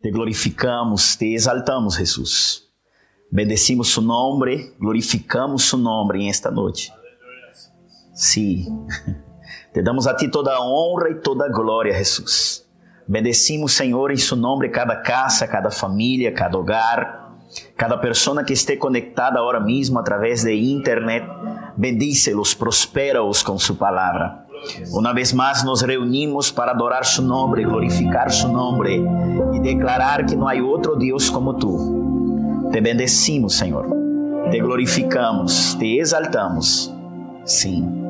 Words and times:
Te 0.00 0.10
glorificamos, 0.10 1.16
te 1.16 1.34
exaltamos, 1.34 1.96
Jesus. 1.96 2.70
Bendecimos 3.30 3.88
su 3.88 4.02
nombre, 4.02 4.74
glorificamos 4.78 5.62
su 5.62 5.78
nombre 5.78 6.20
en 6.22 6.28
esta 6.28 6.50
noche. 6.50 6.92
Sí. 8.14 8.66
Te 9.72 9.82
damos 9.82 10.06
a 10.06 10.16
ti 10.16 10.30
toda 10.30 10.58
honra 10.60 11.10
e 11.10 11.16
toda 11.16 11.48
glória, 11.48 11.94
Jesus. 11.94 12.66
Bendecimos, 13.06 13.72
Senhor, 13.72 14.10
em 14.10 14.16
seu 14.16 14.36
nome 14.36 14.70
cada 14.70 15.02
casa, 15.02 15.46
cada 15.46 15.70
família, 15.70 16.32
cada 16.32 16.56
hogar, 16.56 17.36
cada 17.76 18.00
pessoa 18.00 18.42
que 18.42 18.54
esteja 18.54 18.80
conectada 18.80 19.38
agora 19.38 19.60
mesmo 19.60 19.98
através 19.98 20.44
de 20.44 20.54
internet. 20.54 21.24
Bendícelos, 21.76 22.54
prospera-os 22.54 23.42
com 23.42 23.58
sua 23.58 23.76
palavra. 23.76 24.45
Uma 24.92 25.12
vez 25.12 25.32
mais 25.32 25.64
nos 25.64 25.82
reunimos 25.82 26.50
para 26.50 26.72
adorar 26.72 27.04
su 27.04 27.22
nome, 27.22 27.64
glorificar 27.64 28.30
su 28.30 28.48
nome 28.48 29.04
e 29.54 29.60
declarar 29.60 30.24
que 30.26 30.36
não 30.36 30.48
há 30.48 30.54
outro 30.54 30.96
Deus 30.96 31.30
como 31.30 31.54
tu. 31.54 32.68
Te 32.72 32.80
bendecimos, 32.80 33.56
Senhor. 33.56 33.86
Te 34.50 34.58
glorificamos, 34.60 35.76
te 35.78 35.98
exaltamos. 35.98 36.94
Sim. 37.44 38.04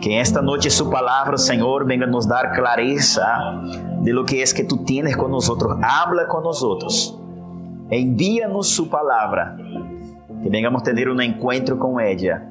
Que 0.00 0.20
esta 0.20 0.42
noite 0.42 0.68
su 0.70 0.90
palavra, 0.90 1.38
Senhor, 1.38 1.86
venga 1.86 2.06
nos 2.06 2.26
dar 2.26 2.52
clareza 2.52 3.62
de 4.02 4.12
lo 4.12 4.24
que 4.24 4.42
es 4.42 4.52
que 4.52 4.64
tú 4.64 4.84
tienes 4.84 5.16
con 5.16 5.30
nosotros. 5.30 5.78
Habla 5.82 6.26
con 6.26 6.42
nosotros. 6.42 7.18
Envíanos 7.90 8.68
su 8.68 8.88
palabra. 8.88 9.56
Que 10.42 10.50
vengamos 10.50 10.82
a 10.82 10.84
tener 10.84 11.08
un 11.08 11.22
encuentro 11.22 11.78
con 11.78 12.00
ella 12.00 12.50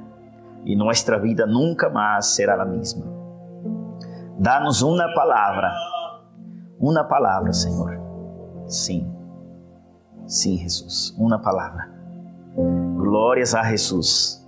y 0.66 0.76
nuestra 0.76 1.18
vida 1.18 1.46
nunca 1.46 1.90
más 1.90 2.34
será 2.34 2.56
la 2.56 2.66
misma. 2.66 3.06
Danos 4.40 4.82
una 4.82 5.14
palabra. 5.14 5.74
Una 6.80 7.08
palabra, 7.08 7.54
Senhor. 7.54 8.00
Sim. 8.68 9.12
Sim, 10.26 10.58
Jesus. 10.58 11.16
Uma 11.18 11.40
palavra. 11.42 11.90
Glórias 12.56 13.54
a 13.54 13.64
Jesus. 13.64 14.44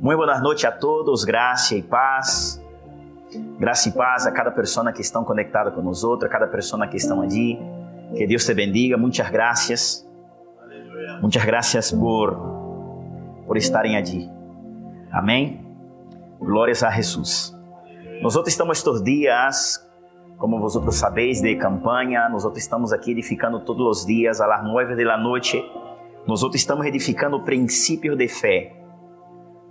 Muito 0.00 0.18
boa 0.18 0.40
noite 0.40 0.66
a 0.66 0.72
todos, 0.72 1.24
graça 1.24 1.74
e 1.76 1.82
paz. 1.82 2.60
Graça 3.58 3.88
e 3.88 3.92
paz 3.92 4.26
a 4.26 4.32
cada 4.32 4.50
pessoa 4.50 4.92
que 4.92 5.00
estão 5.00 5.24
conectada 5.24 5.72
outros, 6.04 6.24
a 6.24 6.28
cada 6.28 6.46
pessoa 6.46 6.86
que 6.86 6.96
estão 6.96 7.22
ali. 7.22 7.58
Que 8.16 8.26
Deus 8.26 8.44
te 8.44 8.52
bendiga. 8.52 8.96
Muitas 8.96 9.30
graças. 9.30 10.08
Muitas 11.20 11.44
graças 11.44 11.92
por 11.92 12.52
por 13.46 13.56
estarem 13.56 13.96
ali. 13.96 14.30
Amém. 15.10 15.60
Glórias 16.40 16.82
a 16.82 16.90
Jesus. 16.90 17.54
Nós 18.22 18.36
outros 18.36 18.54
estamos 18.54 18.78
estes 18.78 19.02
dias, 19.02 19.86
como 20.38 20.58
vosotros 20.58 20.94
sabéis, 20.94 21.42
de 21.42 21.56
campanha. 21.56 22.28
Nós 22.30 22.44
outros 22.44 22.62
estamos 22.62 22.92
aqui 22.92 23.10
edificando 23.10 23.60
todos 23.64 23.98
os 23.98 24.06
dias 24.06 24.40
às 24.40 24.64
nove 24.64 25.04
da 25.04 25.18
noite. 25.18 25.62
Nós 26.26 26.42
outros 26.42 26.62
estamos 26.62 26.86
edificando 26.86 27.42
princípios 27.42 28.16
de 28.16 28.28
fé 28.28 28.82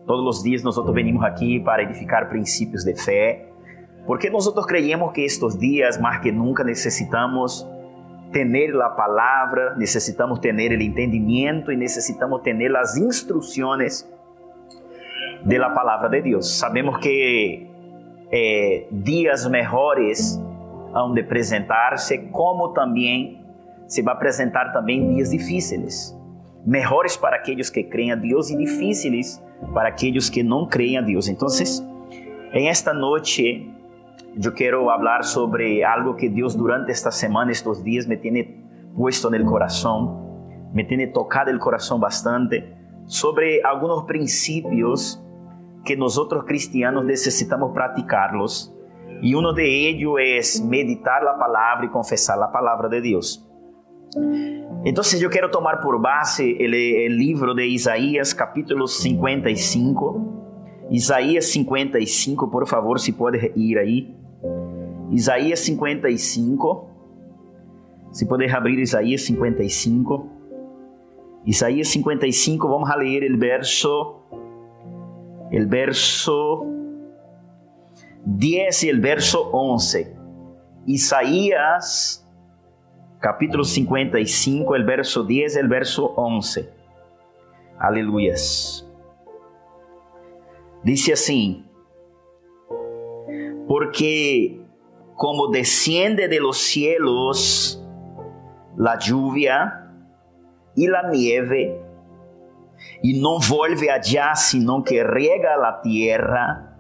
Todos 0.06 0.38
os 0.38 0.44
dias 0.44 0.64
nós 0.64 0.76
venimos 0.94 1.24
aqui 1.24 1.60
para 1.60 1.84
edificar 1.84 2.28
princípios 2.28 2.84
de 2.84 2.96
fé, 2.96 3.48
porque 4.06 4.30
nós 4.30 4.52
creemos 4.66 5.14
que 5.14 5.22
estes 5.22 5.58
dias, 5.58 5.98
mais 5.98 6.20
que 6.20 6.32
nunca, 6.32 6.64
necessitamos 6.64 7.68
ter 8.32 8.82
a 8.82 8.90
palavra, 8.90 9.76
necessitamos 9.78 10.40
ter 10.40 10.54
o 10.54 10.82
entendimento 10.82 11.72
e 11.72 11.78
necessitamos 11.78 12.42
ter 12.42 12.76
as 12.76 12.98
instruções 12.98 14.10
de 15.46 15.58
la 15.58 15.70
palavra 15.70 16.10
de 16.10 16.22
Deus. 16.22 16.58
Sabemos 16.58 16.98
que 16.98 17.70
eh, 18.32 18.88
dias 18.92 19.48
melhores 19.48 20.42
hão 20.94 21.14
de 21.14 21.22
apresentar-se, 21.22 22.18
como 22.32 22.70
também 22.70 23.42
se 23.88 24.02
vai 24.02 24.14
apresentar 24.14 24.72
também 24.72 25.16
dias 25.16 25.32
difíceis, 25.32 26.18
melhores 26.66 27.18
para 27.18 27.36
aqueles 27.36 27.70
que 27.70 27.84
creem 27.84 28.14
a 28.14 28.16
Deus 28.16 28.50
e 28.50 28.58
difíceis 28.58 29.44
para 29.74 29.90
aqueles 29.90 30.30
que 30.30 30.44
não 30.44 30.66
creem 30.66 30.98
a 30.98 31.02
Deus. 31.02 31.28
Então, 31.28 31.48
em 32.54 32.70
esta 32.70 32.94
noite, 32.94 33.70
eu 34.42 34.52
quero 34.54 34.86
falar 34.86 35.24
sobre 35.24 35.84
algo 35.84 36.14
que 36.14 36.30
Deus 36.30 36.56
durante 36.56 36.90
esta 36.90 37.12
semana, 37.12 37.52
estes 37.52 37.84
dias, 37.84 38.06
me 38.06 38.16
tem 38.16 38.62
puesto 38.96 39.30
no 39.30 39.46
coração, 39.46 40.70
me 40.74 40.84
tem 40.86 41.12
tocado 41.12 41.52
o 41.52 41.60
coração 41.60 42.00
bastante, 42.00 42.64
sobre 43.06 43.62
alguns 43.66 44.04
princípios 44.04 45.22
que 45.84 45.96
nós 45.96 46.18
outros 46.18 46.46
cristianos 46.46 47.06
necessitamos 47.06 47.74
praticarlos. 47.74 48.74
E 49.22 49.36
um 49.36 49.54
de 49.54 49.64
eles 49.64 50.60
é 50.60 50.64
meditar 50.64 51.26
a 51.28 51.34
palavra 51.34 51.86
e 51.86 51.90
confessar 51.90 52.42
a 52.42 52.48
palavra 52.48 52.90
de 52.90 53.02
Deus. 53.02 53.46
Entonces 54.84 55.20
yo 55.20 55.30
quiero 55.30 55.52
tomar 55.52 55.80
por 55.80 56.02
base 56.02 56.58
el, 56.60 57.18
libro 57.18 57.54
de 57.54 57.68
Isaías 57.68 58.34
capítulo 58.34 58.88
55. 58.88 60.88
Isaías 60.90 61.46
55, 61.46 62.50
por 62.50 62.68
favor, 62.68 63.00
si 63.00 63.14
puede 63.14 63.54
ir 63.56 63.78
ahí. 63.78 64.16
Isaías 65.12 65.60
55. 65.60 66.90
Se 68.12 68.26
puder 68.26 68.54
abrir 68.54 68.80
Isaías 68.80 69.22
55. 69.22 70.28
Isaías 71.46 71.88
55, 71.88 72.68
vamos 72.68 72.90
a 72.90 72.98
leer 72.98 73.24
el 73.24 73.38
verso 73.38 74.21
el 75.52 75.68
verso 75.68 76.66
10 78.26 78.84
y 78.84 78.90
el 78.90 79.02
verso 79.02 79.50
11. 79.52 80.16
Isaías 80.88 82.28
capítulo 83.20 83.64
55, 83.64 84.76
el 84.76 84.84
verso 84.84 85.24
10, 85.24 85.58
el 85.58 85.68
verso 85.68 86.14
11. 86.16 86.70
Aleluyas. 87.80 88.88
Dice 90.84 91.14
así, 91.14 91.66
porque 93.68 94.66
como 95.16 95.50
desciende 95.50 96.28
de 96.28 96.40
los 96.40 96.58
cielos 96.58 97.86
la 98.76 98.98
lluvia 98.98 99.92
y 100.76 100.88
la 100.88 101.10
nieve, 101.12 101.80
y 103.02 103.20
no 103.20 103.40
vuelve 103.40 103.92
allá, 103.92 104.36
sino 104.36 104.84
que 104.84 105.04
riega 105.04 105.58
la 105.58 105.82
tierra 105.82 106.78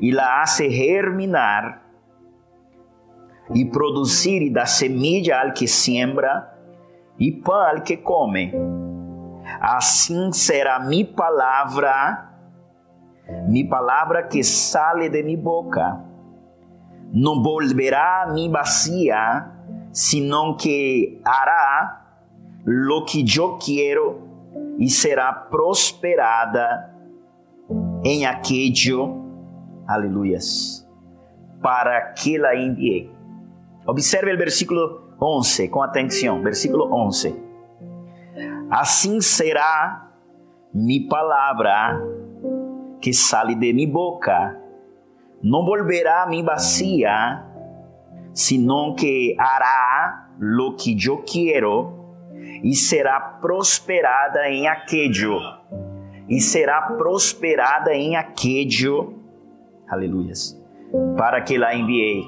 y 0.00 0.12
la 0.12 0.42
hace 0.42 0.70
germinar, 0.70 1.84
e 3.54 3.64
produzir 3.66 4.42
e 4.42 4.50
dar 4.50 4.66
semilla 4.66 5.40
al 5.40 5.52
que 5.52 5.66
siembra 5.66 6.50
e 7.18 7.30
pão 7.30 7.60
al 7.60 7.82
que 7.82 7.96
come. 7.96 8.52
Assim 9.60 10.32
será 10.32 10.80
mi 10.80 11.04
palavra, 11.04 12.32
mi 13.46 13.64
palavra 13.64 14.22
que 14.22 14.42
sale 14.42 15.08
de 15.10 15.22
mi 15.22 15.36
boca. 15.36 16.00
Não 17.12 17.42
volverá 17.42 18.22
a 18.22 18.32
mim 18.32 18.50
vacía, 18.50 19.52
sino 19.92 20.56
que 20.56 21.20
hará 21.24 22.02
lo 22.64 23.04
que 23.04 23.24
eu 23.36 23.58
quero 23.58 24.23
e 24.78 24.88
será 24.88 25.32
prosperada 25.32 26.92
em 28.04 28.26
aquello, 28.26 29.24
aleluias, 29.86 30.86
para 31.62 32.12
que 32.12 32.36
la 32.36 32.54
enviei. 32.54 33.10
Observe 33.86 34.34
o 34.34 34.38
versículo 34.38 35.14
11 35.20 35.68
com 35.68 35.82
atenção. 35.82 36.42
Versículo 36.42 36.92
11. 36.92 37.42
Assim 38.70 39.20
será 39.20 40.10
mi 40.72 41.06
palavra 41.08 42.00
que 43.00 43.12
sale 43.12 43.54
de 43.54 43.72
mi 43.72 43.86
boca. 43.86 44.58
Não 45.42 45.64
volverá 45.64 46.22
a 46.22 46.26
mim 46.26 46.42
vacía, 46.42 47.44
sino 48.32 48.94
que 48.94 49.36
hará 49.38 50.28
lo 50.38 50.74
que 50.74 50.96
eu 51.06 51.22
quero 51.22 52.03
e 52.64 52.74
será 52.74 53.20
prosperada 53.20 54.48
em 54.48 54.66
aquello. 54.66 55.38
E 56.28 56.40
será 56.40 56.82
prosperada 56.82 57.94
em 57.94 58.16
aquello. 58.16 59.22
Aleluias. 59.88 60.60
Para 61.16 61.42
que 61.42 61.56
la 61.56 61.76
enviei 61.76 62.24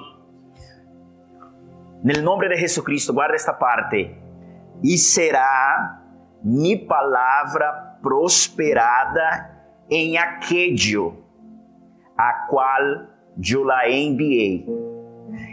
no 2.07 2.23
nome 2.23 2.49
de 2.49 2.57
Jesucristo, 2.57 3.13
guarda 3.13 3.35
esta 3.35 3.53
parte. 3.53 4.15
E 4.81 4.97
será 4.97 6.01
mi 6.41 6.77
palavra 6.77 7.99
prosperada 8.01 9.51
em 9.91 10.17
aquello 10.17 11.25
a 12.17 12.47
qual 12.49 13.09
eu 13.53 13.65
la 13.65 13.89
enviei. 13.91 14.65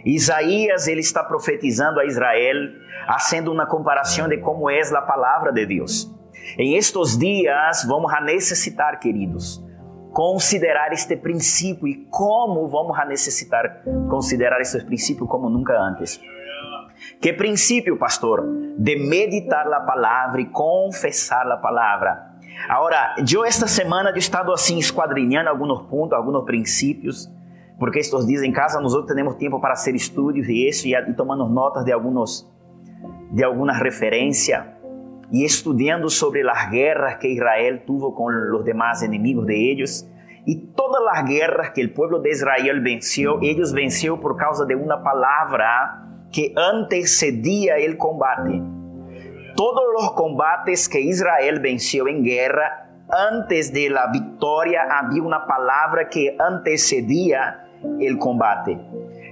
Isaías 0.05 0.87
ele 0.87 1.01
está 1.01 1.23
profetizando 1.23 1.99
a 1.99 2.05
Israel, 2.05 2.57
fazendo 3.07 3.51
uma 3.51 3.65
comparação 3.65 4.27
de 4.27 4.37
como 4.37 4.69
é 4.69 4.81
a 4.81 5.01
palavra 5.01 5.51
de 5.51 5.65
Deus. 5.65 6.11
Em 6.57 6.75
estes 6.75 7.17
dias 7.17 7.85
vamos 7.85 8.13
a 8.13 8.21
necessitar, 8.21 8.99
queridos, 8.99 9.63
considerar 10.11 10.91
este 10.91 11.15
princípio 11.15 11.87
e 11.87 12.05
como 12.09 12.67
vamos 12.67 12.97
a 12.99 13.05
necessitar 13.05 13.83
considerar 14.09 14.61
este 14.61 14.83
princípio 14.83 15.25
como 15.25 15.49
nunca 15.49 15.73
antes. 15.79 16.19
Que 17.21 17.33
princípio, 17.33 17.97
pastor? 17.97 18.43
De 18.77 18.95
meditar 18.95 19.71
a 19.71 19.81
palavra 19.81 20.41
e 20.41 20.45
confessar 20.45 21.49
a 21.49 21.57
palavra. 21.57 22.33
Agora, 22.69 23.15
eu 23.31 23.43
esta 23.43 23.67
semana 23.67 24.11
eu 24.11 24.17
estado 24.17 24.51
assim 24.51 24.77
esquadrinhando 24.77 25.49
alguns 25.49 25.81
pontos, 25.87 26.13
alguns 26.13 26.45
princípios, 26.45 27.29
porque 27.79 27.99
estes 27.99 28.25
dias 28.25 28.43
em 28.43 28.51
casa 28.51 28.79
nós 28.79 28.93
temos 29.05 29.35
tempo 29.35 29.59
para 29.59 29.75
fazer 29.75 29.95
estudos 29.95 30.47
e 30.47 30.67
isso 30.67 30.87
e, 30.87 30.93
e 30.93 31.13
tomando 31.13 31.47
notas 31.47 31.83
de 31.83 31.91
alguns 31.91 32.49
de 33.31 33.43
alguma 33.43 33.73
referência 33.73 34.73
e 35.31 35.43
estudando 35.43 36.09
sobre 36.09 36.47
as 36.47 36.69
guerras 36.69 37.15
que 37.15 37.27
Israel 37.27 37.81
tuvo 37.85 38.11
com 38.11 38.27
os 38.27 38.63
demais 38.63 39.01
inimigos 39.01 39.47
de 39.47 39.53
eles 39.53 40.07
e 40.45 40.55
todas 40.55 41.01
as 41.07 41.23
guerras 41.23 41.69
que 41.69 41.85
o 41.85 41.93
povo 41.93 42.19
de 42.19 42.29
Israel 42.29 42.81
venceu, 42.83 43.41
eles 43.41 43.71
venceu 43.71 44.17
por 44.17 44.35
causa 44.35 44.65
de 44.65 44.75
uma 44.75 44.97
palavra 44.97 46.03
que 46.31 46.53
antecedia 46.57 47.75
o 47.89 47.97
combate. 47.97 48.61
Todos 49.55 50.03
os 50.03 50.09
combates 50.09 50.87
que 50.87 50.99
Israel 50.99 51.61
venceu 51.61 52.07
em 52.07 52.21
guerra, 52.21 52.89
antes 53.09 53.69
de 53.69 53.87
la 53.87 54.11
vitória 54.11 54.81
havia 54.81 55.23
uma 55.23 55.39
palavra 55.41 56.05
que 56.05 56.35
antecedia 56.41 57.62
o 57.83 58.17
combate. 58.17 58.77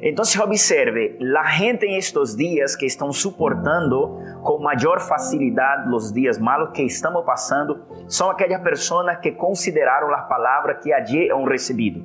Então, 0.03 0.25
observe, 0.41 1.17
a 1.37 1.51
gente 1.51 1.85
em 1.85 1.95
estes 1.95 2.35
dias 2.35 2.75
que 2.75 2.85
estão 2.85 3.11
suportando 3.11 4.19
com 4.43 4.57
maior 4.57 4.99
facilidade 4.99 5.93
os 5.93 6.11
dias 6.11 6.39
malos 6.39 6.71
que 6.71 6.81
estamos 6.83 7.23
passando, 7.23 7.85
são 8.07 8.29
aquelas 8.29 8.61
pessoas 8.61 9.17
que 9.19 9.31
consideraram 9.31 10.11
as 10.13 10.27
palavras 10.27 10.81
que 10.81 10.91
allí 10.91 11.29
han 11.31 11.45
recebido. 11.45 12.03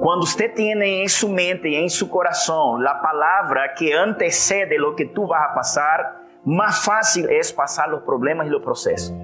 Quando 0.00 0.26
você 0.26 0.48
tem 0.48 0.72
em 0.72 1.08
sua 1.08 1.30
mente 1.30 1.68
em 1.68 1.88
seu 1.88 2.06
coração 2.08 2.76
a 2.86 2.94
palavra 2.94 3.68
que 3.70 3.92
antecede 3.92 4.78
o 4.80 4.94
que 4.94 5.06
tu 5.06 5.26
vas 5.26 5.50
a 5.50 5.54
passar, 5.54 6.20
mais 6.44 6.84
fácil 6.84 7.28
é 7.28 7.40
passar 7.56 7.92
os 7.92 8.02
problemas 8.02 8.48
e 8.48 8.54
os 8.54 8.62
processos. 8.62 9.14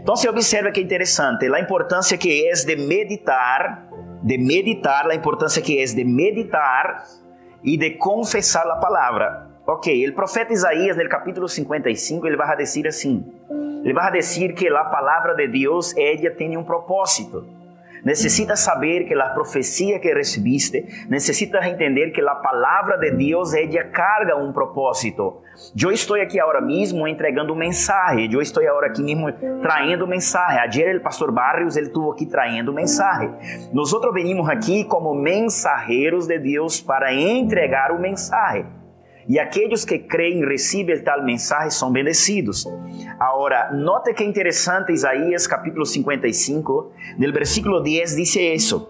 Então, 0.00 0.16
se 0.16 0.28
observa 0.28 0.70
que 0.70 0.80
é 0.80 0.82
interessante, 0.82 1.46
a 1.52 1.60
importância 1.60 2.18
que 2.18 2.48
é 2.48 2.52
de 2.52 2.76
meditar 2.76 3.91
de 4.22 4.38
meditar, 4.38 5.06
a 5.10 5.14
importância 5.14 5.60
que 5.60 5.78
é 5.78 5.84
de 5.84 6.04
meditar 6.04 7.04
e 7.62 7.76
de 7.76 7.90
confessar 7.90 8.66
a 8.66 8.76
palavra. 8.76 9.50
Ok, 9.66 10.08
o 10.08 10.14
profeta 10.14 10.52
Isaías, 10.52 10.96
no 10.96 11.08
capítulo 11.08 11.48
55, 11.48 12.26
ele 12.26 12.36
vai 12.36 12.56
dizer 12.56 12.86
assim: 12.86 13.24
ele 13.84 13.92
vai 13.92 14.12
dizer 14.12 14.54
que 14.54 14.68
a 14.68 14.84
palavra 14.84 15.34
de 15.34 15.48
Deus, 15.48 15.94
ela 15.96 16.30
tem 16.30 16.56
um 16.56 16.64
propósito. 16.64 17.61
Necesitas 18.04 18.60
saber 18.60 19.04
que 19.04 19.14
a 19.14 19.28
profecia 19.28 19.98
que 20.00 20.12
recebiste, 20.12 21.06
necesitas 21.08 21.64
entender 21.66 22.10
que 22.10 22.20
a 22.20 22.34
palavra 22.34 22.98
de 22.98 23.12
Deus 23.12 23.54
ela 23.54 23.84
carga 23.84 24.36
um 24.36 24.52
propósito. 24.52 25.40
Eu 25.80 25.92
estou 25.92 26.20
aqui 26.20 26.40
agora 26.40 26.60
mesmo 26.60 27.06
entregando 27.06 27.52
um 27.52 27.56
mensagem, 27.56 28.32
eu 28.32 28.40
estou 28.40 28.66
agora 28.66 28.88
aqui 28.88 29.02
mesmo 29.02 29.32
traindo 29.60 30.06
mensagem. 30.06 30.58
Ayer 30.58 30.96
o 30.96 31.00
pastor 31.00 31.30
Barrios 31.30 31.76
ele 31.76 31.86
estuvo 31.86 32.10
aqui 32.10 32.26
traindo 32.26 32.72
mensagem. 32.72 33.32
Nós 33.72 33.92
outros 33.92 34.12
venimos 34.12 34.48
aqui 34.48 34.84
como 34.84 35.14
mensageiros 35.14 36.26
de 36.26 36.38
Deus 36.38 36.80
para 36.80 37.14
entregar 37.14 37.92
o 37.92 38.00
mensagem. 38.00 38.81
E 39.28 39.38
aqueles 39.38 39.84
que 39.84 39.98
creem 39.98 40.40
e 40.40 40.46
recebem 40.46 41.02
tal 41.02 41.22
mensagem 41.24 41.70
são 41.70 41.92
bendecidos. 41.92 42.66
Agora, 43.18 43.72
note 43.72 44.14
que 44.14 44.24
interessante 44.24 44.92
Isaías 44.92 45.46
capítulo 45.46 45.86
55, 45.86 46.92
no 47.18 47.32
versículo 47.32 47.80
10 47.80 48.16
diz 48.16 48.36
isso. 48.36 48.88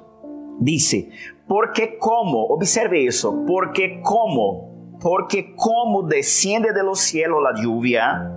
Dice, 0.61 1.11
porque 1.46 1.99
como, 1.99 2.52
observe 2.52 2.99
isso, 3.05 3.44
porque 3.46 4.00
como, 4.02 4.96
porque 5.00 5.55
como 5.56 6.02
desciende 6.02 6.73
de 6.73 6.82
los 6.82 7.00
cielos 7.00 7.43
la 7.43 7.61
lluvia 7.61 8.31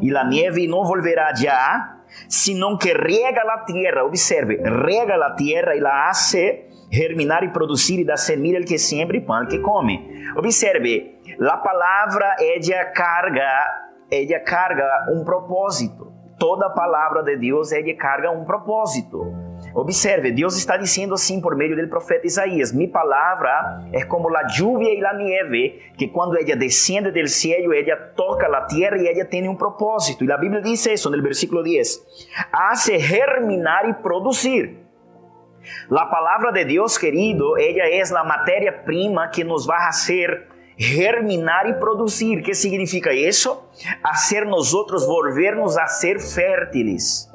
y 0.00 0.10
la 0.10 0.24
nieve 0.24 0.66
no 0.68 0.84
volverá 0.84 1.34
ya, 1.34 2.04
sino 2.28 2.78
que 2.78 2.94
riega 2.94 3.42
la 3.44 3.64
tierra, 3.64 4.04
observe, 4.04 4.60
riega 4.62 5.16
la 5.16 5.34
tierra 5.34 5.74
y 5.74 5.80
la 5.80 6.08
hace 6.08 6.68
germinar 6.90 7.42
e 7.44 7.48
produzir 7.48 8.00
e 8.00 8.04
dar 8.04 8.18
semilla 8.18 8.58
el 8.58 8.64
que 8.64 8.78
siembra 8.78 9.16
e 9.16 9.20
pan 9.20 9.46
que 9.48 9.60
come. 9.60 10.24
Observe, 10.36 11.15
a 11.40 11.56
palavra 11.58 12.36
ella 12.40 12.86
carga, 12.86 13.50
ella 14.10 14.40
carga 14.40 15.06
um 15.12 15.24
propósito. 15.24 16.12
Toda 16.38 16.70
palavra 16.70 17.22
de 17.22 17.36
Deus 17.36 17.72
ella 17.72 17.94
carga 17.96 18.30
um 18.30 18.44
propósito. 18.44 19.46
Observe, 19.74 20.32
Deus 20.32 20.56
está 20.56 20.76
dizendo 20.76 21.14
assim 21.14 21.40
por 21.40 21.54
meio 21.54 21.76
do 21.76 21.88
profeta 21.88 22.26
Isaías: 22.26 22.72
Mi 22.72 22.88
palavra 22.88 23.88
é 23.92 24.04
como 24.04 24.34
a 24.34 24.42
lluvia 24.58 24.94
e 24.94 25.04
a 25.04 25.14
nieve, 25.14 25.92
que 25.96 26.08
quando 26.08 26.36
ela 26.36 26.56
descende 26.56 27.10
del 27.10 27.28
cielo, 27.28 27.74
ela 27.74 27.96
toca 28.14 28.46
a 28.46 28.62
terra 28.62 28.96
e 28.96 29.06
ela 29.06 29.24
tem 29.24 29.48
um 29.48 29.56
propósito. 29.56 30.24
E 30.24 30.32
a 30.32 30.38
Bíblia 30.38 30.62
diz 30.62 30.84
isso 30.86 31.10
no 31.10 31.22
versículo 31.22 31.62
10: 31.62 32.26
Hace 32.52 32.98
germinar 32.98 33.88
e 33.88 33.94
produzir. 33.94 34.78
La 35.90 36.06
palavra 36.06 36.52
de 36.52 36.64
Deus, 36.64 36.96
querido, 36.96 37.58
ella 37.58 37.88
é 37.88 38.02
a 38.02 38.24
matéria-prima 38.24 39.28
que 39.28 39.42
nos 39.42 39.66
vai 39.66 39.78
fazer 39.86 40.55
germinar 40.76 41.68
e 41.68 41.74
produzir. 41.74 42.42
que 42.42 42.54
significa 42.54 43.12
isso? 43.12 43.62
Hacer 44.02 44.44
nosotros 44.44 45.06
volvernos 45.06 45.76
a 45.76 45.86
ser 45.86 46.20
fértiles. 46.20 47.30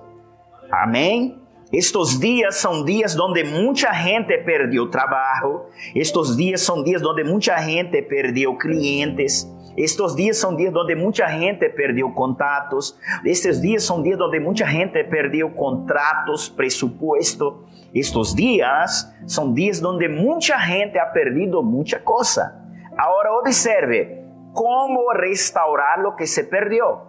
Amém? 0.71 1.41
Estes 1.71 2.19
dias 2.19 2.57
são 2.57 2.83
dias 2.83 3.17
onde 3.17 3.45
muita 3.45 3.93
gente 3.93 4.37
perdeu 4.39 4.89
trabalho, 4.89 5.67
estes 5.95 6.35
dias 6.35 6.61
são 6.61 6.83
dias 6.83 7.01
onde 7.01 7.23
muita 7.23 7.57
gente 7.59 8.01
perdeu 8.01 8.57
clientes, 8.57 9.49
estes 9.77 10.13
dias 10.13 10.37
são 10.37 10.53
dias 10.53 10.75
onde 10.75 10.95
muita 10.95 11.29
gente 11.29 11.69
perdeu 11.69 12.11
contatos, 12.11 12.97
estes 13.23 13.61
dias 13.61 13.85
são 13.85 14.03
dias 14.03 14.19
onde 14.19 14.37
muita 14.41 14.65
gente 14.65 15.01
perdeu 15.05 15.49
contratos, 15.51 16.49
presupuesto. 16.49 17.63
Estes 17.95 18.35
dias 18.35 19.09
são 19.25 19.53
dias 19.53 19.81
onde 19.81 20.09
muita 20.09 20.57
gente 20.59 20.99
ha 20.99 21.05
perdido 21.05 21.63
muita 21.63 21.99
coisa. 21.99 22.60
Agora 23.01 23.33
observe 23.33 24.27
como 24.53 25.11
restaurar 25.11 25.97
lo 25.99 26.15
que 26.15 26.27
se 26.27 26.43
perdió. 26.43 27.07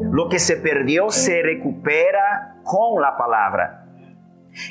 Lo 0.00 0.28
que 0.28 0.40
se 0.40 0.56
perdió 0.56 1.10
se 1.10 1.40
recupera 1.40 2.56
con 2.64 3.00
la 3.00 3.16
palabra. 3.16 3.86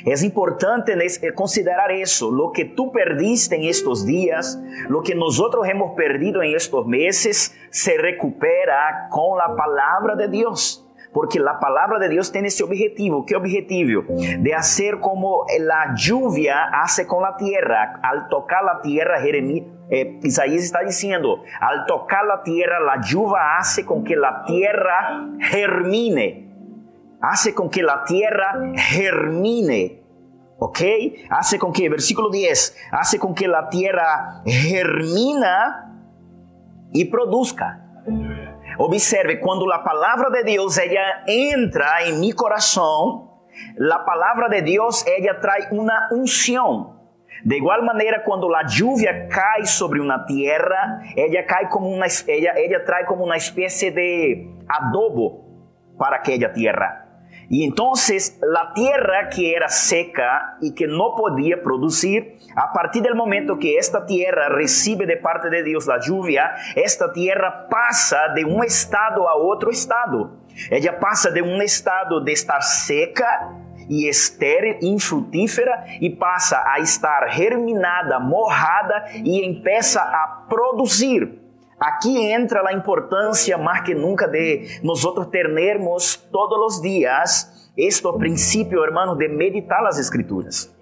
Es 0.04 0.22
importante 0.22 0.94
considerar 1.34 1.92
eso. 1.92 2.30
Lo 2.30 2.52
que 2.52 2.66
tú 2.66 2.92
perdiste 2.92 3.56
en 3.56 3.64
estos 3.64 4.04
días, 4.04 4.60
lo 4.86 5.02
que 5.02 5.14
nosotros 5.14 5.66
hemos 5.66 5.96
perdido 5.96 6.42
en 6.42 6.54
estos 6.54 6.86
meses, 6.86 7.56
se 7.70 7.96
recupera 7.96 9.08
con 9.10 9.38
la 9.38 9.56
palabra 9.56 10.14
de 10.14 10.28
Dios. 10.28 10.83
Porque 11.14 11.38
a 11.38 11.54
palavra 11.60 12.00
de 12.00 12.08
Deus 12.08 12.30
tem 12.32 12.44
esse 12.44 12.64
objetivo. 12.64 13.24
Que 13.24 13.36
objetivo? 13.36 14.02
De 14.40 14.50
fazer 14.52 14.98
como 14.98 15.44
a 15.44 15.94
lluvia 15.94 16.64
hace 16.82 17.06
com 17.06 17.24
a 17.24 17.36
terra. 17.36 18.00
Al 18.02 18.28
tocar 18.28 18.68
a 18.68 18.80
terra, 18.80 19.20
Jeremias, 19.20 19.64
eh, 19.88 20.18
Isaías 20.24 20.64
está 20.64 20.82
dizendo: 20.82 21.44
al 21.60 21.86
tocar 21.86 22.28
a 22.28 22.42
terra, 22.42 22.78
a 22.92 23.00
lluvia 23.00 23.58
hace 23.58 23.86
com 23.86 24.02
que 24.02 24.16
a 24.16 24.42
terra 24.42 25.24
germine. 25.38 26.50
Hace 27.22 27.54
com 27.54 27.70
que 27.70 27.82
a 27.82 28.02
terra 28.02 28.72
germine. 28.74 30.02
¿Ok? 30.58 30.80
Hace 31.30 31.58
con 31.58 31.72
que, 31.72 31.88
versículo 31.88 32.30
10, 32.30 32.76
hace 32.90 33.18
con 33.18 33.34
que 33.34 33.46
la 33.46 33.68
tierra 33.68 34.42
germina 34.46 35.92
y 36.92 37.04
produzca. 37.06 37.83
Observe, 38.78 39.36
quando 39.36 39.70
a 39.72 39.78
palavra 39.78 40.30
de 40.30 40.44
Deus 40.44 40.78
ela 40.78 41.24
entra 41.28 42.08
em 42.08 42.18
meu 42.18 42.34
coração, 42.34 43.30
a 43.92 43.98
palavra 44.00 44.48
de 44.48 44.62
Deus 44.62 45.04
ela 45.06 45.34
traz 45.34 45.70
uma 45.70 46.08
unção. 46.12 46.94
De 47.44 47.56
igual 47.56 47.82
maneira, 47.84 48.20
quando 48.20 48.52
a 48.54 48.62
lluvia 48.62 49.28
cai 49.28 49.66
sobre 49.66 50.00
uma 50.00 50.18
terra, 50.20 51.02
ela 51.16 51.42
cai 51.42 51.68
como 51.68 51.88
uma, 51.88 52.06
ela, 52.06 52.58
ela 52.58 52.80
traz 52.84 53.06
como 53.06 53.24
uma 53.24 53.36
espécie 53.36 53.90
de 53.90 54.48
adobo 54.68 55.44
para 55.98 56.16
aquela 56.16 56.48
terra. 56.48 57.04
Y 57.50 57.64
entonces 57.64 58.38
la 58.40 58.72
tierra 58.72 59.28
que 59.28 59.54
era 59.54 59.68
seca 59.68 60.56
y 60.60 60.74
que 60.74 60.86
no 60.86 61.14
podía 61.14 61.62
producir, 61.62 62.38
a 62.54 62.72
partir 62.72 63.02
del 63.02 63.14
momento 63.14 63.58
que 63.58 63.78
esta 63.78 64.06
tierra 64.06 64.48
recibe 64.48 65.06
de 65.06 65.16
parte 65.16 65.50
de 65.50 65.62
Dios 65.62 65.86
la 65.86 65.98
lluvia, 66.00 66.54
esta 66.76 67.12
tierra 67.12 67.68
pasa 67.68 68.28
de 68.34 68.44
un 68.44 68.64
estado 68.64 69.28
a 69.28 69.36
otro 69.36 69.70
estado. 69.70 70.38
Ella 70.70 70.98
pasa 70.98 71.30
de 71.30 71.42
un 71.42 71.60
estado 71.62 72.20
de 72.20 72.32
estar 72.32 72.62
seca 72.62 73.50
e 73.88 74.08
estéril, 74.08 74.78
infrutífera, 74.80 75.84
e 76.00 76.10
passa 76.10 76.62
a 76.66 76.78
estar 76.78 77.28
germinada, 77.30 78.18
morrada 78.18 79.04
e 79.12 79.44
empieza 79.44 80.00
a 80.00 80.46
produzir. 80.48 81.42
Aqui 81.78 82.32
entra 82.32 82.66
a 82.66 82.72
importância 82.72 83.58
mais 83.58 83.82
que 83.82 83.94
nunca 83.94 84.26
de 84.28 84.80
nós 84.82 85.04
termos 85.30 86.16
todos 86.30 86.76
os 86.76 86.82
dias 86.82 87.72
este 87.76 88.10
princípio, 88.12 88.84
hermano, 88.84 89.16
de 89.16 89.28
meditar 89.28 89.84
as 89.84 89.98
escrituras. 89.98 90.73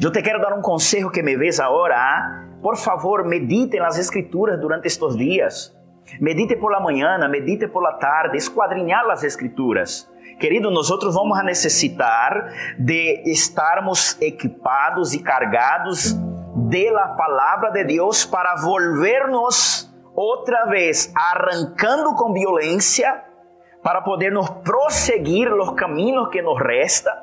Eu 0.00 0.10
te 0.10 0.22
quero 0.22 0.40
dar 0.40 0.52
um 0.52 0.62
conselho 0.62 1.10
que 1.10 1.22
me 1.22 1.36
ves 1.36 1.60
agora. 1.60 2.48
por 2.62 2.76
favor, 2.76 3.24
medite 3.24 3.78
nas 3.78 3.98
escrituras 3.98 4.60
durante 4.60 4.86
estes 4.86 5.16
dias. 5.16 5.76
Medite 6.20 6.56
por 6.56 6.70
la 6.70 6.80
manhã, 6.80 7.18
medite 7.28 7.66
por 7.68 7.82
la 7.82 7.94
tarde, 7.94 8.36
esquadrinhar 8.36 9.08
as 9.10 9.24
escrituras. 9.24 10.08
Querido, 10.38 10.70
nós 10.70 10.88
vamos 10.88 11.44
necessitar 11.44 12.52
de 12.78 13.22
estarmos 13.26 14.20
equipados 14.20 15.14
e 15.14 15.22
cargados 15.22 16.16
de 16.68 16.90
la 16.90 17.08
palavra 17.16 17.70
de 17.70 17.84
Deus 17.84 18.24
para 18.24 18.56
volvernos 18.56 19.92
outra 20.14 20.66
vez 20.66 21.12
arrancando 21.14 22.14
com 22.14 22.32
violência 22.32 23.24
para 23.82 24.02
podernos 24.02 24.48
prosseguir 24.64 25.52
os 25.52 25.72
caminhos 25.74 26.28
que 26.30 26.40
nos 26.40 26.58
resta, 26.60 27.21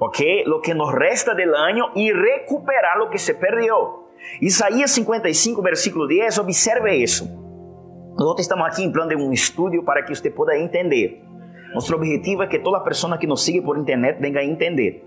ok? 0.00 0.18
Lo 0.46 0.60
que 0.60 0.74
nos 0.74 0.92
resta 0.92 1.34
del 1.34 1.54
año 1.54 1.92
e 1.94 2.12
recuperar 2.12 2.96
lo 2.96 3.10
que 3.10 3.18
se 3.18 3.34
perdeu. 3.34 4.08
Isaías 4.40 4.90
55, 4.92 5.62
versículo 5.62 6.06
10, 6.06 6.38
observe 6.38 6.96
isso. 6.96 7.28
Nós 8.18 8.40
estamos 8.40 8.66
aqui 8.66 8.82
em 8.82 8.90
plano 8.90 9.10
de 9.10 9.16
um 9.16 9.32
estudo 9.32 9.82
para 9.84 10.02
que 10.02 10.14
você 10.14 10.30
possa 10.30 10.56
entender. 10.56 11.22
Nosso 11.72 11.94
objetivo 11.94 12.42
é 12.42 12.48
que 12.48 12.58
toda 12.58 12.80
pessoa 12.80 13.16
que 13.16 13.26
nos 13.26 13.44
siga 13.44 13.62
por 13.62 13.78
internet 13.78 14.18
venga 14.20 14.40
a 14.40 14.44
entender. 14.44 15.04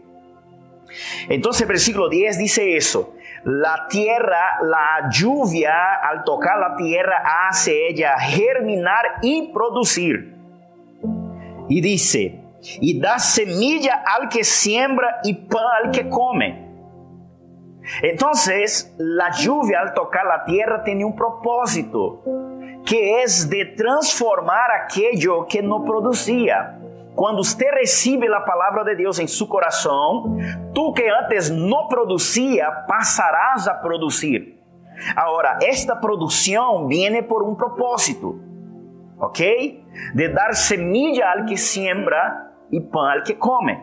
O 1.30 1.66
versículo 1.68 2.08
10 2.08 2.38
diz 2.38 2.58
isso: 2.58 3.14
La 3.44 3.88
tierra, 3.88 4.60
la 4.62 5.10
lluvia, 5.10 5.96
al 6.02 6.24
tocar 6.24 6.58
la 6.60 6.76
tierra, 6.76 7.48
hace 7.48 7.90
ella 7.90 8.18
germinar 8.20 9.20
y 9.22 9.52
producir. 9.52 10.36
Y 11.68 11.82
dice: 11.82 12.43
Y 12.80 13.00
da 13.00 13.20
semilla 13.20 14.04
al 14.06 14.30
que 14.30 14.44
siembra 14.44 15.20
y 15.24 15.34
pan 15.34 15.64
al 15.84 15.92
que 15.92 16.10
come. 16.10 16.72
Entonces, 18.02 18.96
la 18.98 19.32
lluvia 19.32 19.82
al 19.82 19.94
tocar 19.94 20.26
la 20.26 20.46
tierra 20.46 20.84
tiene 20.84 21.04
un 21.04 21.16
propósito 21.16 22.24
que 22.86 23.24
es 23.24 23.50
de 23.50 23.66
transformar 23.66 24.72
aquello 24.72 25.46
que 25.46 25.62
no 25.62 25.84
producía. 25.84 26.80
Quando 27.16 27.44
você 27.44 27.70
recebe 27.70 28.28
a 28.34 28.42
palavra 28.42 28.84
de 28.84 28.96
Deus 28.96 29.20
em 29.20 29.28
seu 29.28 29.48
coração, 29.48 30.38
tu 30.74 30.94
que 30.94 31.08
antes 31.08 31.50
não 31.50 31.88
produzia, 31.88 32.72
passarás 32.88 33.68
a 33.68 33.76
produzir. 33.76 34.60
Agora, 35.16 35.60
esta 35.62 35.96
produção 35.96 36.88
vem 36.88 37.22
por 37.24 37.44
um 37.44 37.56
propósito, 37.56 38.40
ok? 39.20 39.84
De 40.16 40.30
dar 40.30 40.56
semilla 40.56 41.32
al 41.32 41.46
que 41.46 41.58
siembra 41.58 42.53
e 42.76 42.82
pão 42.82 43.04
al 43.04 43.24
que 43.24 43.36
come. 43.36 43.78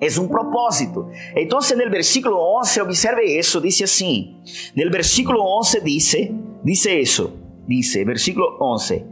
É 0.00 0.20
um 0.20 0.26
propósito. 0.26 1.08
Então, 1.36 1.60
no 1.60 1.90
versículo 1.90 2.36
11, 2.58 2.80
observe 2.80 3.22
isso, 3.22 3.60
diz 3.60 3.80
assim. 3.82 4.36
No 4.76 4.90
versículo 4.90 5.40
11 5.58 5.80
diz, 5.80 6.16
diz 6.64 6.84
isso. 6.86 7.38
Dice, 7.68 8.04
versículo 8.04 8.58
11: 8.60 9.06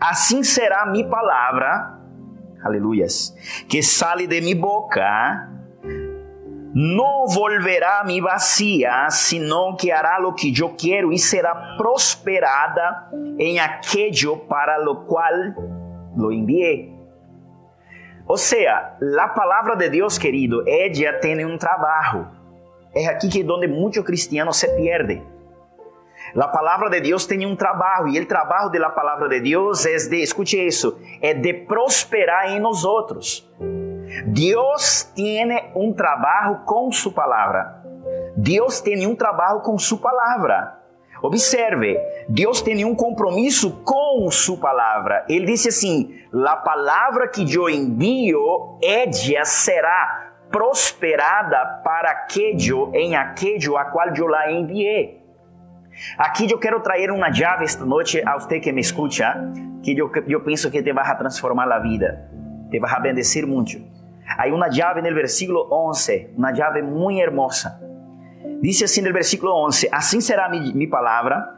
Assim 0.00 0.42
será 0.42 0.86
mi 0.86 1.04
palavra, 1.04 2.00
aleluias, 2.64 3.36
que 3.68 3.82
sale 3.82 4.26
de 4.26 4.40
mi 4.40 4.54
boca, 4.54 5.50
não 6.74 7.26
volverá 7.26 8.00
a 8.00 8.04
mim 8.04 8.22
vacía, 8.22 9.10
sino 9.10 9.76
que 9.76 9.92
hará 9.92 10.18
lo 10.18 10.32
que 10.32 10.52
eu 10.58 10.74
quero 10.74 11.12
e 11.12 11.18
será 11.18 11.76
prosperada 11.76 13.10
em 13.38 13.58
aquello 13.58 14.38
para 14.48 14.78
lo 14.78 15.04
qual 15.04 15.34
lo 16.16 16.32
envié. 16.32 16.89
Ou 18.30 18.36
seja, 18.36 18.92
a 19.18 19.28
palavra 19.30 19.74
de 19.74 19.88
Deus, 19.88 20.16
querido, 20.16 20.62
ella 20.64 21.18
tem 21.18 21.44
um 21.44 21.58
trabalho. 21.58 22.28
É 22.94 23.08
aqui 23.08 23.28
que 23.28 23.42
é 23.42 23.44
onde 23.44 23.66
muitos 23.66 24.04
cristianos 24.04 24.56
se 24.56 24.68
perdem. 24.68 25.26
A 26.36 26.46
palavra 26.46 26.88
de 26.90 27.00
Deus 27.00 27.26
tem 27.26 27.44
um 27.44 27.56
trabalho 27.56 28.06
e 28.06 28.20
o 28.20 28.26
trabalho 28.26 28.70
da 28.70 28.88
palavra 28.88 29.28
de 29.28 29.40
Deus 29.40 29.84
é 29.84 29.96
de, 29.96 30.22
escute 30.22 30.64
isso, 30.64 30.96
é 31.20 31.34
de 31.34 31.52
prosperar 31.52 32.52
em 32.52 32.60
nós 32.60 32.84
outros. 32.84 33.50
Deus 34.26 35.02
tem 35.12 35.72
um 35.74 35.92
trabalho 35.92 36.60
com 36.64 36.92
sua 36.92 37.10
palavra. 37.10 37.82
Deus 38.36 38.80
tem 38.80 39.08
um 39.08 39.16
trabalho 39.16 39.58
com 39.58 39.76
sua 39.76 39.98
palavra. 39.98 40.79
Observe, 41.22 41.98
Deus 42.28 42.62
tem 42.62 42.84
um 42.84 42.94
compromisso 42.94 43.82
com 43.84 44.30
sua 44.30 44.56
palavra. 44.56 45.24
Ele 45.28 45.46
disse 45.46 45.68
assim: 45.68 46.14
"A 46.32 46.56
palavra 46.56 47.28
que 47.28 47.42
eu 47.54 47.68
envio, 47.68 48.78
ella 48.82 49.44
será 49.44 50.32
prosperada 50.50 51.80
para 51.84 52.10
aquele 52.10 52.72
em 52.94 53.14
aquele 53.14 53.76
a 53.76 53.84
qual 53.84 54.14
eu 54.14 54.26
la 54.26 54.50
enviei." 54.50 55.20
Aqui 56.16 56.50
eu 56.50 56.58
quero 56.58 56.80
trazer 56.80 57.10
uma 57.10 57.32
chave 57.32 57.64
esta 57.64 57.84
noite 57.84 58.22
a 58.24 58.38
você 58.38 58.58
que 58.58 58.72
me 58.72 58.80
escuta, 58.80 59.52
que 59.82 59.96
eu, 59.96 60.10
eu 60.26 60.40
penso 60.40 60.70
que 60.70 60.82
te 60.82 60.92
vai 60.92 61.18
transformar 61.18 61.70
a 61.70 61.78
vida, 61.78 62.30
te 62.70 62.78
vai 62.78 63.00
bendecir 63.02 63.46
muito. 63.46 63.78
Há 64.38 64.46
uma 64.46 64.70
chave 64.70 65.02
no 65.02 65.14
versículo 65.14 65.68
11, 65.70 66.30
uma 66.36 66.54
chave 66.54 66.82
muito 66.82 67.20
hermosa. 67.20 67.89
Diz 68.60 68.82
assim 68.82 69.02
no 69.02 69.12
versículo 69.12 69.52
11: 69.66 69.88
Assim 69.92 70.20
será 70.20 70.48
mi, 70.48 70.72
mi 70.74 70.86
palavra 70.86 71.54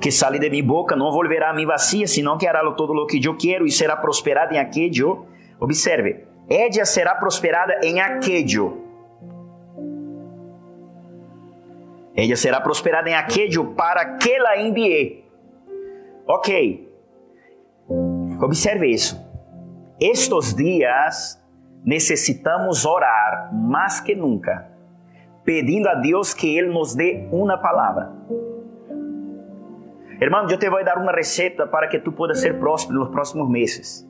que 0.00 0.12
sale 0.12 0.38
de 0.38 0.48
mi 0.48 0.62
boca, 0.62 0.94
não 0.94 1.10
volverá 1.10 1.50
a 1.50 1.54
mim 1.54 1.66
vacía, 1.66 2.06
senão 2.06 2.38
que 2.38 2.46
hará 2.46 2.60
todo 2.72 2.92
o 2.92 3.06
que 3.06 3.24
eu 3.24 3.36
quero 3.36 3.66
e 3.66 3.70
será 3.70 3.96
prosperada 3.96 4.54
em 4.54 4.58
aquello. 4.58 5.26
Observe, 5.58 6.24
ella 6.48 6.84
será 6.84 7.14
prosperada 7.14 7.80
em 7.82 8.00
aquello 8.00 8.82
Ella 12.14 12.36
será 12.36 12.60
prosperada 12.60 13.08
em 13.08 13.14
aquello 13.14 13.74
para 13.74 14.16
que 14.18 14.38
la 14.38 14.60
envié. 14.60 15.24
Ok. 16.26 16.88
Observe 18.40 18.88
isso. 18.88 19.20
Estes 19.98 20.54
dias 20.54 21.42
necessitamos 21.84 22.84
orar 22.84 23.50
mais 23.54 24.00
que 24.00 24.14
nunca, 24.14 24.70
pedindo 25.44 25.88
a 25.88 25.94
Deus 25.94 26.34
que 26.34 26.56
Ele 26.56 26.68
nos 26.68 26.94
dê 26.94 27.28
uma 27.30 27.58
palavra. 27.58 28.12
Hermano, 30.20 30.50
eu 30.50 30.58
te 30.58 30.68
vou 30.68 30.84
dar 30.84 30.98
uma 30.98 31.12
receita 31.12 31.66
para 31.66 31.88
que 31.88 31.98
tu 31.98 32.12
puedas 32.12 32.40
ser 32.40 32.58
próspero 32.58 33.00
nos 33.00 33.08
próximos 33.08 33.48
meses. 33.48 34.08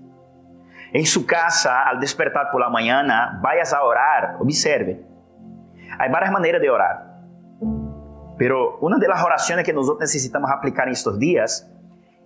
Em 0.92 1.06
sua 1.06 1.24
casa, 1.24 1.88
al 1.88 1.98
despertar 1.98 2.50
por 2.50 2.60
la 2.60 2.68
mañana, 2.68 3.40
vayas 3.42 3.72
a 3.72 3.82
orar. 3.82 4.36
Observe. 4.38 5.06
Há 5.98 6.08
várias 6.10 6.30
maneiras 6.30 6.60
de 6.60 6.68
orar. 6.68 7.12
Pero 8.36 8.78
una 8.80 8.98
de 8.98 9.08
las 9.08 9.24
oraciones 9.24 9.64
que 9.64 9.72
nosotros 9.72 10.00
necesitamos 10.00 10.50
aplicar 10.50 10.86
en 10.86 10.92
estos 10.92 11.18
días 11.18 11.70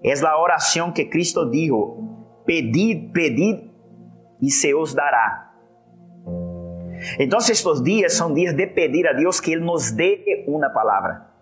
es 0.03 0.21
la 0.21 0.37
oración 0.37 0.93
que 0.93 1.09
Cristo 1.09 1.49
dijo, 1.49 2.43
pedid, 2.45 3.13
pedid 3.13 3.71
y 4.41 4.51
se 4.51 4.75
os 4.75 4.95
dará. 4.95 5.53
Entonces 7.19 7.59
estos 7.59 7.83
días 7.83 8.13
son 8.15 8.35
días 8.35 8.57
de 8.57 8.67
pedir 8.67 9.09
a 9.09 9.15
Dios 9.15 9.41
que 9.41 9.53
Él 9.53 9.65
nos 9.65 9.97
dé 9.97 10.45
una 10.47 10.73
palabra. 10.73 11.33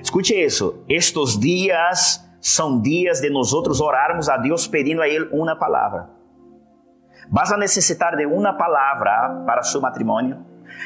Escuche 0.00 0.44
eso, 0.44 0.84
estos 0.88 1.40
días 1.40 2.22
son 2.40 2.82
días 2.82 3.20
de 3.20 3.30
nosotros 3.30 3.80
orarmos 3.80 4.28
a 4.28 4.38
Dios 4.38 4.68
pedindo 4.68 5.02
a 5.02 5.06
Él 5.06 5.28
una 5.32 5.58
palabra. 5.58 6.10
Vas 7.28 7.52
a 7.52 7.56
necesitar 7.56 8.16
de 8.16 8.24
una 8.24 8.56
palabra 8.56 9.44
para 9.46 9.62
su 9.62 9.80
matrimonio, 9.80 10.44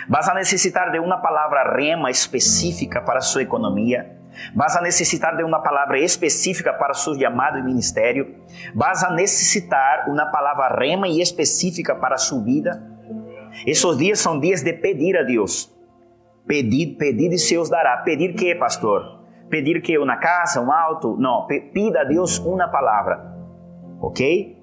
Vas 0.08 0.28
a 0.28 0.34
necessitar 0.34 0.90
de 0.92 1.00
uma 1.00 1.20
palavra 1.20 1.64
rema 1.64 2.10
específica 2.10 3.04
para 3.04 3.20
sua 3.20 3.42
economia. 3.42 4.16
Vas 4.54 4.76
a 4.76 4.80
necessitar 4.80 5.36
de 5.36 5.42
uma 5.42 5.62
palavra 5.62 5.98
específica 5.98 6.72
para 6.72 6.94
seu 6.94 7.18
chamado 7.18 7.58
e 7.58 7.62
ministério. 7.62 8.36
Vas 8.74 9.02
a 9.02 9.10
necessitar 9.10 10.08
uma 10.08 10.26
palavra 10.30 10.68
rema 10.76 11.08
e 11.08 11.20
específica 11.20 11.94
para 11.94 12.16
sua 12.16 12.42
vida. 12.42 12.82
Esses 13.66 13.98
dias 13.98 14.18
são 14.18 14.38
dias 14.40 14.62
de 14.62 14.72
pedir 14.72 15.16
a 15.16 15.22
Deus. 15.22 15.74
Pedir, 16.46 16.96
pedir 16.96 17.32
e 17.32 17.38
se 17.38 17.56
os 17.56 17.68
dará. 17.68 17.98
Pedir 17.98 18.34
que, 18.34 18.54
pastor? 18.54 19.20
Pedir 19.48 19.82
que 19.82 19.98
uma 19.98 20.16
casa, 20.16 20.60
um 20.60 20.72
auto? 20.72 21.16
Não, 21.18 21.46
pida 21.46 22.02
a 22.02 22.04
Deus 22.04 22.38
uma 22.38 22.68
palavra. 22.68 23.34
Ok? 24.00 24.56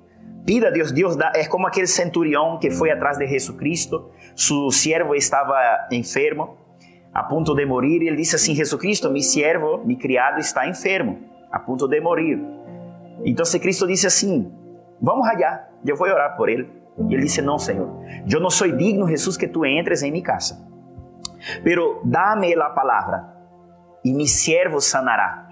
Pida 0.45 0.69
a 0.69 0.71
Deus, 0.71 0.93
Deus 0.93 1.15
dá, 1.17 1.33
é 1.35 1.45
como 1.45 1.67
aquele 1.67 1.87
centurião 1.87 2.57
que 2.57 2.71
foi 2.71 2.89
atrás 2.89 3.17
de 3.17 3.27
Jesus 3.27 3.57
Cristo, 3.57 4.09
seu 4.33 4.71
servo 4.71 5.13
estava 5.13 5.55
enfermo, 5.91 6.55
a 7.13 7.21
ponto 7.21 7.53
de 7.53 7.65
morir, 7.65 8.01
e 8.01 8.07
ele 8.07 8.15
disse 8.15 8.37
assim: 8.37 8.55
Jesus 8.55 8.79
Cristo, 8.79 9.11
meu 9.11 9.21
servo, 9.21 9.83
meu 9.85 9.97
criado 9.97 10.39
está 10.39 10.65
enfermo, 10.65 11.19
a 11.51 11.59
ponto 11.59 11.85
de 11.85 11.99
morir. 11.99 12.39
Então 13.25 13.43
Cristo 13.59 13.85
disse 13.85 14.07
assim: 14.07 14.49
Vamos 15.01 15.27
allá, 15.27 15.67
eu 15.85 15.97
vou 15.97 16.07
orar 16.07 16.37
por 16.37 16.47
ele. 16.47 16.76
E 17.09 17.13
ele 17.13 17.23
disse: 17.23 17.41
Não, 17.41 17.59
Senhor, 17.59 17.89
eu 18.31 18.39
não 18.39 18.49
sou 18.49 18.69
digno, 18.71 19.07
Jesus, 19.07 19.37
que 19.37 19.47
tu 19.47 19.65
entres 19.65 20.03
em 20.03 20.11
minha 20.11 20.23
casa. 20.23 20.65
Pero 21.63 22.01
dame 22.03 22.53
a 22.55 22.69
palavra, 22.69 23.33
e 24.03 24.11
meu 24.11 24.25
servo 24.25 24.81
sanará. 24.81 25.47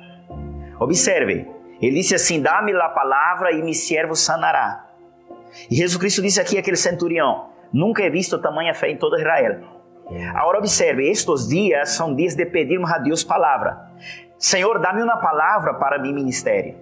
Observe, 0.80 1.48
ele 1.82 1.98
disse 1.98 2.16
assim: 2.16 2.42
Dá-me 2.42 2.74
a 2.74 2.90
palavra 2.90 3.52
e 3.52 3.62
meu 3.62 3.74
servo 3.74 4.16
sanará. 4.16 4.86
E 5.70 5.75
Jesus 5.75 5.98
Cristo 5.98 6.22
disse 6.22 6.40
aqui 6.40 6.58
aquele 6.58 6.78
centurião: 6.78 7.50
Nunca 7.72 8.04
he 8.04 8.10
visto 8.10 8.42
tamanha 8.42 8.74
fé 8.74 8.90
em 8.90 8.98
todo 8.98 9.18
Israel. 9.18 9.75
Agora 10.36 10.60
observe, 10.60 11.10
estes 11.10 11.48
dias 11.48 11.90
são 11.92 12.16
dias 12.16 12.36
de 12.36 12.46
pedirmos 12.46 12.92
a 12.92 13.00
Deus 13.00 13.24
palavra. 13.24 13.90
Senhor, 14.38 14.80
dá-me 14.80 15.02
uma 15.02 15.18
palavra 15.18 15.74
para 15.74 15.98
meu 15.98 16.14
ministério. 16.14 16.78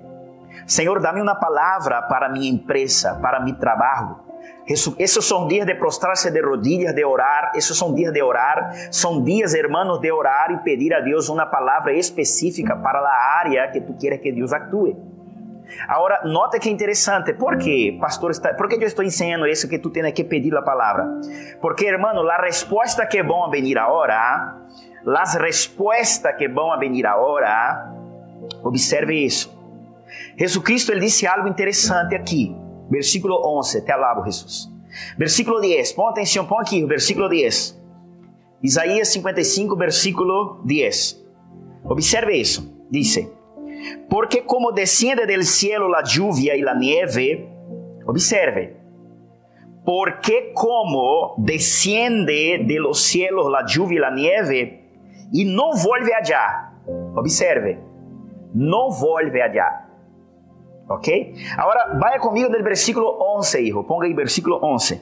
Senhor, 0.67 0.99
dá-me 0.99 1.21
uma 1.21 1.35
palavra 1.35 2.01
para 2.03 2.29
minha 2.29 2.51
empresa, 2.51 3.15
para 3.21 3.39
meu 3.39 3.55
trabalho. 3.55 4.19
Esses 4.65 5.25
são 5.25 5.47
dias 5.47 5.65
de 5.65 5.75
prostrar-se 5.75 6.31
de 6.31 6.41
rodilhas, 6.41 6.95
de 6.95 7.03
orar. 7.03 7.51
Esses 7.55 7.77
são 7.77 7.93
dias 7.93 8.13
de 8.13 8.21
orar. 8.21 8.73
São 8.91 9.21
dias, 9.21 9.53
hermanos, 9.53 9.99
de 9.99 10.11
orar 10.11 10.51
e 10.51 10.57
pedir 10.59 10.93
a 10.93 11.01
Deus 11.01 11.27
uma 11.27 11.45
palavra 11.45 11.93
específica 11.93 12.75
para 12.75 12.99
a 12.99 13.39
área 13.39 13.69
que 13.71 13.81
tu 13.81 13.93
queres 13.97 14.21
que 14.21 14.31
Deus 14.31 14.53
atue. 14.53 14.95
Agora, 15.87 16.21
nota 16.25 16.59
que 16.59 16.69
é 16.69 16.71
interessante. 16.71 17.33
Por 17.33 17.57
quê, 17.57 17.97
pastor? 17.99 18.31
Por 18.57 18.69
que 18.69 18.75
eu 18.75 18.87
estou 18.87 19.03
ensinando 19.03 19.47
isso 19.47 19.67
que 19.67 19.79
tu 19.79 19.89
tens 19.89 20.13
que 20.13 20.23
pedir 20.23 20.55
a 20.55 20.61
palavra? 20.61 21.07
Porque, 21.61 21.85
hermano, 21.85 22.27
a 22.29 22.37
resposta 22.37 23.05
que 23.05 23.21
vão 23.21 23.43
a 23.43 23.49
venir 23.49 23.77
agora, 23.77 24.55
as 25.05 25.35
respostas 25.35 26.35
que 26.35 26.47
vão 26.47 26.71
a 26.71 26.77
venir 26.77 27.05
agora, 27.05 27.91
observe 28.63 29.25
isso. 29.25 29.51
Jesucristo 30.37 30.91
ele 30.91 31.01
disse 31.01 31.27
algo 31.27 31.47
interessante 31.47 32.15
aqui. 32.15 32.55
Versículo 32.93 33.41
11, 33.41 33.81
te 33.81 33.91
alabo, 33.91 34.23
Jesus. 34.23 34.71
Versículo 35.17 35.59
10, 35.59 35.93
põe 35.93 36.11
atenção, 36.11 36.45
põe 36.45 36.61
aqui, 36.61 36.85
versículo 36.85 37.27
10. 37.27 37.81
Isaías 38.61 39.07
55, 39.07 39.75
versículo 39.75 40.61
10. 40.63 41.25
Observe 41.85 42.37
isso. 42.37 42.71
Dice: 42.91 43.33
Porque 44.07 44.43
como 44.45 44.71
desciende 44.71 45.25
del 45.25 45.43
cielo 45.43 45.89
la 45.89 46.03
lluvia 46.03 46.55
y 46.55 46.61
la 46.61 46.75
nieve, 46.75 47.49
observe, 48.05 48.77
porque 49.83 50.53
como 50.53 51.33
desciende 51.39 52.63
de 52.63 52.79
los 52.79 53.01
cielos 53.01 53.51
la 53.51 53.65
lluvia 53.65 53.97
y 53.97 54.01
la 54.01 54.11
nieve 54.11 54.91
y 55.31 55.45
no 55.45 55.71
vuelve 55.83 56.13
allá, 56.13 56.73
observe, 57.15 57.79
no 58.53 58.91
vuelve 58.91 59.41
allá 59.41 59.82
Ok? 60.87 61.35
Agora, 61.57 61.97
vaya 61.99 62.19
comigo 62.19 62.49
no 62.49 62.63
versículo 62.63 63.17
11, 63.37 63.61
hijo. 63.61 63.83
Ponga 63.83 64.05
aí 64.05 64.13
versículo 64.13 64.59
11. 64.63 65.01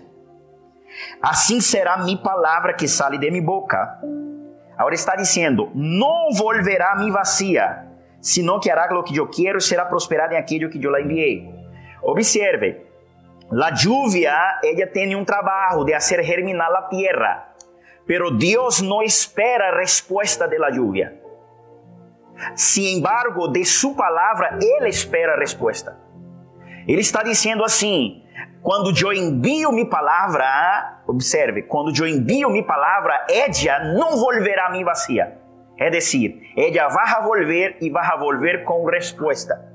Assim 1.21 1.61
será 1.61 1.97
minha 1.97 2.17
palavra 2.17 2.73
que 2.73 2.88
sale 2.88 3.17
de 3.17 3.31
minha 3.31 3.43
boca. 3.43 4.00
Agora 4.77 4.95
está 4.95 5.15
dizendo: 5.15 5.71
Não 5.73 6.31
volverá 6.33 6.95
mi 6.95 7.09
vacía, 7.11 7.88
sino 8.19 8.59
que 8.59 8.69
hará 8.69 8.91
lo 8.91 9.03
que 9.03 9.17
eu 9.17 9.27
quero 9.29 9.57
e 9.57 9.61
será 9.61 9.85
prosperada 9.85 10.33
em 10.33 10.38
aquilo 10.38 10.69
que 10.69 10.83
eu 10.83 10.91
la 10.91 11.01
enviei. 11.01 11.50
Observe, 12.03 12.88
la 13.51 13.71
lluvia, 13.71 14.59
ella 14.63 14.88
tem 14.88 15.15
um 15.15 15.25
trabalho 15.25 15.83
de 15.83 15.93
hacer 15.93 16.23
germinar 16.23 16.71
la 16.71 16.88
tierra, 16.88 17.53
pero 18.07 18.31
Deus 18.31 18.81
não 18.81 19.01
espera 19.01 19.69
a 19.69 19.77
resposta 19.77 20.47
de 20.47 20.57
la 20.57 20.69
lluvia. 20.69 21.21
Sin 22.55 22.98
embargo, 22.98 23.48
de 23.48 23.65
sua 23.65 23.95
palavra, 23.95 24.57
ele 24.62 24.89
espera 24.89 25.33
a 25.33 25.39
resposta. 25.39 25.98
Ele 26.88 27.01
está 27.01 27.24
dizendo 27.24 27.63
assim: 27.63 28.24
quando 28.62 28.93
eu 29.00 29.13
envio 29.13 29.71
minha 29.71 29.89
palavra, 29.89 31.01
observe, 31.07 31.63
quando 31.63 31.91
eu 32.00 32.07
envio 32.07 32.50
minha 32.50 32.65
palavra, 32.65 33.25
ella 33.29 33.95
não 33.95 34.17
volverá 34.17 34.67
a 34.67 34.71
mim 34.71 34.83
vazia. 34.83 35.38
É 35.77 35.89
decir, 35.89 36.53
ella 36.55 36.88
vai 36.89 37.24
volver 37.24 37.77
e 37.81 37.89
vai 37.89 38.17
volver 38.19 38.63
com 38.63 38.86
resposta. 38.86 39.71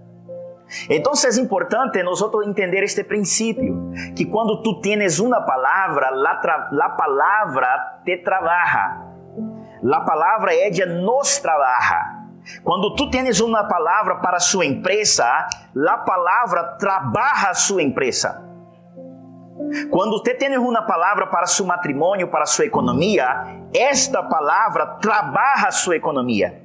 Então 0.91 1.13
é 1.13 1.41
importante 1.41 2.03
nós 2.03 2.21
entender 2.45 2.83
este 2.83 3.05
princípio, 3.05 3.93
que 4.17 4.25
quando 4.25 4.63
tu 4.63 4.81
tienes 4.81 5.19
uma 5.21 5.41
palavra, 5.41 6.09
a 6.09 6.89
palavra 6.91 8.01
te 8.05 8.19
trabalha. 8.19 9.07
A 9.93 10.01
palavra 10.01 10.55
ella 10.55 10.87
nos 10.87 11.39
trabalha. 11.39 12.26
Quando 12.63 12.95
tu 12.95 13.11
tens 13.11 13.41
uma 13.41 13.65
palavra 13.65 14.17
para 14.17 14.39
sua 14.39 14.65
empresa, 14.65 15.25
a 15.25 15.99
palavra 15.99 16.77
trabalha 16.79 17.55
sua 17.55 17.83
empresa. 17.83 18.45
Quando 19.91 20.19
você 20.19 20.35
tem 20.35 20.57
uma 20.57 20.83
palavra 20.83 21.27
para 21.27 21.47
seu 21.47 21.67
matrimônio, 21.67 22.29
para 22.29 22.47
sua 22.47 22.67
economia, 22.67 23.47
esta 23.75 24.23
palavra 24.23 24.87
trabalha 25.01 25.71
sua 25.71 25.97
economia. 25.97 26.63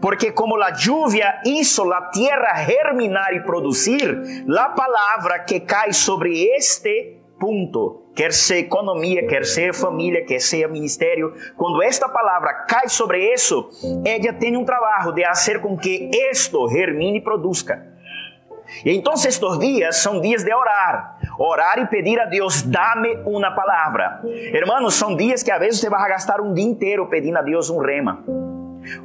Porque 0.00 0.32
como 0.32 0.60
a 0.60 0.70
lluvia 0.70 1.40
hizo 1.44 1.90
a 1.92 2.02
terra 2.02 2.64
germinar 2.64 3.32
e 3.34 3.40
produzir, 3.40 4.46
a 4.58 4.68
palavra 4.70 5.38
que 5.40 5.60
cai 5.60 5.92
sobre 5.92 6.44
este 6.56 7.15
ponto 7.38 8.06
quer 8.16 8.32
ser 8.32 8.56
economia, 8.56 9.26
quer 9.26 9.44
ser 9.44 9.74
família, 9.74 10.24
quer 10.24 10.40
ser 10.40 10.66
ministério, 10.68 11.34
quando 11.56 11.82
esta 11.82 12.08
palavra 12.08 12.64
cai 12.66 12.88
sobre 12.88 13.32
isso, 13.32 13.68
ela 14.04 14.32
tem 14.32 14.56
um 14.56 14.64
trabalho 14.64 15.12
de 15.12 15.22
fazer 15.24 15.60
com 15.60 15.76
que 15.76 16.10
isto 16.30 16.66
germine 16.68 17.18
e 17.18 17.20
produza. 17.20 17.94
E 18.84 18.92
então 18.96 19.12
estes 19.12 19.58
dias 19.58 19.98
são 19.98 20.20
dias 20.20 20.42
de 20.42 20.52
orar, 20.52 21.18
orar 21.38 21.78
e 21.78 21.86
pedir 21.86 22.18
a 22.18 22.24
Deus, 22.24 22.62
dá-me 22.62 23.16
uma 23.24 23.54
palavra. 23.54 24.22
Hermanos, 24.24 24.94
são 24.94 25.14
dias 25.14 25.42
que 25.42 25.50
a 25.50 25.58
vezes 25.58 25.80
você 25.80 25.90
vai 25.90 26.08
gastar 26.08 26.40
um 26.40 26.52
dia 26.52 26.64
inteiro 26.64 27.06
pedindo 27.06 27.38
a 27.38 27.42
Deus 27.42 27.70
um 27.70 27.78
rema. 27.78 28.24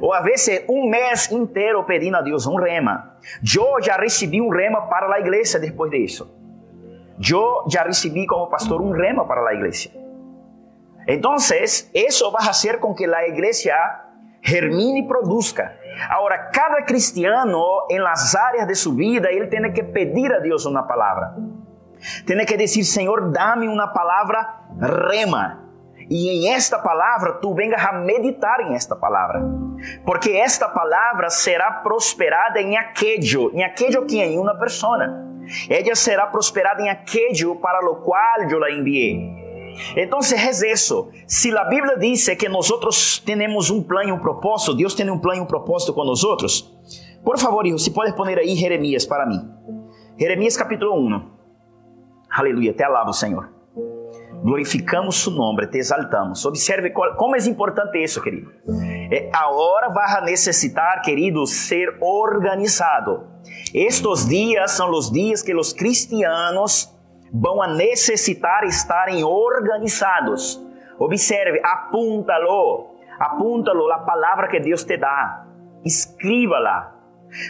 Ou 0.00 0.12
a 0.12 0.20
vezes 0.20 0.64
um 0.68 0.88
mês 0.88 1.30
inteiro 1.30 1.84
pedindo 1.84 2.16
a 2.16 2.22
Deus 2.22 2.46
um 2.46 2.56
rema. 2.56 3.16
Eu 3.56 3.80
já 3.82 3.96
recebi 3.96 4.40
um 4.40 4.48
rema 4.48 4.82
para 4.88 5.12
a 5.14 5.20
igreja 5.20 5.58
depois 5.58 5.90
disso. 5.90 6.41
Yo 7.18 7.62
ya 7.66 7.84
recibí 7.84 8.26
como 8.26 8.48
pastor 8.48 8.80
un 8.80 8.96
rema 8.96 9.26
para 9.26 9.42
la 9.42 9.54
iglesia. 9.54 9.92
Entonces, 11.06 11.90
eso 11.92 12.32
va 12.32 12.46
a 12.46 12.50
hacer 12.50 12.78
con 12.78 12.94
que 12.94 13.06
la 13.06 13.26
iglesia 13.26 13.74
germine 14.40 15.00
y 15.00 15.08
produzca. 15.08 15.76
Ahora, 16.10 16.50
cada 16.52 16.84
cristiano 16.84 17.62
en 17.88 18.02
las 18.02 18.34
áreas 18.34 18.66
de 18.66 18.74
su 18.74 18.94
vida, 18.94 19.28
él 19.30 19.48
tiene 19.48 19.72
que 19.72 19.84
pedir 19.84 20.32
a 20.32 20.40
Dios 20.40 20.66
una 20.66 20.86
palabra. 20.86 21.34
Tiene 22.26 22.46
que 22.46 22.56
decir, 22.56 22.84
Señor, 22.84 23.32
dame 23.32 23.68
una 23.68 23.92
palabra 23.92 24.66
rema. 24.78 25.58
Y 26.08 26.46
en 26.46 26.54
esta 26.54 26.82
palabra 26.82 27.38
tú 27.40 27.54
vengas 27.54 27.84
a 27.84 27.92
meditar 27.92 28.60
en 28.60 28.74
esta 28.74 28.98
palabra. 28.98 29.40
Porque 30.04 30.42
esta 30.42 30.72
palabra 30.72 31.30
será 31.30 31.82
prosperada 31.82 32.60
en 32.60 32.76
aquello, 32.76 33.52
en 33.52 33.62
aquello 33.62 34.06
que 34.06 34.24
en 34.24 34.38
una 34.38 34.58
persona. 34.58 35.31
Ella 35.68 35.94
será 35.94 36.26
prosperada 36.26 36.82
em 36.82 36.88
aquello 36.88 37.56
para 37.60 37.80
lo 37.80 38.02
cual 38.02 38.48
yo 38.48 38.58
la 38.58 38.70
envié. 38.70 39.42
Então, 39.96 40.18
es 40.18 40.62
eso. 40.62 41.10
Si 41.26 41.50
la 41.50 41.64
Biblia 41.64 41.96
dice 41.96 42.36
que 42.36 42.48
nosotros 42.48 43.22
tenemos 43.24 43.70
un 43.70 43.86
plan 43.86 44.08
y 44.08 44.12
un 44.12 44.20
propósito, 44.20 44.74
Dios 44.74 44.94
tiene 44.94 45.10
un 45.10 45.20
plan 45.20 45.38
y 45.38 45.40
un 45.40 45.46
propósito 45.46 45.94
con 45.94 46.06
nosotros, 46.06 46.76
por 47.24 47.38
favor, 47.38 47.66
hijo, 47.66 47.78
si 47.78 47.90
puedes 47.90 48.12
poner 48.14 48.38
aí 48.38 48.56
Jeremías 48.56 49.06
para 49.06 49.26
mim. 49.26 49.40
Jeremías 50.18 50.56
capítulo 50.56 50.94
1. 50.94 51.38
Aleluia, 52.30 52.74
te 52.74 52.84
alabo, 52.84 53.12
Senhor. 53.12 53.48
Glorificamos 54.42 55.16
su 55.16 55.30
nome, 55.30 55.68
te 55.68 55.78
exaltamos. 55.78 56.44
Observe 56.44 56.92
como 56.92 57.36
é 57.36 57.48
importante 57.48 58.02
isso, 58.02 58.20
querido. 58.20 58.50
É, 59.12 59.28
agora 59.30 59.90
vai 59.90 60.24
necessitar, 60.24 61.02
querido, 61.02 61.46
ser 61.46 61.98
organizado. 62.00 63.28
Estes 63.74 64.26
dias 64.26 64.70
são 64.70 64.90
os 64.90 65.10
dias 65.10 65.42
que 65.42 65.54
os 65.54 65.74
cristianos 65.74 66.90
vão 67.30 67.60
a 67.60 67.66
necessitar 67.66 68.64
estarem 68.64 69.22
organizados. 69.22 70.58
Observe, 70.98 71.60
apúntalo, 71.62 72.96
apúntalo 73.20 73.92
a 73.92 73.98
palavra 73.98 74.48
que 74.48 74.58
Deus 74.58 74.82
te 74.82 74.96
dá, 74.96 75.44
escríbala. 75.84 76.94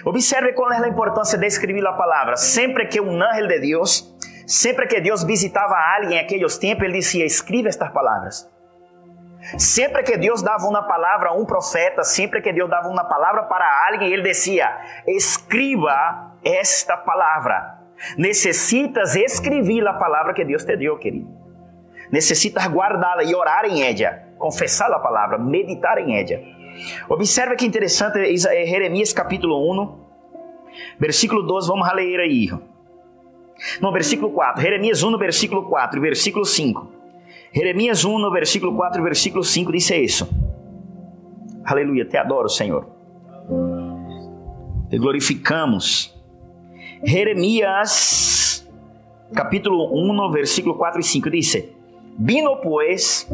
Observe 0.05 0.55
qual 0.55 0.73
é 0.73 0.79
a 0.79 0.89
importância 0.89 1.39
de 1.39 1.47
escrever 1.47 1.87
a 1.87 1.93
palavra. 1.93 2.37
Sempre 2.37 2.87
que 2.87 3.01
um 3.01 3.23
ángel 3.23 3.47
de 3.47 3.61
Deus, 3.61 4.13
sempre 4.49 4.89
que 4.89 5.01
Deus 5.01 5.23
visitava 5.23 5.75
a 5.75 5.97
alguém 5.97 6.19
em 6.19 6.21
aqueles 6.21 6.59
tempos, 6.59 6.83
ele 6.83 6.95
dizia: 6.95 7.25
escreva 7.25 7.69
estas 7.69 7.93
palavras. 7.93 8.52
Sempre 9.59 10.03
que 10.03 10.17
Deus 10.17 10.43
dava 10.43 10.67
uma 10.67 10.83
palavra 10.83 11.31
a 11.31 11.35
um 11.35 11.45
profeta, 11.45 12.05
sempre 12.05 12.41
que 12.41 12.53
Deus 12.53 12.71
dava 12.71 12.89
uma 12.89 13.05
palavra 13.05 13.43
para 13.45 13.89
alguém, 13.89 14.13
ele 14.13 14.23
dizia: 14.23 14.69
escreva 15.07 16.37
esta 16.45 16.97
palavra. 16.97 17.81
Necessitas 18.17 19.15
escrever 19.17 19.87
a 19.87 19.95
palavra 19.95 20.33
que 20.33 20.45
Deus 20.45 20.65
te 20.65 20.77
deu, 20.77 20.97
querido. 20.99 21.29
Necessitas 22.11 22.67
guardá-la 22.67 23.25
e 23.25 23.35
orar 23.35 23.65
em 23.65 23.83
ella, 23.83 24.29
confessar 24.39 24.91
a 24.93 24.99
palavra, 24.99 25.39
meditar 25.39 25.99
em 25.99 26.17
ella. 26.17 26.41
Observe 27.09 27.57
que 27.57 27.67
interessante, 27.67 28.19
é 28.19 28.67
Jeremias 28.67 29.13
capítulo 29.13 29.71
1, 29.73 30.03
versículo 30.99 31.43
12, 31.43 31.69
vamos 31.69 31.93
ler 31.95 32.21
aí. 32.21 32.51
No, 33.81 33.93
versículo 33.93 34.33
4, 34.33 34.61
Jeremias 34.61 35.03
1, 35.03 35.19
versículo 35.19 35.69
4 35.69 35.99
e 35.99 36.01
versículo 36.01 36.45
5. 36.45 37.02
Jeremias 37.53 38.05
1, 38.05 38.19
no 38.19 38.31
versículo 38.31 38.75
4 38.75 39.01
e 39.01 39.05
versículo 39.05 39.45
5 39.45 39.73
diz 39.73 39.91
isso. 39.91 40.29
Aleluia, 41.65 42.09
te 42.09 42.17
adoro, 42.17 42.49
Senhor. 42.49 42.89
Te 44.89 44.99
glorificamos. 44.99 46.19
Jeremias, 47.05 48.67
capítulo 49.35 49.91
1, 49.91 50.31
versículo 50.31 50.79
4 50.79 51.01
e 51.01 51.03
5 51.03 51.31
diz: 51.31 51.69
Vino, 52.19 52.61
pues, 52.63 53.29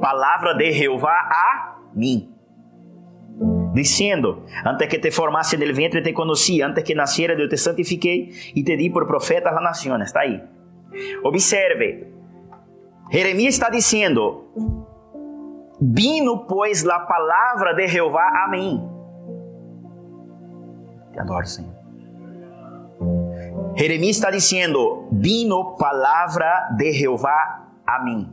palavra 0.00 0.54
de 0.54 0.72
Jehová 0.72 1.28
a 1.30 1.78
mim. 1.94 2.30
Diciendo, 3.74 4.46
antes 4.64 4.88
que 4.88 4.98
te 4.98 5.10
formasse 5.10 5.56
del 5.56 5.72
vientre 5.72 6.00
te 6.00 6.14
conocí, 6.14 6.62
antes 6.62 6.84
que 6.84 6.94
naciera 6.94 7.36
yo 7.36 7.48
te 7.48 7.56
santifiquei 7.56 8.30
y 8.54 8.64
te 8.64 8.76
di 8.76 8.88
por 8.88 9.06
profeta 9.06 9.50
las 9.50 9.62
naciones. 9.62 10.08
Está 10.08 10.20
ahí. 10.20 10.42
Observe, 11.24 12.13
Jeremias 13.10 13.54
está 13.54 13.70
diciendo, 13.70 14.52
vino 15.80 16.46
pues 16.46 16.84
la 16.84 17.06
palabra 17.06 17.74
de 17.74 17.88
Jehová 17.88 18.44
a 18.44 18.48
mí. 18.48 18.90
Te 21.12 21.20
adoro, 21.20 21.46
Senhor. 21.46 21.84
Jeremias 23.76 24.16
está 24.16 24.30
dizendo: 24.30 25.08
Vino 25.10 25.76
palavra 25.76 26.68
de 26.76 26.92
Jeová 26.92 27.70
a 27.86 28.02
mim. 28.02 28.32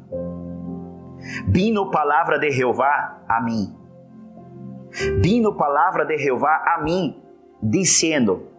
Vino 1.48 1.90
palavra 1.90 2.38
de 2.38 2.52
Jeová 2.52 3.24
a 3.28 3.42
mim. 3.42 3.76
Vino 5.20 5.56
palavra 5.58 6.06
de 6.06 6.18
Jeová 6.18 6.62
a 6.76 6.82
mim, 6.82 7.22
dizendo: 7.62 8.50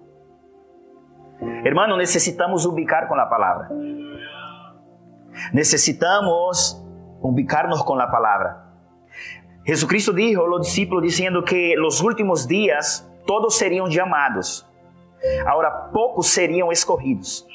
Hermano, 1.65 1.97
necessitamos 1.97 2.67
ubicar 2.67 3.09
com 3.09 3.15
a 3.15 3.29
palavra. 3.29 3.69
Necessitamos 5.53 6.83
ubicarnos 7.21 7.83
com 7.83 7.99
a 7.99 8.07
palavra. 8.07 8.63
Jesucristo 9.65 10.13
dijo 10.13 10.43
a 10.43 10.49
los 10.49 10.67
discípulos 10.67 11.03
diciendo 11.03 11.45
que 11.45 11.75
los 11.77 12.01
últimos 12.01 12.47
días 12.47 13.09
todos 13.27 13.57
seriam 13.57 13.91
chamados. 13.91 14.67
Agora, 15.47 15.71
poucos 15.93 16.29
seriam 16.29 16.73
escorridos. 16.73 17.47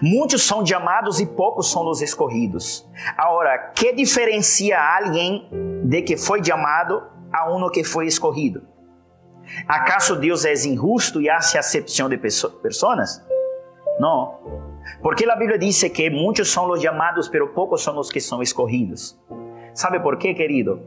Muitos 0.00 0.42
são 0.42 0.64
chamados 0.64 1.20
e 1.20 1.26
poucos 1.26 1.70
são 1.70 1.86
os 1.88 2.00
escorridos. 2.00 2.88
Agora, 3.16 3.72
que 3.74 3.92
diferencia 3.92 4.80
alguém 4.80 5.48
de 5.84 6.02
que 6.02 6.16
foi 6.16 6.42
chamado 6.42 7.02
a 7.32 7.52
um 7.52 7.68
que 7.68 7.84
foi 7.84 8.06
escorrido? 8.06 8.62
¿Acaso 9.68 10.16
Deus 10.16 10.44
é 10.44 10.52
injusto 10.52 11.20
e 11.20 11.28
hace 11.28 11.58
acepção 11.58 12.08
de 12.08 12.16
pessoas? 12.16 13.22
Não. 14.00 14.65
Porque 15.02 15.28
a 15.30 15.36
Bíblia 15.36 15.58
diz 15.58 15.82
que 15.92 16.10
muitos 16.10 16.50
são 16.50 16.70
os 16.70 16.82
chamados, 16.82 17.28
pero 17.28 17.48
poucos 17.48 17.82
são 17.82 17.98
os 17.98 18.10
que 18.10 18.20
são 18.20 18.42
escorridos. 18.42 19.18
¿Sabe 19.74 20.00
por 20.00 20.18
quê, 20.18 20.34
querido? 20.34 20.80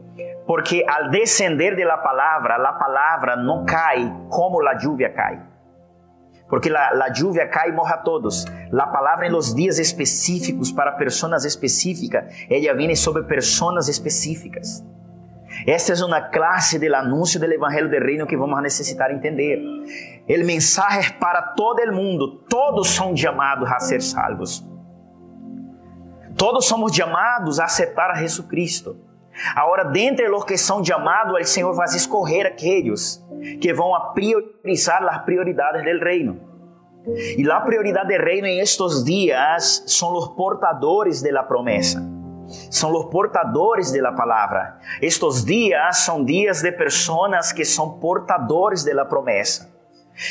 Porque 0.46 0.84
al 0.86 1.10
descender 1.10 1.76
de 1.76 1.84
la 1.84 1.98
palavra, 1.98 2.56
la 2.56 2.72
palavra 2.72 3.36
não 3.36 3.64
cai 3.64 4.12
como 4.28 4.66
a 4.66 4.74
lluvia 4.74 5.10
cai 5.10 5.50
porque 6.50 6.68
la 6.68 7.12
lluvia 7.14 7.48
cae 7.48 7.68
y 7.68 7.72
moja 7.72 7.94
a 7.94 8.02
todos. 8.02 8.44
La 8.72 8.90
palabra 8.90 9.26
en 9.26 9.32
los 9.32 9.54
días 9.54 9.78
específicos 9.78 10.72
para 10.72 10.96
personas 10.96 11.44
específicas, 11.44 12.24
ella 12.48 12.72
viene 12.72 12.96
sobre 12.96 13.22
personas 13.22 13.88
específicas. 13.88 14.84
Esta 15.66 15.92
é 15.92 16.04
uma 16.04 16.20
classe 16.20 16.78
do 16.78 16.94
anúncio 16.94 17.38
do 17.38 17.46
Evangelho 17.46 17.90
do 17.90 17.98
Reino 17.98 18.26
que 18.26 18.36
vamos 18.36 18.62
necessitar 18.62 19.10
entender. 19.10 19.58
O 19.58 20.46
mensagem 20.46 21.10
é 21.10 21.18
para 21.18 21.42
todo 21.42 21.92
mundo. 21.92 22.42
Todos 22.48 22.88
são 22.88 23.16
chamados 23.16 23.70
a 23.70 23.78
ser 23.78 24.00
salvos. 24.00 24.66
Todos 26.36 26.66
somos 26.66 26.94
chamados 26.94 27.60
a 27.60 27.64
aceitar 27.64 28.10
a 28.10 28.14
Jesus 28.14 28.46
Cristo. 28.48 28.96
Agora, 29.54 29.84
dentre 29.84 30.28
os 30.30 30.44
que 30.44 30.56
são 30.56 30.84
chamados, 30.84 31.38
o 31.40 31.44
Senhor 31.44 31.74
vai 31.74 31.86
escolher 31.86 32.46
aqueles 32.46 33.24
que 33.60 33.72
vão 33.72 33.92
priorizar 34.14 35.02
as 35.04 35.24
prioridades 35.24 35.82
do 35.82 36.04
reino. 36.04 36.40
E 37.36 37.50
a 37.50 37.60
prioridade 37.60 38.16
do 38.16 38.22
reino 38.22 38.46
em 38.46 38.60
estes 38.60 39.04
dias 39.04 39.84
são 39.86 40.12
os 40.14 40.28
portadores 40.28 41.22
de 41.22 41.30
la 41.30 41.42
promessa. 41.42 42.19
São 42.70 42.92
os 42.94 43.06
portadores 43.06 43.92
de 43.92 44.00
la 44.00 44.12
palavra. 44.12 44.78
Estes 45.00 45.44
dias 45.44 45.98
são 45.98 46.24
dias 46.24 46.62
de 46.62 46.72
pessoas 46.72 47.52
que 47.52 47.64
são 47.64 47.98
portadores 47.98 48.84
de 48.84 48.92
la 48.92 49.04
promessa. 49.04 49.70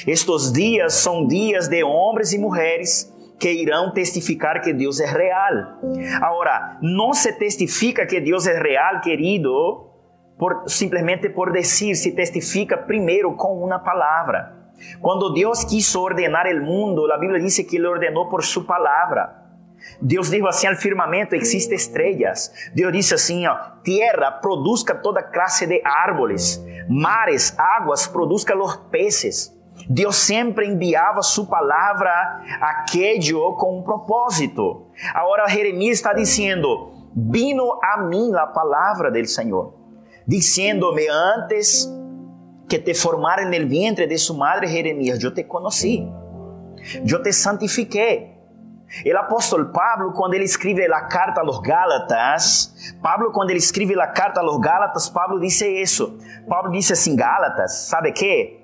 Estes 0.06 0.52
dias 0.52 0.94
são 0.94 1.26
dias 1.26 1.68
de 1.68 1.84
homens 1.84 2.34
e 2.34 2.38
mulheres 2.38 3.14
que 3.40 3.50
irão 3.50 3.92
testificar 3.94 4.62
que 4.62 4.74
Deus 4.74 5.00
é 5.00 5.06
real. 5.06 5.80
Agora, 6.22 6.78
não 6.82 7.14
se 7.14 7.32
testifica 7.34 8.06
que 8.06 8.20
Deus 8.20 8.46
é 8.46 8.62
real, 8.62 9.00
querido, 9.00 9.88
por, 10.38 10.64
simplesmente 10.68 11.30
por 11.30 11.52
dizer, 11.52 11.96
se 11.96 12.12
testifica 12.12 12.78
primeiro 12.78 13.34
com 13.36 13.64
uma 13.64 13.80
palavra. 13.80 14.60
Quando 15.02 15.34
Deus 15.34 15.64
quis 15.64 15.96
ordenar 15.96 16.48
o 16.48 16.66
mundo, 16.66 17.12
a 17.12 17.18
Bíblia 17.18 17.40
diz 17.40 17.58
que 17.58 17.78
Ele 17.78 17.88
ordenou 17.88 18.30
por 18.30 18.44
Sua 18.44 18.64
palavra. 18.64 19.39
Deus 20.02 20.30
disse 20.30 20.48
assim 20.48 20.68
ao 20.68 20.76
firmamento: 20.76 21.36
existem 21.36 21.76
estrelas. 21.76 22.52
Deus 22.74 22.92
disse 22.94 23.14
assim: 23.14 23.48
ó, 23.48 23.56
terra 23.84 24.32
produzca 24.32 24.96
toda 24.96 25.24
classe 25.24 25.66
de 25.66 25.82
árvores, 25.84 26.64
mares, 26.90 27.58
águas 27.58 28.08
produzca 28.08 28.58
os 28.58 28.76
peces. 28.92 29.58
Deus 29.90 30.18
sempre 30.18 30.68
enviava 30.68 31.22
sua 31.22 31.46
palavra 31.46 32.12
aquello 32.62 33.56
com 33.56 33.80
um 33.80 33.84
propósito. 33.84 34.88
Agora 35.14 35.48
Jeremias 35.48 35.98
está 35.98 36.14
dizendo: 36.14 37.10
Vino 37.16 37.80
a 37.82 37.98
mim 38.04 38.34
a 38.36 38.48
palavra 38.48 39.10
do 39.10 39.26
Senhor 39.26 39.80
diciéndome 40.30 41.08
antes 41.10 41.92
que 42.68 42.78
te 42.78 42.94
formara 42.94 43.42
el 43.42 43.66
vientre 43.66 44.06
de 44.06 44.16
su 44.20 44.36
madre 44.36 44.68
Jeremías, 44.68 45.18
yo 45.18 45.34
te 45.34 45.48
conocí, 45.48 46.08
yo 47.04 47.24
te 47.24 47.34
santifiqué. 47.34 48.29
El 49.06 49.16
apóstol 49.18 49.72
Pablo, 49.72 50.14
quando 50.14 50.34
ele 50.34 50.46
escreve 50.46 50.86
a 50.92 51.02
carta 51.08 51.42
a 51.42 51.44
los 51.44 51.62
Gálatas, 51.62 52.96
Pablo, 53.02 53.32
quando 53.32 53.52
ele 53.52 53.60
escreve 53.60 54.00
a 54.00 54.08
carta 54.08 54.40
a 54.40 54.44
los 54.44 54.60
Gálatas, 54.60 55.10
Pablo 55.10 55.40
diz 55.40 55.62
isso. 55.62 56.18
Pablo 56.48 56.72
disse 56.72 56.94
assim: 56.94 57.16
Gálatas, 57.16 57.88
sabe 57.88 58.12
que? 58.12 58.60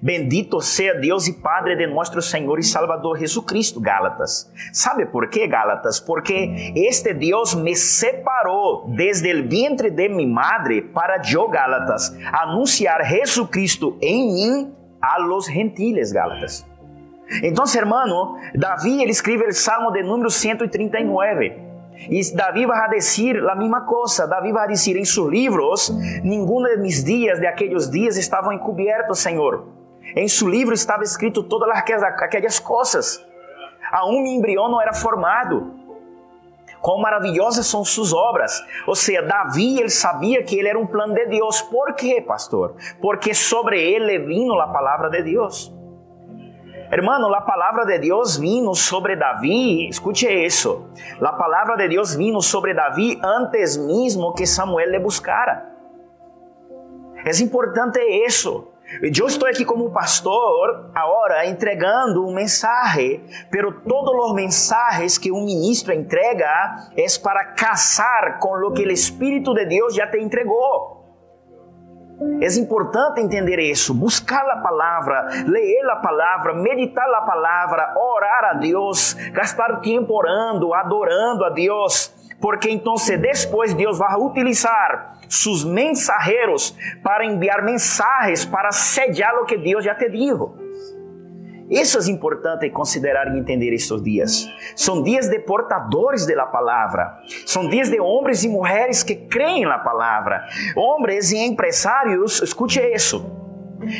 Bendito 0.00 0.60
seja 0.60 0.94
Deus 0.94 1.26
e 1.26 1.32
Padre 1.32 1.74
de 1.74 1.86
nosso 1.86 2.22
Senhor 2.22 2.58
e 2.58 2.62
Salvador 2.62 3.18
Jesucristo, 3.18 3.80
Gálatas. 3.80 4.50
¿Sabe 4.72 5.06
por 5.06 5.28
quê, 5.28 5.48
Gálatas? 5.48 5.98
Porque 5.98 6.72
este 6.76 7.12
Deus 7.12 7.54
me 7.54 7.74
separou 7.74 8.88
desde 8.94 9.34
o 9.34 9.48
vientre 9.48 9.90
de 9.90 10.08
mi 10.08 10.26
madre 10.26 10.82
para 10.82 11.20
eu, 11.28 11.48
Gálatas, 11.48 12.16
anunciar 12.32 13.04
Jesucristo 13.04 13.98
em 14.00 14.32
mim 14.32 14.74
a 15.00 15.18
los 15.18 15.46
gentiles, 15.46 16.12
Gálatas. 16.12 16.64
Então, 17.42 17.64
hermano, 17.76 18.38
Davi 18.54 19.02
ele 19.02 19.10
escreve 19.10 19.46
o 19.46 19.52
Salmo 19.52 19.90
de 19.92 20.02
número 20.02 20.30
139. 20.30 21.68
E 22.10 22.34
Davi 22.34 22.64
vai 22.64 22.88
dizer 22.90 23.46
a 23.48 23.54
mesma 23.54 23.82
coisa. 23.82 24.26
Davi 24.26 24.52
vai 24.52 24.68
dizer 24.68 24.96
em 24.96 25.04
seus 25.04 25.28
livros: 25.28 25.90
Nenhum 26.22 26.62
de 26.62 26.76
mis 26.78 27.04
dias, 27.04 27.38
de 27.38 27.46
aqueles 27.46 27.90
dias, 27.90 28.16
estavam 28.16 28.52
encobertos, 28.52 29.18
Senhor. 29.18 29.66
Em 30.16 30.26
seu 30.26 30.48
livro 30.48 30.72
estava 30.72 31.02
escrito 31.02 31.42
todas 31.42 31.68
aquelas 31.70 32.58
coisas. 32.58 33.22
Aún 33.92 34.22
mi 34.22 34.36
embrião 34.36 34.68
não 34.68 34.80
era 34.80 34.92
formado. 34.92 35.74
Quão 36.80 37.00
maravilhosas 37.00 37.66
são 37.66 37.84
suas 37.84 38.12
obras. 38.12 38.62
Ou 38.86 38.94
seja, 38.94 39.22
Davi, 39.22 39.80
ele 39.80 39.90
sabia 39.90 40.42
que 40.44 40.56
ele 40.56 40.68
era 40.68 40.78
um 40.78 40.86
plano 40.86 41.12
de 41.12 41.26
Deus. 41.26 41.60
Por 41.60 41.92
quê, 41.94 42.20
pastor? 42.20 42.76
Porque 43.00 43.34
sobre 43.34 43.82
ele 43.82 44.18
vino 44.20 44.58
a 44.60 44.68
palavra 44.68 45.10
de 45.10 45.22
Deus. 45.22 45.72
Hermano, 46.90 47.32
a 47.34 47.42
palavra 47.42 47.84
de 47.84 47.98
Deus 47.98 48.38
vino 48.38 48.74
sobre 48.74 49.14
Davi, 49.14 49.88
escute 49.88 50.26
isso. 50.26 50.88
A 51.20 51.32
palavra 51.32 51.76
de 51.76 51.88
Deus 51.88 52.14
vino 52.14 52.40
sobre 52.40 52.72
Davi 52.72 53.20
antes 53.22 53.76
mesmo 53.76 54.32
que 54.32 54.46
Samuel 54.46 54.90
le 54.90 54.98
buscara. 54.98 55.66
É 57.26 57.42
importante 57.42 58.00
isso. 58.26 58.68
Eu 59.02 59.26
estou 59.26 59.46
aqui 59.46 59.66
como 59.66 59.90
pastor 59.90 60.90
agora 60.94 61.46
entregando 61.46 62.26
um 62.26 62.32
mensagem, 62.32 63.22
pero 63.50 63.82
todos 63.82 64.14
os 64.24 64.34
mensagens 64.34 65.18
que 65.18 65.30
um 65.30 65.44
ministro 65.44 65.92
entrega 65.92 66.88
é 66.96 67.04
para 67.22 67.52
casar 67.52 68.38
com 68.38 68.48
o 68.66 68.72
que 68.72 68.86
o 68.86 68.90
Espírito 68.90 69.52
de 69.52 69.66
Deus 69.66 69.94
já 69.94 70.06
te 70.06 70.18
entregou. 70.18 70.97
É 72.40 72.58
importante 72.58 73.20
entender 73.20 73.58
isso, 73.60 73.94
buscar 73.94 74.48
a 74.50 74.56
palavra, 74.56 75.28
ler 75.46 75.90
a 75.90 75.96
palavra, 75.96 76.54
meditar 76.54 77.08
a 77.14 77.22
palavra, 77.22 77.94
orar 77.96 78.44
a 78.50 78.54
Deus, 78.54 79.14
gastar 79.32 79.80
tempo 79.80 80.14
orando, 80.14 80.74
adorando 80.74 81.44
a 81.44 81.50
Deus 81.50 82.12
porque 82.40 82.70
então 82.70 82.94
depois 83.20 83.74
Deus 83.74 83.98
vai 83.98 84.14
utilizar 84.16 85.18
seus 85.28 85.64
mensageiros 85.64 86.74
para 87.02 87.24
enviar 87.24 87.62
mensagens 87.62 88.44
para 88.44 88.70
sellar 88.70 89.34
o 89.40 89.44
que 89.44 89.58
Deus 89.58 89.84
já 89.84 89.94
te 89.94 90.08
dijo. 90.08 90.67
Isso 91.70 91.98
é 91.98 92.10
importante 92.10 92.70
considerar 92.70 93.34
e 93.34 93.38
entender 93.38 93.74
estes 93.74 94.02
dias. 94.02 94.48
São 94.74 95.02
dias 95.02 95.28
de 95.28 95.38
portadores 95.40 96.26
da 96.26 96.46
palavra. 96.46 97.18
São 97.44 97.68
dias 97.68 97.90
de 97.90 98.00
homens 98.00 98.44
e 98.44 98.48
mulheres 98.48 99.02
que 99.02 99.14
creem 99.14 99.64
na 99.64 99.78
palavra. 99.78 100.44
Homens 100.76 101.32
e 101.32 101.38
empresários, 101.38 102.40
escute 102.42 102.80
isso. 102.80 103.24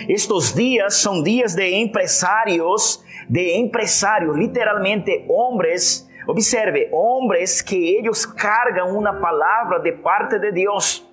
Estes 0.08 0.54
dias 0.54 0.94
são 0.94 1.22
dias 1.22 1.54
de 1.54 1.68
empresários, 1.76 3.04
de 3.28 3.58
empresários, 3.58 4.36
literalmente 4.36 5.26
homens 5.28 6.08
Observe, 6.30 6.90
hombres 6.92 7.62
que 7.62 7.96
ellos 7.96 8.26
cargan 8.26 8.94
una 8.94 9.18
palabra 9.18 9.78
de 9.78 9.92
parte 9.92 10.38
de 10.38 10.52
Dios. 10.52 11.07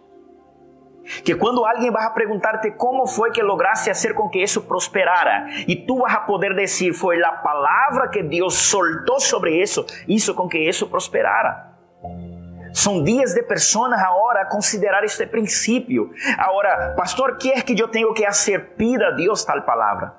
Que 1.24 1.36
quando 1.36 1.64
alguém 1.64 1.92
vai 1.92 2.12
perguntar-te 2.14 2.72
como 2.72 3.06
foi 3.06 3.32
que 3.32 3.42
lograste 3.42 3.90
fazer 3.90 4.14
com 4.14 4.28
que 4.30 4.42
isso 4.42 4.62
prosperara, 4.62 5.46
e 5.68 5.76
tu 5.76 6.00
vas 6.00 6.16
a 6.16 6.22
poder 6.22 6.56
dizer, 6.56 6.94
foi 6.94 7.22
a 7.24 7.32
palavra 7.32 8.08
que 8.08 8.24
Deus 8.24 8.56
soltou 8.56 9.20
sobre 9.20 9.62
isso, 9.62 9.86
isso 10.08 10.34
com 10.34 10.48
que 10.48 10.58
isso 10.58 10.88
prosperara. 10.88 11.76
São 12.74 13.04
dias 13.04 13.34
de 13.34 13.42
pessoas 13.44 13.94
agora 13.94 14.42
a 14.42 14.46
considerar 14.46 15.04
este 15.04 15.26
princípio. 15.28 16.12
Agora, 16.38 16.94
pastor, 16.98 17.38
que 17.38 17.52
é 17.52 17.62
que 17.62 17.80
eu 17.80 17.88
tenho 17.88 18.14
que 18.14 18.26
fazer? 18.26 18.76
Pida 18.76 19.08
a 19.08 19.12
Deus 19.12 19.46
tal 19.46 19.62
palavra. 19.62 20.14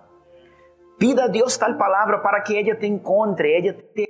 Pida 0.98 1.24
a 1.24 1.28
Deus 1.28 1.56
tal 1.58 1.74
palavra 1.74 2.18
para 2.20 2.40
que 2.40 2.56
ela 2.56 2.74
te 2.74 2.86
encontre, 2.86 3.52
ela 3.52 3.74
te... 3.74 4.08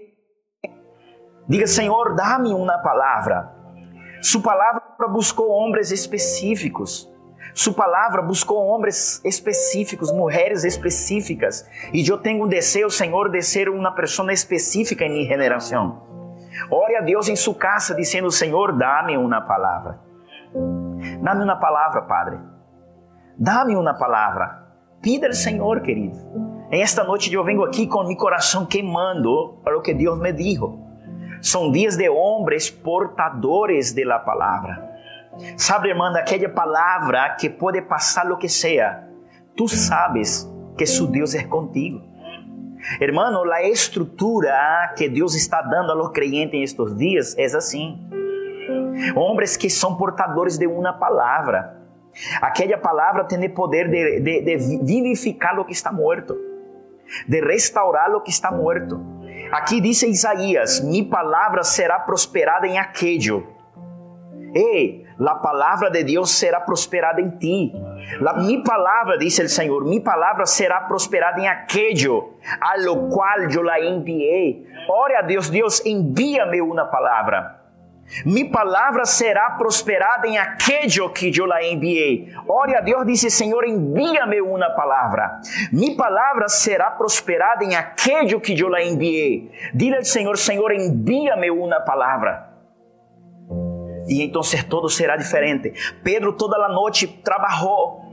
Diga, 1.49 1.67
Senhor, 1.67 2.15
dá-me 2.15 2.55
uma 2.55 2.79
palavra 2.79 3.56
sua 4.23 4.43
palavra 4.43 4.83
buscou 5.09 5.49
homens 5.51 5.91
específicos. 5.91 7.13
Sua 7.55 7.73
palavra 7.73 8.21
buscou 8.21 8.59
homens 8.59 9.25
específicos, 9.25 10.13
mulheres 10.13 10.63
específicas. 10.65 11.67
E 11.93 12.07
eu 12.07 12.19
tenho 12.19 12.45
um 12.45 12.49
desejo, 12.49 12.91
Senhor, 12.91 13.31
de 13.31 13.41
ser 13.41 13.69
uma 13.69 13.93
pessoa 13.93 14.33
específica 14.33 15.05
em 15.05 15.11
minha 15.11 15.39
geração. 15.39 16.03
Ore 16.71 16.97
a 16.97 17.01
Deus 17.01 17.29
em 17.29 17.37
sua 17.37 17.55
casa, 17.55 17.95
dizendo: 17.95 18.31
Senhor, 18.31 18.77
dá-me 18.77 19.17
uma 19.17 19.41
palavra. 19.41 20.01
Dá-me 21.23 21.45
uma 21.45 21.57
palavra, 21.57 22.03
Padre. 22.03 22.39
Dá-me 23.39 23.75
uma 23.75 23.95
palavra. 23.95 24.67
Pida 25.01 25.27
ao 25.27 25.33
Senhor, 25.33 25.81
querido. 25.81 26.17
Em 26.71 26.83
esta 26.83 27.05
noite 27.05 27.33
eu 27.33 27.45
venho 27.45 27.63
aqui 27.63 27.87
com 27.87 28.05
meu 28.05 28.17
coração 28.17 28.67
queimando 28.67 29.61
para 29.63 29.79
o 29.79 29.83
que 29.83 29.95
Deus 29.95 30.19
me 30.19 30.33
dijo. 30.33 30.86
São 31.40 31.70
dias 31.70 31.96
de 31.96 32.09
homens 32.09 32.70
portadores 32.70 33.92
de 33.92 34.05
la 34.05 34.18
palavra. 34.18 34.96
Sabe, 35.57 35.90
irmã, 35.90 36.12
aquela 36.16 36.49
palavra 36.49 37.37
que 37.38 37.51
pode 37.51 37.83
passar 37.83 38.31
o 38.31 38.37
que 38.37 38.49
seja. 38.49 39.05
Tu 39.57 39.68
sabes 39.68 40.51
que 40.77 40.87
su 40.87 41.07
Deus 41.07 41.35
é 41.35 41.44
contigo. 41.44 42.01
Hermano, 43.01 43.51
a 43.51 43.62
estrutura 43.62 44.94
que 44.96 45.09
Deus 45.09 45.35
está 45.35 45.61
dando 45.62 45.92
a 45.92 45.94
los 45.94 46.11
creyentes 46.11 46.70
estes 46.70 46.96
dias 46.96 47.37
é 47.37 47.44
assim. 47.44 47.99
Homens 49.14 49.57
que 49.57 49.68
são 49.68 49.96
portadores 49.96 50.59
de 50.59 50.66
uma 50.66 50.92
palavra. 50.92 51.77
Aquela 52.40 52.79
palavra 52.79 53.25
tem 53.25 53.44
o 53.44 53.55
poder 53.55 53.90
de, 53.90 54.20
de, 54.20 54.40
de 54.42 54.85
vivificar 54.85 55.59
o 55.59 55.64
que 55.64 55.72
está 55.72 55.92
morto, 55.92 56.35
de 57.29 57.40
restaurar 57.40 58.14
o 58.14 58.20
que 58.20 58.31
está 58.31 58.51
morto. 58.51 59.01
Aqui 59.53 59.81
diz 59.81 60.03
Isaías: 60.03 60.81
Mi 60.81 61.05
palavra 61.05 61.63
será 61.63 61.99
prosperada 62.01 62.67
em 62.67 62.79
aquello. 62.79 63.47
Ei, 64.55 65.05
a 65.21 65.35
palavra 65.35 65.91
de 65.91 66.05
Deus 66.05 66.31
será 66.31 66.61
prosperada 66.61 67.21
em 67.21 67.31
ti. 67.31 67.73
La, 68.21 68.35
mi 68.35 68.63
palavra, 68.63 69.19
diz 69.19 69.39
o 69.39 69.49
Senhor, 69.49 69.85
mi 69.85 70.01
palavra 70.01 70.47
será 70.47 70.83
prosperada 70.83 71.41
em 71.41 71.49
aquello 71.49 72.35
a 72.61 72.77
lo 72.81 73.09
qual 73.09 73.51
eu 73.51 73.63
la 73.63 73.81
enviei. 73.81 74.67
Ore 74.89 75.17
a 75.17 75.23
Deus, 75.23 75.51
Deus, 75.51 75.85
envia-me 75.85 76.61
uma 76.63 76.87
palavra. 76.87 77.56
Mi 78.25 78.49
palavra 78.51 79.05
será 79.05 79.51
prosperada 79.51 80.27
em 80.27 80.38
aquello 80.38 81.11
que 81.11 81.33
eu 81.37 81.45
la 81.45 81.62
enviei. 81.64 82.33
Ore 82.49 82.77
a 82.77 82.81
Deus, 82.81 83.07
disse 83.07 83.31
Senhor, 83.31 83.64
envia-me 83.66 84.40
uma 84.40 84.71
palavra. 84.71 85.40
Mi 85.73 85.97
palavra 85.97 86.49
será 86.49 86.90
prosperada 86.90 87.64
em 87.64 87.75
aquello 87.75 88.40
que 88.40 88.59
eu 88.59 88.69
la 88.69 88.83
enviei. 88.83 89.51
Dile 89.75 89.97
ao 89.97 90.05
Senhor, 90.05 90.37
Senhor, 90.38 90.73
envia-me 90.73 91.51
uma 91.51 91.81
palavra. 91.81 92.55
E 94.09 94.23
então 94.23 94.42
todo 94.69 94.88
será 94.88 95.16
diferente. 95.16 95.73
Pedro 96.03 96.33
toda 96.33 96.57
a 96.64 96.69
noite 96.69 97.09
trabalhou. 97.09 98.07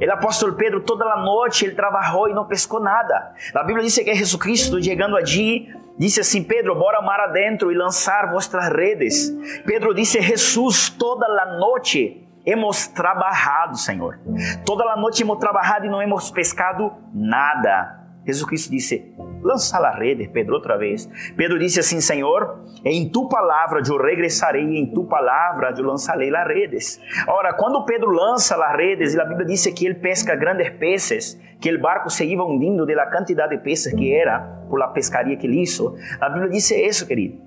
O 0.00 0.12
apóstolo 0.12 0.54
Pedro 0.54 0.80
toda 0.80 1.04
a 1.04 1.16
noite 1.16 1.64
ele 1.64 1.74
trabalhou 1.74 2.28
e 2.28 2.34
não 2.34 2.46
pescou 2.46 2.80
nada. 2.80 3.34
A 3.54 3.62
Bíblia 3.62 3.84
diz 3.84 3.94
que 3.94 4.14
Jesus 4.14 4.40
Cristo 4.40 4.82
chegando 4.82 5.16
allí 5.16 5.68
Disse 5.98 6.20
assim: 6.20 6.42
Pedro, 6.42 6.74
bora 6.74 7.02
mar 7.02 7.20
adentro 7.20 7.70
e 7.70 7.76
lançar 7.76 8.30
vossas 8.30 8.68
redes. 8.68 9.30
Pedro 9.66 9.94
disse: 9.94 10.20
Jesus, 10.20 10.88
toda 10.88 11.26
a 11.26 11.58
noite 11.58 12.26
hemos 12.44 12.86
trabalhado, 12.88 13.76
Senhor. 13.76 14.18
Toda 14.64 14.84
a 14.84 14.96
noite 14.96 15.22
hemos 15.22 15.38
trabalhado 15.38 15.86
e 15.86 15.88
não 15.88 16.02
hemos 16.02 16.30
pescado 16.30 16.92
nada. 17.14 18.00
Jesus 18.26 18.46
Cristo 18.46 18.70
disse: 18.70 19.14
lança 19.42 19.78
a 19.78 19.90
rede, 19.90 20.28
Pedro, 20.28 20.54
outra 20.54 20.76
vez. 20.78 21.08
Pedro 21.36 21.58
disse 21.58 21.80
assim: 21.80 22.00
Senhor, 22.00 22.60
em 22.84 23.08
tu 23.08 23.28
palavra 23.28 23.82
eu 23.86 23.96
regressarei, 23.96 24.62
em 24.62 24.86
tu 24.86 25.04
palavra 25.04 25.74
eu 25.76 25.84
lançarei 25.84 26.34
as 26.34 26.46
redes. 26.46 27.00
Ora, 27.28 27.52
quando 27.54 27.84
Pedro 27.84 28.10
lança 28.10 28.54
as 28.54 28.76
redes, 28.76 29.14
e 29.14 29.20
a 29.20 29.24
Bíblia 29.24 29.46
diz 29.46 29.66
que 29.66 29.86
ele 29.86 29.96
pesca 29.96 30.34
grandes 30.34 30.70
peces, 30.70 31.40
que 31.60 31.72
o 31.72 31.80
barco 31.80 32.10
se 32.10 32.24
iba 32.24 32.44
hundindo 32.44 32.86
de 32.86 32.94
la 32.94 33.06
quantidade 33.10 33.56
de 33.56 33.62
peces 33.62 33.94
que 33.94 34.12
era 34.12 34.40
por 34.68 34.78
la 34.78 34.88
pescaria 34.88 35.36
que 35.36 35.46
ele 35.46 35.60
hizo. 35.60 35.96
A 36.20 36.28
Bíblia 36.28 36.50
diz 36.50 36.70
isso, 36.70 37.06
querido. 37.06 37.38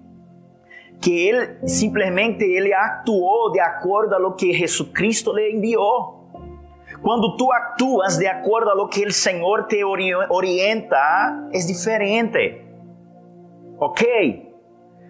Que 1.02 1.28
ele 1.28 1.68
simplesmente 1.68 2.44
ele 2.44 2.74
actuou 2.74 3.52
de 3.52 3.60
acordo 3.60 4.16
a 4.16 4.18
lo 4.18 4.34
que 4.34 4.54
Jesucristo 4.54 5.34
le 5.34 5.52
enviou. 5.52 6.25
Quando 7.06 7.38
tu 7.38 7.52
actúas 7.52 8.18
de 8.18 8.26
acordo 8.26 8.72
a 8.72 8.74
lo 8.74 8.88
que 8.88 9.06
o 9.06 9.14
Senhor 9.14 9.68
te 9.68 9.84
orienta, 9.84 11.50
é 11.54 11.60
diferente. 11.60 12.66
Ok? 13.78 14.52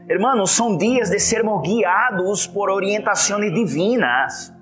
Hermanos, 0.10 0.52
são 0.52 0.76
dias 0.76 1.10
de 1.10 1.22
sermos 1.22 1.62
guiados 1.62 2.48
por 2.48 2.70
orientações 2.70 3.54
divinas. 3.54 4.54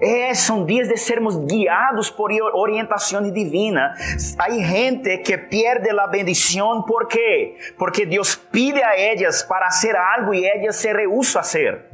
É, 0.00 0.32
são 0.32 0.64
dias 0.64 0.88
de 0.88 0.96
sermos 0.96 1.36
guiados 1.36 2.08
por 2.08 2.30
orientações 2.54 3.30
divinas. 3.30 4.34
Há 4.38 4.48
gente 4.48 5.18
que 5.18 5.36
perde 5.36 5.90
a 5.90 6.06
bendição, 6.06 6.84
por 6.84 7.06
quê? 7.06 7.58
Porque 7.76 8.06
Deus 8.06 8.34
pide 8.34 8.82
a 8.82 8.98
elas 8.98 9.42
para 9.42 9.66
fazer 9.66 9.94
algo 9.94 10.32
e 10.32 10.46
elas 10.46 10.76
se 10.76 10.90
rehusam 10.90 11.38
a 11.38 11.42
hacer. 11.42 11.93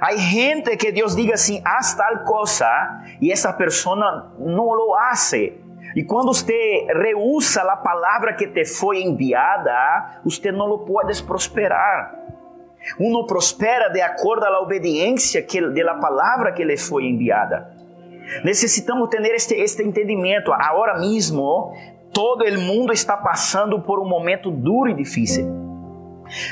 Há 0.00 0.16
gente 0.16 0.76
que 0.76 0.90
Deus 0.90 1.14
diga 1.14 1.34
assim, 1.34 1.62
haz 1.64 1.94
tal 1.94 2.24
coisa, 2.24 2.68
e 3.20 3.30
essa 3.30 3.52
pessoa 3.52 3.96
não 4.38 4.72
lo 4.72 4.94
hace. 4.94 5.54
E 5.94 6.02
quando 6.02 6.34
você 6.34 6.86
rehúsa 6.92 7.62
a 7.62 7.76
palavra 7.76 8.34
que 8.34 8.48
te 8.48 8.64
foi 8.64 9.02
enviada, 9.02 10.20
você 10.24 10.52
não 10.52 10.66
lo 10.66 10.84
prosperar. 11.26 12.14
Uno 12.98 13.26
prospera 13.26 13.88
de 13.88 14.00
acordo 14.00 14.44
à 14.44 14.60
obediência 14.60 15.42
que, 15.42 15.60
de 15.70 15.82
la 15.82 15.94
palavra 15.94 16.52
que 16.52 16.64
lhe 16.64 16.76
foi 16.76 17.06
enviada. 17.06 17.70
Necessitamos 18.44 19.08
ter 19.08 19.22
este, 19.34 19.54
este 19.54 19.82
entendimento. 19.82 20.52
Agora 20.52 20.98
mesmo, 20.98 21.72
todo 22.12 22.44
o 22.44 22.60
mundo 22.60 22.92
está 22.92 23.16
passando 23.16 23.80
por 23.80 23.98
um 23.98 24.08
momento 24.08 24.50
duro 24.50 24.90
e 24.90 24.94
difícil. 24.94 25.46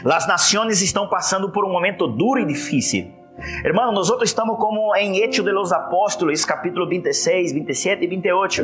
As 0.04 0.26
nações 0.26 0.80
estão 0.80 1.08
passando 1.08 1.50
por 1.50 1.64
um 1.64 1.70
momento 1.70 2.06
duro 2.06 2.40
e 2.40 2.44
difícil. 2.44 3.23
Hermano, 3.64 3.90
nós 3.90 4.08
estamos 4.22 4.56
como 4.58 4.94
em 4.94 5.16
Hechos 5.16 5.44
de 5.44 5.50
los 5.50 5.72
Apóstolos, 5.72 6.44
capítulo 6.44 6.88
26, 6.88 7.52
27 7.52 8.04
e 8.04 8.06
28. 8.06 8.62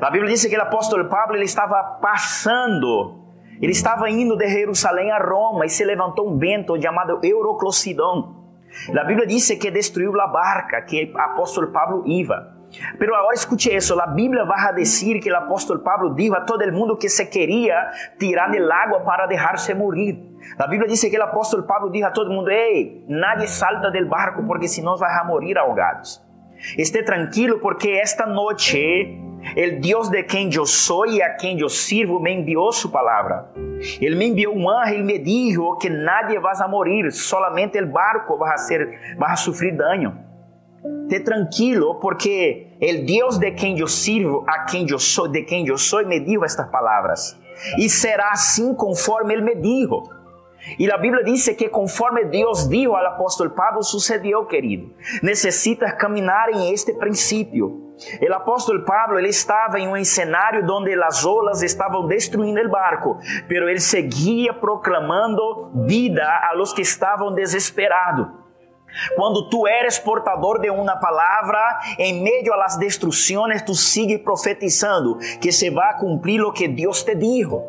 A 0.00 0.08
Bíblia 0.08 0.30
diz 0.30 0.46
que 0.46 0.56
o 0.56 0.62
apóstolo 0.62 1.08
Pablo 1.08 1.34
ele 1.34 1.44
estava 1.44 1.98
passando, 2.00 3.18
ele 3.60 3.72
estava 3.72 4.08
indo 4.08 4.36
de 4.36 4.48
Jerusalém 4.48 5.10
a 5.10 5.18
Roma 5.18 5.66
e 5.66 5.68
se 5.68 5.84
levantou 5.84 6.32
um 6.32 6.38
vento 6.38 6.80
chamado 6.80 7.18
Euroclosidon. 7.24 8.36
A 8.96 9.04
Bíblia 9.04 9.26
diz 9.26 9.50
que 9.50 9.70
destruiu 9.70 10.18
a 10.20 10.28
barca 10.28 10.80
que 10.82 11.12
o 11.12 11.18
apóstolo 11.18 11.72
Pablo 11.72 12.04
iba. 12.06 12.56
Pero 12.98 13.16
agora 13.16 13.34
escute 13.34 13.74
isso, 13.74 14.00
a 14.00 14.06
Bíblia 14.06 14.44
vai 14.44 14.74
dizer 14.76 15.18
que 15.18 15.30
o 15.30 15.36
apóstolo 15.36 15.80
Pablo 15.80 16.14
dijo 16.14 16.34
a 16.34 16.42
todo 16.42 16.72
mundo 16.72 16.96
que 16.96 17.08
se 17.08 17.26
queria 17.26 17.90
tirar 18.16 18.48
del 18.48 18.70
agua 18.70 19.00
para 19.00 19.26
deixar-se 19.26 19.74
morir. 19.74 20.31
A 20.58 20.66
Bíblia 20.66 20.88
diz 20.88 21.00
que 21.00 21.18
o 21.18 21.22
apóstolo 21.22 21.64
Pablo 21.64 21.90
dijo 21.90 22.06
a 22.06 22.10
todo 22.10 22.30
mundo: 22.30 22.50
Ei, 22.50 23.04
nadie 23.08 23.46
salta 23.46 23.90
del 23.90 24.06
barco 24.06 24.44
porque 24.44 24.68
senão 24.68 24.96
vai 24.96 25.12
a 25.18 25.24
morir 25.24 25.58
ahogados. 25.58 26.22
Esté 26.78 27.02
tranquilo 27.02 27.58
porque 27.58 27.90
esta 27.90 28.26
noite 28.26 29.18
el 29.56 29.80
Deus 29.80 30.08
de 30.08 30.22
quem 30.22 30.52
eu 30.54 30.64
sou 30.64 31.06
e 31.06 31.20
a 31.20 31.34
quem 31.34 31.58
eu 31.58 31.68
sirvo 31.68 32.20
me 32.20 32.32
enviou 32.32 32.72
sua 32.72 32.90
palavra. 32.90 33.50
Ele 34.00 34.14
me 34.14 34.28
enviou 34.28 34.56
um 34.56 34.70
anjo 34.70 34.94
e 34.94 35.02
me 35.02 35.18
dijo 35.18 35.76
que 35.78 35.90
nadie 35.90 36.38
vai 36.38 36.54
a 36.58 36.68
morir, 36.68 37.10
solamente 37.10 37.76
el 37.76 37.86
barco 37.86 38.38
vai 38.38 38.54
a, 38.54 38.56
ser, 38.56 39.16
vai 39.18 39.32
a 39.32 39.36
sofrer 39.36 39.76
dano. 39.76 40.16
Te 41.08 41.20
tranquilo 41.20 41.98
porque 42.00 42.76
el 42.80 43.04
Deus 43.04 43.38
de 43.38 43.50
quem 43.52 43.78
eu 43.78 43.88
sirvo, 43.88 44.44
a 44.46 44.64
quem 44.64 44.88
eu 44.88 44.98
sou, 44.98 45.28
de 45.28 45.42
quem 45.42 45.66
eu 45.66 45.76
sou, 45.76 46.06
me 46.06 46.20
dijo 46.20 46.44
estas 46.44 46.68
palavras. 46.70 47.38
E 47.78 47.88
será 47.88 48.30
assim 48.30 48.74
conforme 48.74 49.34
ele 49.34 49.42
me 49.42 49.54
dijo. 49.56 50.02
E 50.78 50.90
a 50.90 50.96
Bíblia 50.96 51.24
diz 51.24 51.48
que 51.48 51.68
conforme 51.68 52.24
Deus 52.24 52.68
disse 52.68 52.86
ao 52.86 52.96
apóstolo 52.96 53.50
Pablo, 53.50 53.82
sucedeu, 53.82 54.44
querido. 54.46 54.94
Necessitas 55.22 55.92
caminhar 55.94 56.50
em 56.50 56.72
este 56.72 56.92
princípio. 56.94 57.92
O 58.20 58.34
apóstolo 58.34 58.84
Pablo 58.84 59.18
ele 59.18 59.28
estava 59.28 59.78
em 59.78 59.88
um 59.88 60.04
cenário 60.04 60.64
onde 60.70 60.94
as 61.02 61.24
olas 61.24 61.62
estavam 61.62 62.06
destruindo 62.06 62.60
o 62.60 62.70
barco, 62.70 63.18
pero 63.48 63.68
ele 63.68 63.80
seguia 63.80 64.52
proclamando 64.52 65.70
vida 65.86 66.24
a 66.24 66.52
los 66.54 66.72
que 66.72 66.82
estavam 66.82 67.32
desesperados. 67.32 68.42
Quando 69.16 69.48
tu 69.48 69.66
eres 69.66 69.98
portador 69.98 70.60
de 70.60 70.70
uma 70.70 70.96
palavra, 70.96 71.80
em 71.98 72.22
meio 72.22 72.52
a 72.52 72.56
las 72.56 72.76
destrucciones, 72.76 73.62
tu 73.62 73.74
sigues 73.74 74.20
profetizando 74.20 75.18
que 75.40 75.50
se 75.50 75.70
vai 75.70 75.98
cumprir 75.98 76.42
o 76.42 76.52
que 76.52 76.68
Deus 76.68 77.02
te 77.02 77.14
dijo. 77.14 77.62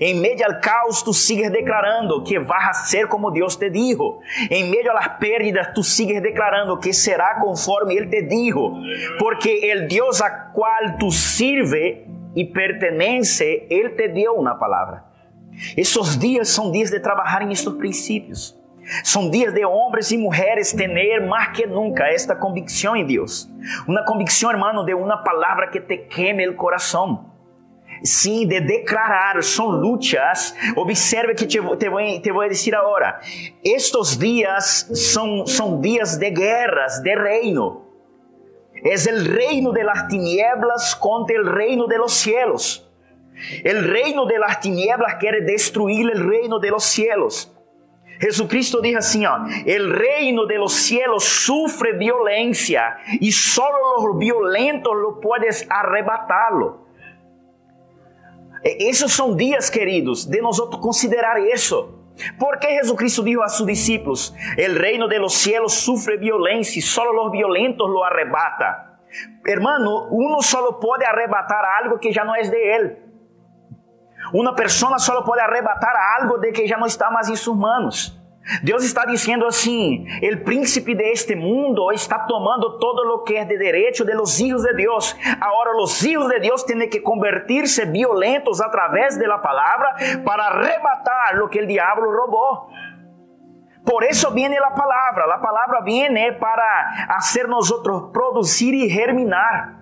Em 0.00 0.14
meio 0.18 0.46
ao 0.46 0.60
caos, 0.60 1.02
tu 1.02 1.12
sigues 1.12 1.52
declarando 1.52 2.22
que 2.24 2.38
vas 2.38 2.68
a 2.68 2.72
ser 2.72 3.06
como 3.06 3.30
Deus 3.30 3.56
te 3.56 3.68
dijo. 3.68 4.20
Em 4.50 4.70
meio 4.70 4.90
a 4.90 4.94
las 4.94 5.08
pérdidas, 5.18 5.72
tu 5.74 5.82
sigues 5.82 6.22
declarando 6.22 6.78
que 6.78 6.92
será 6.92 7.38
conforme 7.40 7.94
Ele 7.94 8.06
te 8.06 8.22
dijo. 8.22 8.74
Porque 9.18 9.70
el 9.70 9.86
Deus 9.86 10.22
a 10.22 10.52
qual 10.52 10.96
tu 10.98 11.10
sirve 11.10 12.06
e 12.34 12.44
pertenece, 12.46 13.66
Ele 13.68 13.90
te 13.90 14.08
deu 14.08 14.34
uma 14.34 14.54
palavra. 14.54 15.04
Esses 15.76 16.18
dias 16.18 16.48
são 16.48 16.72
dias 16.72 16.90
de 16.90 16.98
trabalhar 16.98 17.42
em 17.42 17.52
estes 17.52 17.72
princípios. 17.74 18.58
São 19.02 19.30
dias 19.30 19.52
de 19.52 19.64
homens 19.64 20.10
e 20.12 20.18
mulheres 20.18 20.72
ter 20.72 21.20
mais 21.26 21.48
que 21.56 21.66
nunca 21.66 22.04
esta 22.08 22.34
convicção 22.34 22.96
em 22.96 23.04
Deus. 23.04 23.48
Uma 23.86 24.04
convicção, 24.04 24.50
hermano, 24.50 24.84
de 24.84 24.94
uma 24.94 25.18
palavra 25.18 25.68
que 25.68 25.80
te 25.80 25.96
queme 25.96 26.48
o 26.48 26.54
coração 26.54 27.33
sim, 28.04 28.46
de 28.46 28.60
declarar, 28.60 29.42
são 29.42 29.68
lutas. 29.68 30.54
Observe 30.76 31.34
que 31.34 31.46
te, 31.46 31.58
te, 31.76 31.88
vou, 31.88 32.20
te 32.20 32.32
vou 32.32 32.48
dizer 32.48 32.74
agora. 32.74 33.20
Estes 33.64 34.16
dias 34.18 34.88
são, 34.92 35.46
são 35.46 35.80
dias 35.80 36.16
de 36.18 36.30
guerras, 36.30 37.00
de 37.02 37.14
reino. 37.14 37.82
É 38.84 38.94
o 38.94 39.34
reino 39.34 39.72
de 39.72 39.82
las 39.82 40.06
tinieblas 40.08 40.92
contra 40.94 41.40
o 41.40 41.54
reino 41.54 41.86
de 41.86 41.96
los 41.96 42.12
cielos. 42.12 42.86
O 43.64 43.92
reino 43.92 44.26
de 44.26 44.38
las 44.38 44.60
tinieblas 44.60 45.14
quer 45.14 45.44
destruir 45.44 46.06
o 46.06 46.28
reino 46.28 46.58
de 46.58 46.70
los 46.70 46.84
cielos. 46.84 47.50
Jesucristo 48.20 48.80
dijo 48.80 48.98
assim, 48.98 49.26
ó, 49.26 49.38
el 49.66 49.90
reino 49.90 50.46
de 50.46 50.58
los 50.58 50.72
cielos 50.72 51.24
sufre 51.24 51.92
violencia 51.94 52.96
y 53.20 53.32
solo 53.32 54.06
los 54.06 54.18
violentos 54.18 54.92
lo 54.94 55.20
puedes 55.20 55.66
arrebatarlo. 55.68 56.83
Esses 58.64 59.12
são 59.12 59.36
dias, 59.36 59.68
queridos, 59.68 60.24
de 60.24 60.40
nós 60.40 60.58
considerar 60.80 61.38
isso. 61.38 62.00
Porque 62.38 62.68
Jesucristo 62.80 63.22
dijo 63.22 63.42
a 63.42 63.48
sus 63.48 63.66
discípulos: 63.66 64.34
El 64.56 64.76
reino 64.76 65.06
de 65.06 65.18
los 65.18 65.34
cielos 65.34 65.74
sufre 65.74 66.16
violencia 66.16 66.78
y 66.78 66.82
solo 66.82 67.12
los 67.12 67.30
violentos 67.30 67.88
lo 67.90 68.04
arrebata. 68.04 69.00
Hermano, 69.44 70.08
uno 70.10 70.40
solo 70.42 70.80
pode 70.80 71.04
arrebatar 71.04 71.64
algo 71.82 71.98
que 71.98 72.12
já 72.12 72.24
não 72.24 72.34
é 72.34 72.42
de 72.42 72.56
ele. 72.56 72.96
Uma 74.32 74.54
pessoa 74.54 74.98
só 74.98 75.22
pode 75.22 75.40
arrebatar 75.40 75.94
algo 76.18 76.38
de 76.38 76.50
que 76.50 76.66
já 76.66 76.78
não 76.78 76.86
está 76.86 77.10
mais 77.10 77.28
em 77.28 77.36
suas 77.36 77.58
manos. 77.58 78.18
Deus 78.62 78.84
está 78.84 79.06
dizendo 79.06 79.46
assim: 79.46 80.06
o 80.22 80.44
príncipe 80.44 80.94
de 80.94 81.10
este 81.10 81.34
mundo 81.34 81.90
está 81.92 82.18
tomando 82.26 82.78
todo 82.78 83.00
o 83.14 83.22
que 83.22 83.36
é 83.36 83.44
de 83.44 83.56
direito 83.56 84.04
de 84.04 84.14
los 84.14 84.38
hijos 84.38 84.62
de 84.62 84.74
Deus. 84.74 85.16
Agora, 85.40 85.76
os 85.78 86.02
hijos 86.04 86.28
de 86.28 86.40
Deus 86.40 86.62
têm 86.62 86.88
que 86.88 87.00
convertir-se 87.00 87.86
violentos 87.86 88.60
a 88.60 88.70
través 88.70 89.18
de 89.18 89.26
la 89.26 89.38
palavra 89.38 89.94
para 90.24 90.48
arrebatar 90.48 91.36
lo 91.36 91.48
que 91.48 91.62
o 91.62 91.66
diabo 91.66 92.02
roubou. 92.02 92.68
Por 93.84 94.04
isso 94.04 94.30
viene 94.32 94.58
a 94.58 94.70
palavra. 94.70 95.34
A 95.34 95.38
palavra 95.38 95.80
viene 95.82 96.32
para 96.32 97.06
hacer 97.16 97.48
nosotros 97.48 98.10
producir 98.12 98.74
e 98.74 98.90
germinar. 98.90 99.80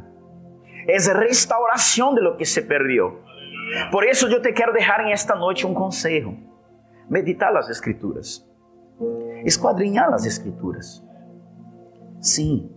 É 0.86 0.96
restauração 1.12 2.14
de 2.14 2.20
lo 2.20 2.36
que 2.36 2.44
se 2.44 2.62
perdió. 2.62 3.20
Por 3.90 4.04
isso 4.04 4.26
eu 4.26 4.42
te 4.42 4.52
quero 4.52 4.72
deixar 4.72 5.04
em 5.04 5.12
esta 5.12 5.34
noite 5.34 5.66
um 5.66 5.74
conselho. 5.74 6.36
Meditar 7.08 7.56
as 7.56 7.68
escrituras 7.68 8.51
esquadrinhar 9.44 10.12
as 10.12 10.24
Escrituras. 10.24 11.04
Sim. 12.20 12.70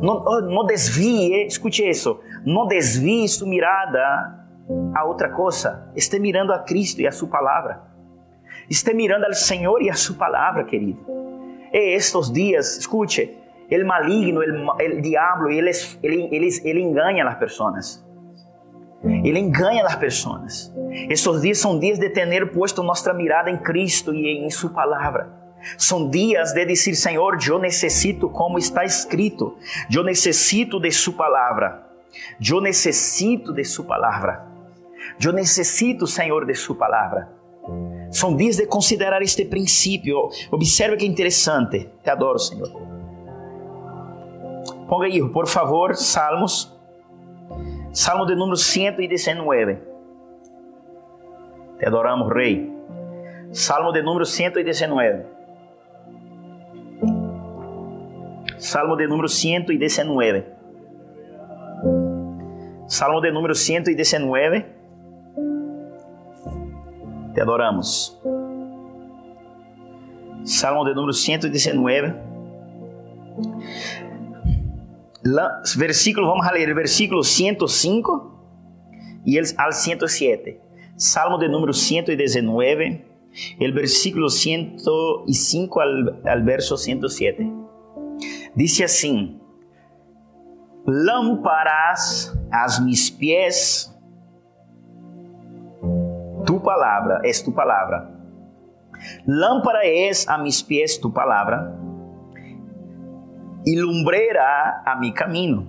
Não, 0.00 0.24
não 0.42 0.66
desvie, 0.66 1.46
escute 1.46 1.88
isso, 1.88 2.18
não 2.44 2.66
desvie 2.66 3.28
sua 3.28 3.48
mirada 3.48 4.42
a 4.94 5.04
outra 5.04 5.30
coisa. 5.30 5.90
Esteja 5.94 6.22
mirando 6.22 6.52
a 6.52 6.58
Cristo 6.60 7.00
e 7.00 7.06
a 7.06 7.12
sua 7.12 7.28
palavra. 7.28 7.82
Esteja 8.68 8.96
mirando 8.96 9.24
ao 9.24 9.32
Senhor 9.32 9.80
e 9.82 9.90
a 9.90 9.94
sua 9.94 10.16
palavra, 10.16 10.64
querido. 10.64 11.04
E 11.72 11.94
estes 11.94 12.30
dias, 12.30 12.78
escute, 12.78 13.38
o 13.70 13.86
maligno, 13.86 14.40
o 14.40 15.00
diabo, 15.00 15.48
ele, 15.48 15.70
ele, 16.02 16.28
ele, 16.30 16.48
ele 16.64 16.80
engana 16.80 17.28
as 17.28 17.38
pessoas. 17.38 18.04
Ele 19.04 19.38
engana 19.38 19.86
as 19.86 19.96
pessoas. 19.96 20.72
Estes 21.08 21.40
dias 21.40 21.58
são 21.58 21.78
dias 21.78 21.98
de 21.98 22.08
ter 22.10 22.52
posto 22.52 22.82
nossa 22.82 23.12
mirada 23.12 23.50
em 23.50 23.56
Cristo 23.56 24.14
e 24.14 24.44
em 24.44 24.50
Sua 24.50 24.70
palavra. 24.70 25.42
São 25.76 26.08
dias 26.08 26.52
de 26.52 26.64
dizer, 26.64 26.94
Senhor, 26.94 27.38
eu 27.46 27.58
necessito 27.58 28.28
como 28.28 28.58
está 28.58 28.84
escrito. 28.84 29.56
Eu 29.92 30.04
necessito 30.04 30.80
de 30.80 30.90
Sua 30.90 31.14
palavra. 31.14 31.86
Eu 32.40 32.60
necessito 32.60 33.52
de 33.52 33.64
Sua 33.64 33.84
palavra. 33.84 34.46
Eu 35.24 35.32
necessito, 35.32 36.06
Senhor, 36.06 36.46
de 36.46 36.54
Sua 36.54 36.76
palavra. 36.76 37.28
São 38.10 38.36
dias 38.36 38.56
de 38.56 38.66
considerar 38.66 39.22
este 39.22 39.44
princípio. 39.44 40.28
Observe 40.50 40.96
que 40.96 41.06
interessante. 41.06 41.88
Te 42.02 42.10
adoro, 42.10 42.38
Senhor. 42.38 42.70
Ponga 44.88 45.06
aí, 45.06 45.26
por 45.30 45.46
favor, 45.46 45.94
Salmos 45.94 46.71
Salmo 47.92 48.24
de 48.24 48.34
número 48.34 48.56
119. 48.56 49.82
Te 51.78 51.86
adoramos, 51.86 52.32
Rei. 52.32 52.72
Salmo 53.50 53.92
de 53.92 54.02
número 54.02 54.24
119. 54.24 55.26
Salmo 58.56 58.96
de 58.96 59.06
número 59.06 59.28
119. 59.28 60.46
Salmo 62.86 63.20
de 63.20 63.30
número 63.30 63.54
119. 63.54 64.66
Te 67.34 67.40
adoramos. 67.42 68.18
Salmo 70.44 70.84
de 70.86 70.94
número 70.94 71.12
119 71.12 72.32
versículo, 75.76 76.28
vamos 76.28 76.46
a 76.46 76.52
leer 76.52 76.68
el 76.68 76.74
versículo 76.74 77.22
105 77.22 79.22
y 79.24 79.38
el, 79.38 79.46
al 79.56 79.72
107. 79.72 80.60
Salmo 80.96 81.38
de 81.38 81.48
número 81.48 81.72
119, 81.72 83.06
el 83.60 83.72
versículo 83.72 84.28
105 84.28 85.80
al, 85.80 86.22
al 86.24 86.42
verso 86.42 86.76
107. 86.76 87.50
Dice 88.54 88.84
así, 88.84 89.40
lámparas 90.84 92.36
a 92.50 92.82
mis 92.82 93.10
pies, 93.10 93.96
tu 96.44 96.62
palabra 96.62 97.20
es 97.24 97.42
tu 97.42 97.54
palabra. 97.54 98.10
Lámpara 99.24 99.82
es 99.84 100.28
a 100.28 100.38
mis 100.38 100.62
pies 100.62 101.00
tu 101.00 101.12
palabra 101.12 101.81
y 103.64 103.76
lumbrera 103.76 104.82
a 104.84 104.98
mi 104.98 105.12
camino. 105.12 105.66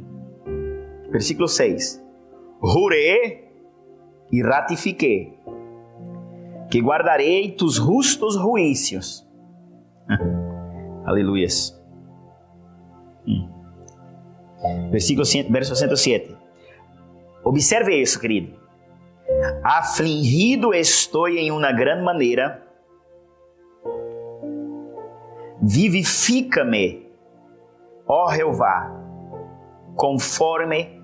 Versículo 1.12 1.48
6. 1.48 2.04
Juré 2.60 3.52
y 4.32 4.42
ratifiqué 4.42 5.40
que 6.70 6.82
guardaré 6.82 7.54
tus 7.58 7.80
justos 7.80 8.38
juicios. 8.38 9.28
Aleluya. 11.06 11.48
Mm. 13.26 14.92
Versículo, 14.92 15.26
verso 15.50 15.76
107. 15.76 16.36
Observe 17.44 18.02
isso, 18.02 18.20
querido. 18.20 18.58
Afligido 19.64 20.74
estou 20.74 21.28
em 21.28 21.52
uma 21.52 21.72
grande 21.72 22.04
maneira. 22.04 22.66
Vivifica-me 25.62 27.03
ó 28.08 28.32
Jeová, 28.34 28.91
conforme 29.95 31.01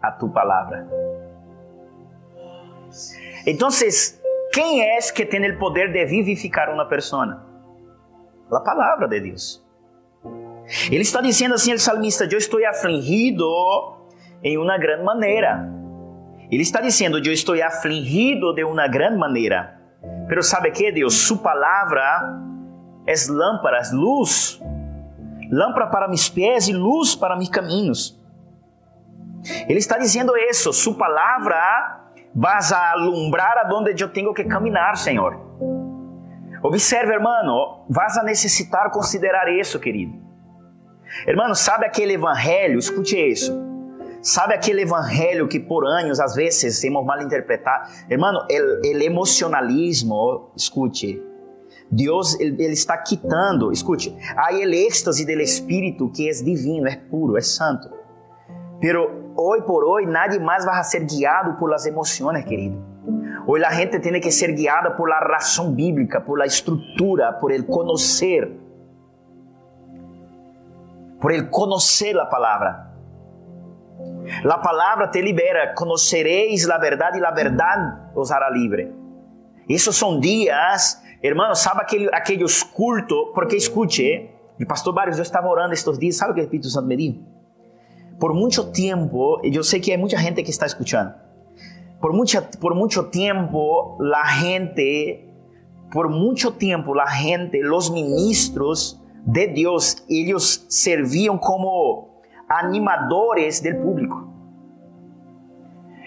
a 0.00 0.12
tu 0.12 0.28
palavra. 0.28 0.88
Então, 3.46 3.68
quem 4.52 4.82
é 4.82 4.98
que 5.14 5.26
tem 5.26 5.50
o 5.50 5.58
poder 5.58 5.92
de 5.92 6.04
vivificar 6.06 6.72
uma 6.72 6.86
pessoa? 6.86 7.44
A 8.50 8.60
palavra 8.60 9.08
de 9.08 9.20
Deus. 9.20 9.64
Ele 10.90 11.02
está 11.02 11.20
dizendo 11.20 11.54
assim, 11.54 11.72
o 11.72 11.78
salmista: 11.78 12.24
Eu 12.24 12.38
estou 12.38 12.64
afligido 12.66 13.46
em 14.42 14.58
uma 14.58 14.78
grande 14.78 15.04
maneira. 15.04 15.68
Ele 16.50 16.62
está 16.62 16.80
dizendo: 16.80 17.18
Eu 17.18 17.32
estou 17.32 17.54
afligido 17.62 18.52
de 18.54 18.64
uma 18.64 18.88
grande 18.88 19.16
maneira. 19.16 19.80
Pero 20.28 20.42
sabe 20.42 20.70
que 20.70 20.90
Deus? 20.90 21.14
Sua 21.14 21.38
palavra 21.38 22.40
é 23.06 23.14
lâmpara, 23.30 23.80
luz 23.92 24.60
lâmpada 25.50 25.90
para 25.90 26.08
mis 26.08 26.28
pés 26.28 26.68
e 26.68 26.72
luz 26.72 27.14
para 27.14 27.36
mis 27.36 27.48
caminhos. 27.48 28.20
Ele 29.68 29.78
está 29.78 29.98
dizendo 29.98 30.36
isso, 30.36 30.72
sua 30.72 30.94
palavra 30.94 31.56
vas 32.34 32.72
a 32.72 32.92
alumbrar 32.92 33.58
aonde 33.66 34.02
eu 34.02 34.08
tenho 34.08 34.34
que 34.34 34.44
caminhar, 34.44 34.96
Senhor. 34.96 35.40
Observe, 36.62 37.12
hermano, 37.12 37.84
vas 37.88 38.18
a 38.18 38.22
necessitar 38.22 38.90
considerar 38.90 39.48
isso, 39.52 39.78
querido. 39.78 40.26
Hermano, 41.26 41.54
sabe 41.54 41.86
aquele 41.86 42.14
evangelho? 42.14 42.78
Escute 42.78 43.16
isso. 43.16 43.54
Sabe 44.20 44.54
aquele 44.54 44.82
evangelho 44.82 45.46
que 45.46 45.60
por 45.60 45.86
anos, 45.86 46.18
às 46.18 46.34
vezes, 46.34 46.80
temos 46.80 47.04
mal 47.06 47.22
interpretado? 47.22 47.88
Hermano, 48.10 48.40
o 48.40 49.02
emocionalismo, 49.02 50.50
escute, 50.56 51.22
Deus 51.90 52.38
ele, 52.40 52.72
está 52.72 52.98
quitando, 52.98 53.70
escute, 53.72 54.16
há 54.36 54.52
o 54.52 54.74
êxtase 54.74 55.24
do 55.24 55.40
Espírito 55.40 56.10
que 56.10 56.28
é 56.28 56.32
divino, 56.32 56.88
é 56.88 56.96
puro, 56.96 57.36
é 57.36 57.40
santo. 57.40 57.88
Pero 58.80 59.32
hoy 59.36 59.62
por 59.62 59.84
hoy 59.84 60.06
nadie 60.06 60.38
más 60.38 60.66
va 60.66 60.78
a 60.78 60.84
ser 60.84 61.06
guiado 61.06 61.56
por 61.58 61.70
las 61.70 61.86
emociones, 61.86 62.44
querido. 62.44 62.76
Hoy 63.46 63.60
la 63.60 63.70
gente 63.70 64.00
tiene 64.00 64.20
que 64.20 64.32
ser 64.32 64.54
guiada 64.54 64.96
por 64.96 65.08
la 65.08 65.20
razón 65.20 65.76
bíblica, 65.76 66.24
por 66.24 66.38
la 66.38 66.46
estructura, 66.46 67.38
por 67.38 67.52
el 67.52 67.64
conocer. 67.66 68.58
Por 71.20 71.32
el 71.32 71.48
conocer 71.48 72.16
la 72.16 72.28
palabra. 72.28 72.92
La 74.42 74.60
palabra 74.60 75.10
te 75.10 75.22
libera, 75.22 75.72
conoceréis 75.74 76.66
la 76.66 76.78
verdad 76.78 77.10
y 77.14 77.20
la 77.20 77.30
verdad 77.30 78.10
os 78.14 78.32
hará 78.32 78.50
libre. 78.50 78.92
Esos 79.68 79.96
son 79.96 80.20
días, 80.20 81.02
hermanos, 81.22 81.58
sabe 81.58 81.80
aquele, 81.82 82.08
aqueles 82.12 82.62
cultos, 82.62 83.30
porque 83.34 83.56
escute, 83.56 84.30
o 84.60 84.66
pastor 84.66 84.94
Barrios, 84.94 85.18
eu 85.18 85.22
estava 85.22 85.48
orando 85.48 85.74
estes 85.74 85.98
dias, 85.98 86.16
sabe 86.16 86.32
o 86.32 86.34
que 86.34 86.40
o 86.40 86.44
Espírito 86.44 86.68
Santo 86.68 86.86
me 86.86 86.96
disse? 86.96 87.20
Por 88.18 88.32
muito 88.32 88.64
tempo, 88.72 89.40
eu 89.44 89.62
sei 89.62 89.80
que 89.80 89.92
há 89.92 89.98
muita 89.98 90.16
gente 90.16 90.42
que 90.42 90.50
está 90.50 90.66
escutando, 90.66 91.14
por 92.00 92.12
mucho, 92.12 92.42
por 92.60 92.74
mucho 92.74 93.04
tiempo 93.04 93.96
la 94.00 94.24
gente, 94.26 95.28
por 95.92 96.08
mucho 96.08 96.52
tiempo 96.52 96.94
la 96.94 97.06
gente, 97.06 97.60
los 97.62 97.90
ministros 97.90 99.02
de 99.24 99.48
Dios, 99.48 100.04
ellos 100.08 100.64
servían 100.68 101.38
como 101.38 102.20
animadores 102.48 103.62
del 103.62 103.78
público. 103.78 104.32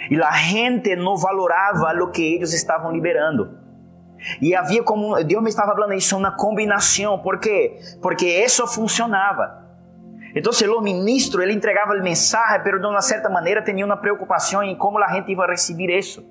E 0.09 0.15
a 0.21 0.31
gente 0.31 0.95
não 0.95 1.17
valorava 1.17 1.93
o 2.01 2.11
que 2.11 2.35
eles 2.35 2.53
estavam 2.53 2.91
liberando. 2.91 3.58
E 4.41 4.55
havia 4.55 4.83
como 4.83 5.23
Deus 5.23 5.41
me 5.41 5.49
estava 5.49 5.73
falando 5.73 5.93
isso 5.93 6.17
uma 6.17 6.31
combinação, 6.31 7.19
por 7.19 7.39
quê? 7.39 7.79
Porque 8.01 8.25
isso 8.25 8.65
funcionava. 8.67 9.69
Então, 10.35 10.51
o 10.77 10.81
ministro 10.81 11.41
ele 11.41 11.53
entregava 11.53 11.93
o 11.93 12.03
mensagem, 12.03 12.61
mas 12.63 12.81
de 12.81 12.87
uma 12.87 13.01
certa 13.01 13.29
maneira 13.29 13.63
tinha 13.63 13.85
uma 13.85 13.97
preocupação 13.97 14.61
em 14.61 14.75
como 14.75 14.99
a 15.03 15.07
gente 15.13 15.31
ia 15.31 15.45
receber 15.45 15.97
isso. 15.97 16.23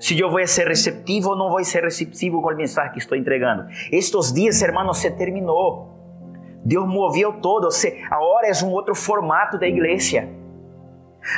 Se 0.00 0.18
eu 0.18 0.30
vou 0.30 0.44
ser 0.46 0.66
receptivo 0.66 1.30
ou 1.30 1.36
não 1.36 1.50
vou 1.50 1.62
ser 1.64 1.82
receptivo 1.82 2.42
com 2.42 2.52
o 2.52 2.56
mensagem 2.56 2.92
que 2.92 2.98
estou 2.98 3.16
entregando. 3.16 3.66
Estes 3.92 4.32
dias, 4.32 4.60
hermanos, 4.62 4.98
se 4.98 5.10
terminou. 5.10 5.96
Deus 6.64 6.86
moveu 6.86 7.34
todo. 7.34 7.68
Agora 8.10 8.46
é 8.48 8.64
um 8.64 8.70
outro 8.70 8.94
formato 8.94 9.58
da 9.58 9.66
igreja. 9.66 10.28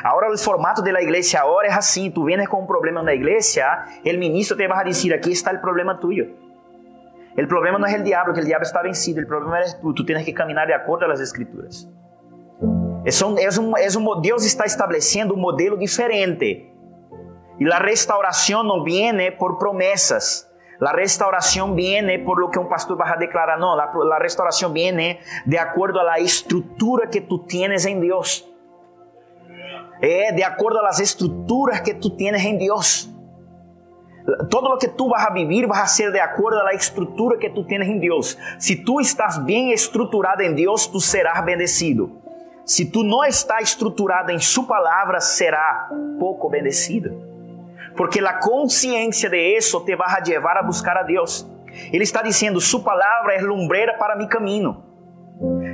Agora 0.03 0.33
o 0.33 0.39
formato 0.39 0.83
da 0.83 1.03
igreja 1.03 1.41
agora 1.41 1.69
é 1.69 1.73
assim. 1.73 2.11
Tu 2.11 2.25
vienes 2.25 2.49
com 2.49 2.63
um 2.63 2.67
problema 2.67 3.03
na 3.03 3.15
igreja, 3.15 3.85
o 4.05 4.19
ministro 4.19 4.57
te 4.57 4.67
vai 4.69 4.85
dizer: 4.85 5.15
aqui 5.15 5.33
está 5.33 5.53
o 5.53 5.61
problema 5.61 5.95
tuyo. 5.95 6.37
O 7.37 7.47
problema 7.47 7.79
não 7.79 7.87
é 7.87 7.97
o 7.97 8.03
diabo, 8.03 8.33
que 8.33 8.41
o 8.41 8.45
diabo 8.45 8.63
está 8.63 8.83
vencido. 8.83 9.21
O 9.21 9.27
problema 9.27 9.61
é 9.61 9.73
tu. 9.81 9.95
Tu 9.95 10.05
tens 10.05 10.25
que 10.25 10.33
caminhar 10.33 10.67
de 10.67 10.73
acordo 10.73 11.07
com 11.07 11.13
as 11.13 11.21
escrituras. 11.21 11.89
É 13.05 13.25
um, 13.25 13.39
é 13.39 13.49
um, 13.59 13.77
é 13.77 13.99
um, 13.99 14.21
Deus 14.21 14.45
está 14.45 14.67
estabelecendo 14.67 15.35
um 15.35 15.39
modelo 15.39 15.79
diferente. 15.79 16.67
E 17.59 17.73
a 17.73 17.79
restauração 17.79 18.63
não 18.63 18.83
vem 18.83 19.33
por 19.37 19.59
promessas. 19.59 20.49
A 20.81 20.97
restauração 20.97 21.75
vem 21.75 22.25
por 22.25 22.39
lo 22.39 22.49
que 22.49 22.59
um 22.59 22.67
pastor 22.67 22.97
vai 22.97 23.19
declarar. 23.19 23.59
Não, 23.59 23.79
a 23.79 24.19
restauração 24.19 24.73
vem 24.73 25.19
de 25.47 25.59
acordo 25.59 26.01
à 26.01 26.19
estrutura 26.19 27.07
que 27.07 27.21
tu 27.21 27.39
tienes 27.39 27.85
em 27.85 28.01
Deus. 28.01 28.50
É 30.01 30.33
de 30.33 30.43
acordo 30.43 30.79
às 30.87 31.01
estruturas 31.01 31.81
que 31.81 31.95
tu 31.95 32.11
tienes 32.11 32.45
em 32.45 32.57
Deus. 32.57 33.11
Todo 34.49 34.69
lo 34.69 34.79
que 34.79 34.89
tú 34.89 35.09
vas 35.09 35.27
a 35.27 35.31
vivir 35.31 35.67
vas 35.67 35.81
a 35.81 35.87
ser 35.87 36.13
de 36.13 36.21
acuerdo 36.21 36.61
a 36.61 36.65
la 36.65 36.73
estructura 36.73 37.39
que 37.39 37.51
tú 37.51 37.65
tienes 37.67 37.89
en 37.89 38.01
Dios. 38.01 38.39
Si 38.59 38.85
tú 38.85 39.01
estás 39.01 39.45
bien 39.45 39.71
estructurado 39.71 40.43
en 40.43 40.55
Dios, 40.55 40.91
tú 40.91 41.01
serás 41.01 41.45
bendecido. 41.45 42.11
Si 42.65 42.91
tú 42.91 43.03
no 43.03 43.25
estás 43.25 43.63
estructurado 43.63 44.31
en 44.31 44.41
su 44.41 44.67
palabra, 44.67 45.21
será 45.21 45.89
pouco 46.19 46.49
bendecido. 46.49 47.11
Porque 47.97 48.21
la 48.21 48.39
consciência 48.39 49.29
de 49.29 49.57
eso 49.57 49.83
te 49.83 49.97
va 49.97 50.07
a 50.07 50.23
llevar 50.23 50.57
a 50.57 50.63
buscar 50.63 50.97
a 50.97 51.03
Deus. 51.03 51.49
Ele 51.93 52.05
está 52.05 52.23
dizendo: 52.23 52.61
Su 52.61 52.85
palavra 52.85 53.35
é 53.35 53.41
lumbreira 53.41 53.97
para 53.99 54.15
mi 54.15 54.29
caminho, 54.29 54.85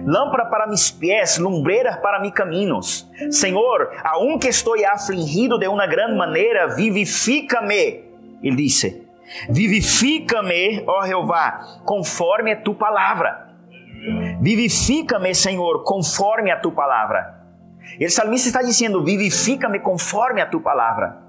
lâmpada 0.06 0.46
para 0.46 0.66
mis 0.66 0.90
pés, 0.90 1.36
lumbreira 1.36 1.98
para 1.98 2.20
mis 2.20 2.32
caminos. 2.32 3.10
Senhor, 3.30 3.90
aunque 4.04 4.48
estou 4.48 4.74
afligido 4.86 5.58
de 5.58 5.68
uma 5.68 5.86
grande 5.86 6.16
maneira, 6.16 6.68
vivifica-me 6.68 8.06
ele 8.42 8.56
disse: 8.56 9.02
Vivifica-me, 9.48 10.84
ó 10.86 11.04
Jeová, 11.06 11.80
conforme 11.84 12.52
a 12.52 12.60
tua 12.60 12.74
palavra. 12.74 13.46
Vivifica-me, 14.40 15.34
Senhor, 15.34 15.82
conforme 15.82 16.50
a 16.50 16.60
tua 16.60 16.72
palavra. 16.72 17.34
O 18.00 18.10
salmista 18.10 18.48
está 18.48 18.62
dizendo: 18.62 19.04
Vivifica-me 19.04 19.80
conforme 19.80 20.40
a 20.40 20.46
tua 20.46 20.60
palavra. 20.60 21.22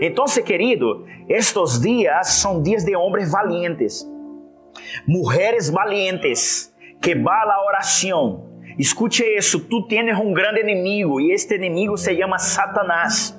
Então, 0.00 0.24
querido, 0.44 1.06
estes 1.28 1.80
dias 1.80 2.28
são 2.28 2.62
dias 2.62 2.82
de 2.84 2.96
homens 2.96 3.30
valientes, 3.30 4.08
mulheres 5.06 5.68
valientes, 5.68 6.74
que 7.00 7.14
bala 7.14 7.64
oração. 7.64 8.46
Escute 8.78 9.22
isso: 9.22 9.60
tu 9.60 9.86
tens 9.86 10.18
um 10.18 10.32
grande 10.32 10.60
inimigo, 10.60 11.20
e 11.20 11.32
este 11.32 11.54
inimigo 11.54 11.96
se 11.96 12.16
chama 12.16 12.38
Satanás. 12.38 13.38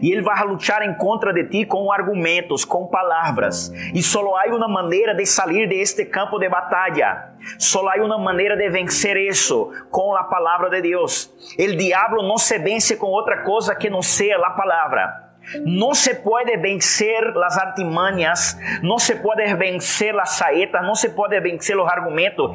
E 0.00 0.12
ele 0.12 0.22
vai 0.22 0.44
lutar 0.44 0.82
em 0.82 0.94
contra 0.94 1.32
de 1.32 1.44
ti 1.44 1.64
com 1.64 1.90
argumentos, 1.90 2.64
com 2.64 2.86
palavras. 2.86 3.72
E 3.92 4.02
só 4.02 4.20
há 4.36 4.44
uma 4.54 4.68
maneira 4.68 5.14
de 5.14 5.26
sair 5.26 5.68
de 5.68 5.74
este 5.76 6.04
campo 6.04 6.38
de 6.38 6.48
batalha. 6.48 7.32
Só 7.58 7.88
há 7.88 7.96
uma 7.96 8.18
maneira 8.18 8.56
de 8.56 8.68
vencer 8.70 9.16
isso 9.16 9.72
com 9.90 10.14
a 10.14 10.24
palavra 10.24 10.70
de 10.70 10.82
Deus. 10.82 11.32
O 11.58 11.76
diabo 11.76 12.22
não 12.22 12.38
se 12.38 12.58
vence 12.58 12.96
com 12.96 13.06
outra 13.06 13.42
coisa 13.42 13.74
que 13.74 13.90
não 13.90 14.02
seja 14.02 14.36
a 14.36 14.50
palavra. 14.50 15.31
Não 15.64 15.94
se 15.94 16.14
pode 16.16 16.56
vencer 16.56 17.36
as 17.38 17.58
artimanhas, 17.58 18.56
não 18.82 18.98
se 18.98 19.16
pode 19.16 19.42
vencer 19.54 20.18
as 20.18 20.30
saetas, 20.30 20.82
não 20.82 20.94
se 20.94 21.10
pode 21.10 21.38
vencer 21.40 21.76
os 21.76 21.88
argumentos. 21.90 22.50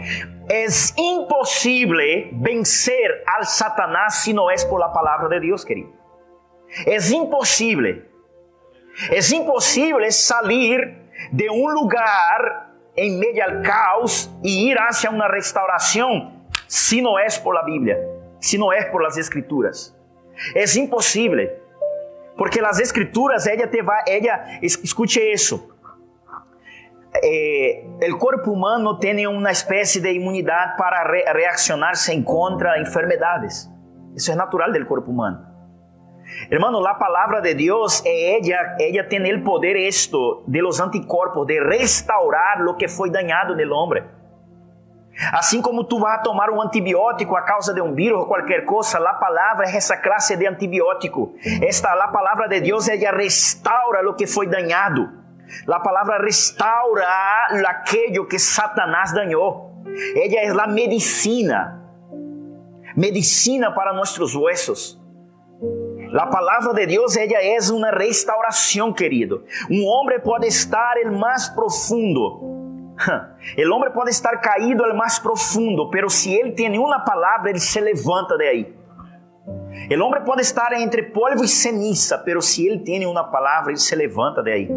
É 0.49 0.65
impossível 0.97 1.97
vencer 2.41 3.23
al 3.27 3.43
Satanás 3.43 4.15
se 4.15 4.33
não 4.33 4.49
é 4.49 4.55
por 4.67 4.79
la 4.79 4.89
palavra 4.89 5.27
de 5.29 5.47
Deus, 5.47 5.63
querido. 5.63 5.93
É 6.85 6.97
impossível. 7.13 8.03
É 9.11 9.35
impossível 9.35 10.11
sair 10.11 10.95
de 11.31 11.49
um 11.49 11.67
lugar 11.67 12.73
em 12.95 13.19
meio 13.19 13.43
ao 13.43 13.61
caos 13.61 14.29
e 14.43 14.69
ir 14.69 14.79
hacia 14.79 15.09
uma 15.09 15.27
restauração 15.27 16.33
se 16.67 17.01
não 17.01 17.17
é 17.17 17.27
por 17.43 17.53
la 17.53 17.63
Bíblia, 17.63 17.97
se 18.39 18.57
não 18.57 18.73
é 18.73 18.83
por 18.85 19.01
las 19.01 19.17
Escrituras. 19.17 19.95
É 20.55 20.63
impossível. 20.79 21.66
Porque 22.37 22.59
as 22.59 22.79
Escrituras, 22.79 23.47
ela 23.47 23.67
te 23.67 23.79
ela, 23.79 24.59
escute 24.61 25.19
isso. 25.19 25.75
Eh, 27.23 27.83
o 28.11 28.17
corpo 28.17 28.51
humano 28.51 28.99
tem 28.99 29.25
uma 29.25 29.51
espécie 29.51 29.99
de 29.99 30.11
imunidade 30.11 30.77
para 30.77 31.03
re 31.11 31.23
reaccionar-se 31.33 32.21
contra 32.21 32.79
enfermidades. 32.79 33.67
Isso 34.15 34.31
é 34.31 34.35
natural 34.35 34.71
do 34.71 34.85
corpo 34.85 35.09
humano. 35.09 35.47
Hermano, 36.51 36.79
la 36.79 36.99
palabra 36.99 37.41
de 37.41 37.55
Dios, 37.55 38.03
ella, 38.05 38.75
ella 38.79 39.07
tiene 39.07 39.29
el 39.29 39.43
poder 39.43 39.77
esto 39.77 40.43
de 40.45 40.61
los 40.61 40.79
anticuerpos, 40.79 41.47
de 41.47 41.59
restaurar 41.59 42.59
lo 42.59 42.75
que 42.75 42.87
foi 42.87 43.09
dañado 43.09 43.55
no 43.55 43.75
homem. 43.75 44.03
Assim 45.33 45.61
como 45.61 45.83
tu 45.83 45.99
vas 45.99 46.19
a 46.19 46.21
tomar 46.21 46.49
um 46.51 46.61
antibiótico 46.61 47.35
a 47.35 47.41
causa 47.41 47.73
de 47.73 47.81
um 47.81 47.93
vírus 47.93 48.19
ou 48.19 48.27
qualquer 48.27 48.65
coisa, 48.65 48.99
a 48.99 49.13
palavra 49.13 49.65
é 49.65 49.75
essa 49.75 49.97
classe 49.97 50.35
de 50.35 50.47
antibiótico. 50.47 51.33
Esta 51.61 51.91
a 51.91 52.07
palavra 52.09 52.47
de 52.47 52.61
Deus, 52.61 52.87
ela 52.87 53.17
restaura 53.17 54.07
o 54.07 54.13
que 54.13 54.27
foi 54.27 54.47
dañado. 54.47 55.09
A 55.67 55.79
palavra 55.79 56.19
restaura 56.19 57.05
aquilo 57.67 58.27
que 58.27 58.37
Satanás 58.37 59.13
dañou. 59.13 59.83
Ela 60.15 60.35
é 60.35 60.63
a 60.63 60.67
medicina. 60.67 61.81
Medicina 62.95 63.71
para 63.73 63.93
nossos 63.93 64.35
huesos. 64.35 64.99
A 66.15 66.25
palavra 66.27 66.73
de 66.73 66.87
Deus 66.87 67.15
ella 67.17 67.43
é 67.43 67.57
uma 67.71 67.91
restauração, 67.91 68.93
querido. 68.93 69.43
Um 69.69 69.85
homem 69.85 70.19
pode 70.19 70.47
estar 70.47 70.97
el 70.97 71.11
mais 71.11 71.49
profundo, 71.49 72.56
El 73.55 73.71
hombre 73.71 73.91
pode 73.91 74.11
estar 74.11 74.39
caído 74.41 74.83
al 74.83 74.95
mais 74.95 75.19
profundo, 75.19 75.89
pero 75.89 76.09
si 76.09 76.37
él 76.37 76.53
tiene 76.55 76.79
una 76.79 77.03
palabra, 77.03 77.51
ele 77.51 77.59
se 77.59 77.81
levanta 77.81 78.35
de 78.37 78.47
ahí. 78.47 78.77
El 79.89 80.01
hombre 80.01 80.21
pode 80.21 80.41
estar 80.41 80.73
entre 80.73 81.03
polvo 81.03 81.43
e 81.43 81.47
ceniza, 81.47 82.23
pero 82.23 82.41
si 82.41 82.67
él 82.67 82.83
tiene 82.83 83.07
una 83.07 83.31
palabra, 83.31 83.71
ele 83.71 83.79
se 83.79 83.95
levanta 83.95 84.41
de 84.41 84.51
ahí. 84.51 84.69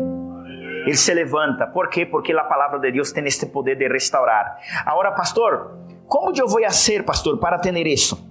Ele 0.86 0.96
se 0.96 1.14
levanta. 1.14 1.72
¿Por 1.72 1.88
quê? 1.88 2.06
Porque 2.06 2.32
a 2.32 2.48
palavra 2.48 2.78
de 2.78 2.92
Deus 2.92 3.12
tem 3.12 3.26
este 3.26 3.46
poder 3.46 3.76
de 3.76 3.88
restaurar. 3.88 4.58
Agora, 4.86 5.14
pastor, 5.14 5.78
como 6.06 6.32
eu 6.36 6.46
vou 6.46 6.62
fazer, 6.62 7.04
pastor, 7.04 7.38
para 7.38 7.58
ter 7.58 7.86
isso? 7.86 8.28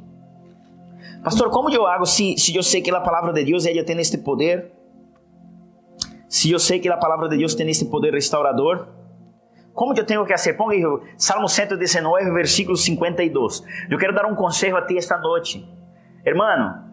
Pastor, 1.24 1.50
como 1.50 1.70
eu 1.70 1.86
hago 1.86 2.06
se, 2.06 2.38
se 2.38 2.56
eu 2.56 2.64
sei 2.64 2.82
que 2.82 2.92
a 2.92 3.02
palavra 3.02 3.34
de 3.34 3.44
Deus 3.44 3.66
ela 3.66 3.84
tem 3.84 4.00
este 4.00 4.18
poder? 4.18 4.72
Se 6.30 6.50
eu 6.52 6.60
sei 6.60 6.80
que 6.80 6.88
a 6.88 6.98
palavra 6.98 7.28
de 7.28 7.38
Deus 7.38 7.56
tem 7.56 7.70
este 7.70 7.86
poder 7.86 8.14
restaurador? 8.14 8.99
Como 9.80 9.94
eu 9.98 10.06
tenho 10.06 10.26
que 10.26 10.34
fazer? 10.34 10.58
Aí 10.62 10.84
Salmo 11.16 11.48
119, 11.48 12.32
versículo 12.34 12.76
52. 12.76 13.64
Eu 13.90 13.98
quero 13.98 14.14
dar 14.14 14.26
um 14.26 14.36
conselho 14.36 14.76
a 14.76 14.86
ti 14.86 14.98
esta 14.98 15.18
noite. 15.18 15.66
Hermano, 16.26 16.84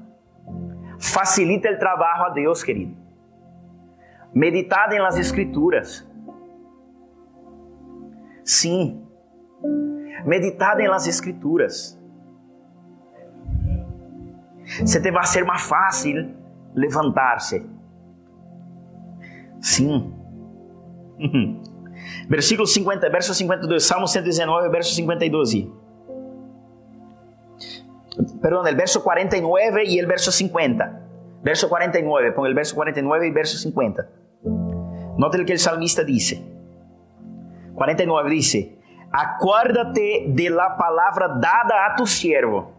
facilita 0.96 1.68
o 1.68 1.78
trabalho 1.80 2.26
a 2.26 2.28
Deus, 2.28 2.62
querido. 2.62 2.96
Meditad 4.32 4.92
em 4.92 5.00
las 5.00 5.18
escrituras. 5.18 6.08
Sim. 8.44 9.04
Meditad 10.24 10.78
em 10.78 10.86
las 10.86 11.08
escrituras. 11.08 12.00
Se 14.84 15.02
te 15.02 15.10
vai 15.10 15.26
ser 15.26 15.44
mais 15.44 15.62
fácil 15.62 16.36
levantar-se. 16.72 17.68
Sim. 19.60 20.14
Versículo 22.28 22.66
50, 22.66 23.08
verso 23.08 23.32
52, 23.32 23.84
Salmo 23.84 24.06
119, 24.06 24.68
verso 24.68 24.94
52. 24.94 25.68
Perdão, 28.40 28.66
el 28.66 28.74
verso 28.74 29.02
49 29.02 29.84
e 29.84 29.98
el 29.98 30.06
verso 30.06 30.32
50. 30.32 31.02
Verso 31.42 31.68
49, 31.68 32.32
põe 32.32 32.48
el 32.48 32.54
verso 32.54 32.74
49 32.74 33.28
e 33.28 33.30
verso 33.30 33.58
50. 33.58 34.08
Note 35.16 35.40
o 35.40 35.44
que 35.44 35.54
o 35.54 35.58
salmista 35.58 36.04
disse. 36.04 36.44
49 37.74 38.30
dice: 38.30 38.78
Acuérdate 39.12 40.26
de 40.28 40.50
la 40.50 40.76
palavra 40.76 41.28
dada 41.28 41.86
a 41.86 41.94
tu 41.94 42.06
siervo. 42.06 42.72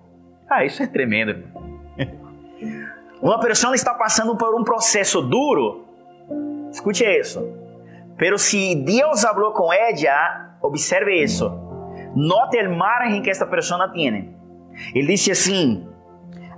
Ah, 0.50 0.66
isso 0.66 0.84
é 0.84 0.88
tremendo. 0.88 1.43
Uma 3.22 3.39
pessoa 3.41 3.76
está 3.76 3.93
passando 3.93 4.36
por 4.36 4.54
um 4.60 4.64
processo 4.64 5.22
duro. 5.22 5.86
Escute 6.72 7.06
isso. 7.06 7.66
Pero 8.18 8.38
se 8.38 8.76
Deus 8.76 9.22
falou 9.22 9.53
com 9.53 9.72
ella, 9.72 10.57
observe 10.61 11.24
isso. 11.24 11.49
Note 12.15 12.57
o 12.57 12.76
margem 12.76 13.22
que 13.22 13.30
esta 13.30 13.45
pessoa 13.45 13.89
tem. 13.89 14.36
Ele 14.95 15.07
disse 15.07 15.32
assim: 15.32 15.88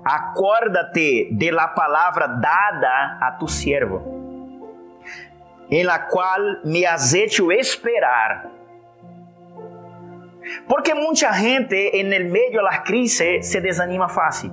Acuérdate 0.03 1.30
de 1.34 1.51
la 1.51 1.68
palavra 1.68 2.28
dada 2.28 3.18
a 3.22 3.36
tu 3.38 3.47
siervo 3.47 4.20
en 5.70 5.86
la 5.86 6.07
cual 6.07 6.62
me 6.64 6.86
has 6.86 7.14
hecho 7.14 7.51
esperar. 7.51 8.49
Porque 10.68 10.95
mucha 10.95 11.34
gente 11.34 11.99
en 11.99 12.12
el 12.12 12.26
medio 12.26 12.60
de 12.60 12.64
las 12.64 12.82
crisis 12.82 13.47
se 13.47 13.62
desanima 13.62 14.10
fácil. 14.10 14.51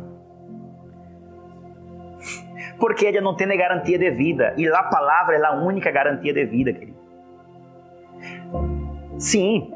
Porque 2.79 3.09
ella 3.09 3.23
no 3.23 3.37
tiene 3.37 3.57
garantía 3.57 3.99
de 3.99 4.11
vida. 4.11 4.53
Y 4.59 4.67
la 4.67 4.91
palabra 4.91 5.37
es 5.37 5.41
la 5.41 5.53
única 5.53 5.91
garantía 5.91 6.35
de 6.35 6.45
vida, 6.45 6.73
querido. 6.75 6.96
Sim. 9.19 9.73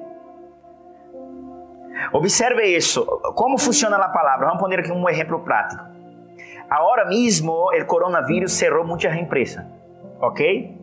Observe 2.13 2.65
isso. 2.77 3.05
Como 3.35 3.59
funciona 3.59 3.97
a 3.97 4.09
palavra? 4.09 4.47
Vamos 4.47 4.61
poner 4.61 4.81
aqui 4.81 4.93
um 4.93 5.09
exemplo 5.09 5.41
prático. 5.41 5.85
Agora 6.69 7.05
mesmo, 7.05 7.53
o 7.53 7.87
coronavírus 7.87 8.53
cerrou 8.53 8.85
muitas 8.85 9.15
empresas. 9.17 9.65
Ok? 10.21 10.79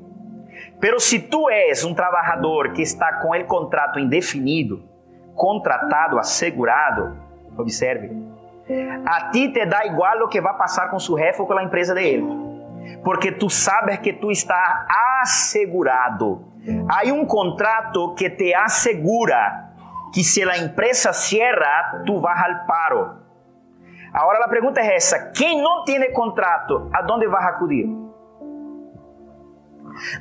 Pero 0.79 0.99
se 0.99 1.19
tu 1.19 1.49
és 1.49 1.83
um 1.83 1.93
trabalhador 1.93 2.73
que 2.73 2.81
está 2.81 3.19
com 3.21 3.33
el 3.33 3.45
contrato 3.45 3.99
indefinido, 3.99 4.83
contratado, 5.35 6.19
assegurado, 6.19 7.17
observe, 7.57 8.11
a 9.05 9.29
ti 9.31 9.51
te 9.51 9.65
dá 9.65 9.85
igual 9.85 10.23
o 10.23 10.27
que 10.27 10.41
vai 10.41 10.55
passar 10.57 10.89
com 10.89 10.99
su 10.99 11.17
jefe 11.17 11.41
ou 11.41 11.47
com 11.47 11.53
a 11.53 11.63
empresa 11.63 11.93
dele. 11.93 12.46
Porque 13.03 13.31
tu 13.31 13.49
sabes 13.49 13.99
que 13.99 14.13
tu 14.13 14.31
está 14.31 14.87
assegurado. 15.21 16.45
Há 16.89 17.05
um 17.13 17.25
contrato 17.25 18.13
que 18.15 18.29
te 18.29 18.53
assegura 18.53 19.67
que 20.13 20.23
se 20.23 20.43
a 20.43 20.57
empresa 20.57 21.13
cierra, 21.13 22.03
tu 22.05 22.19
vas 22.19 22.41
al 22.43 22.65
paro. 22.65 23.27
Agora 24.13 24.43
a 24.43 24.49
pergunta 24.49 24.81
é 24.81 24.95
essa: 24.95 25.31
quem 25.31 25.61
não 25.61 25.83
tem 25.83 26.11
contrato, 26.13 26.89
a 26.93 27.01
dónde 27.01 27.27
vai 27.27 27.43
acudir? 27.43 27.87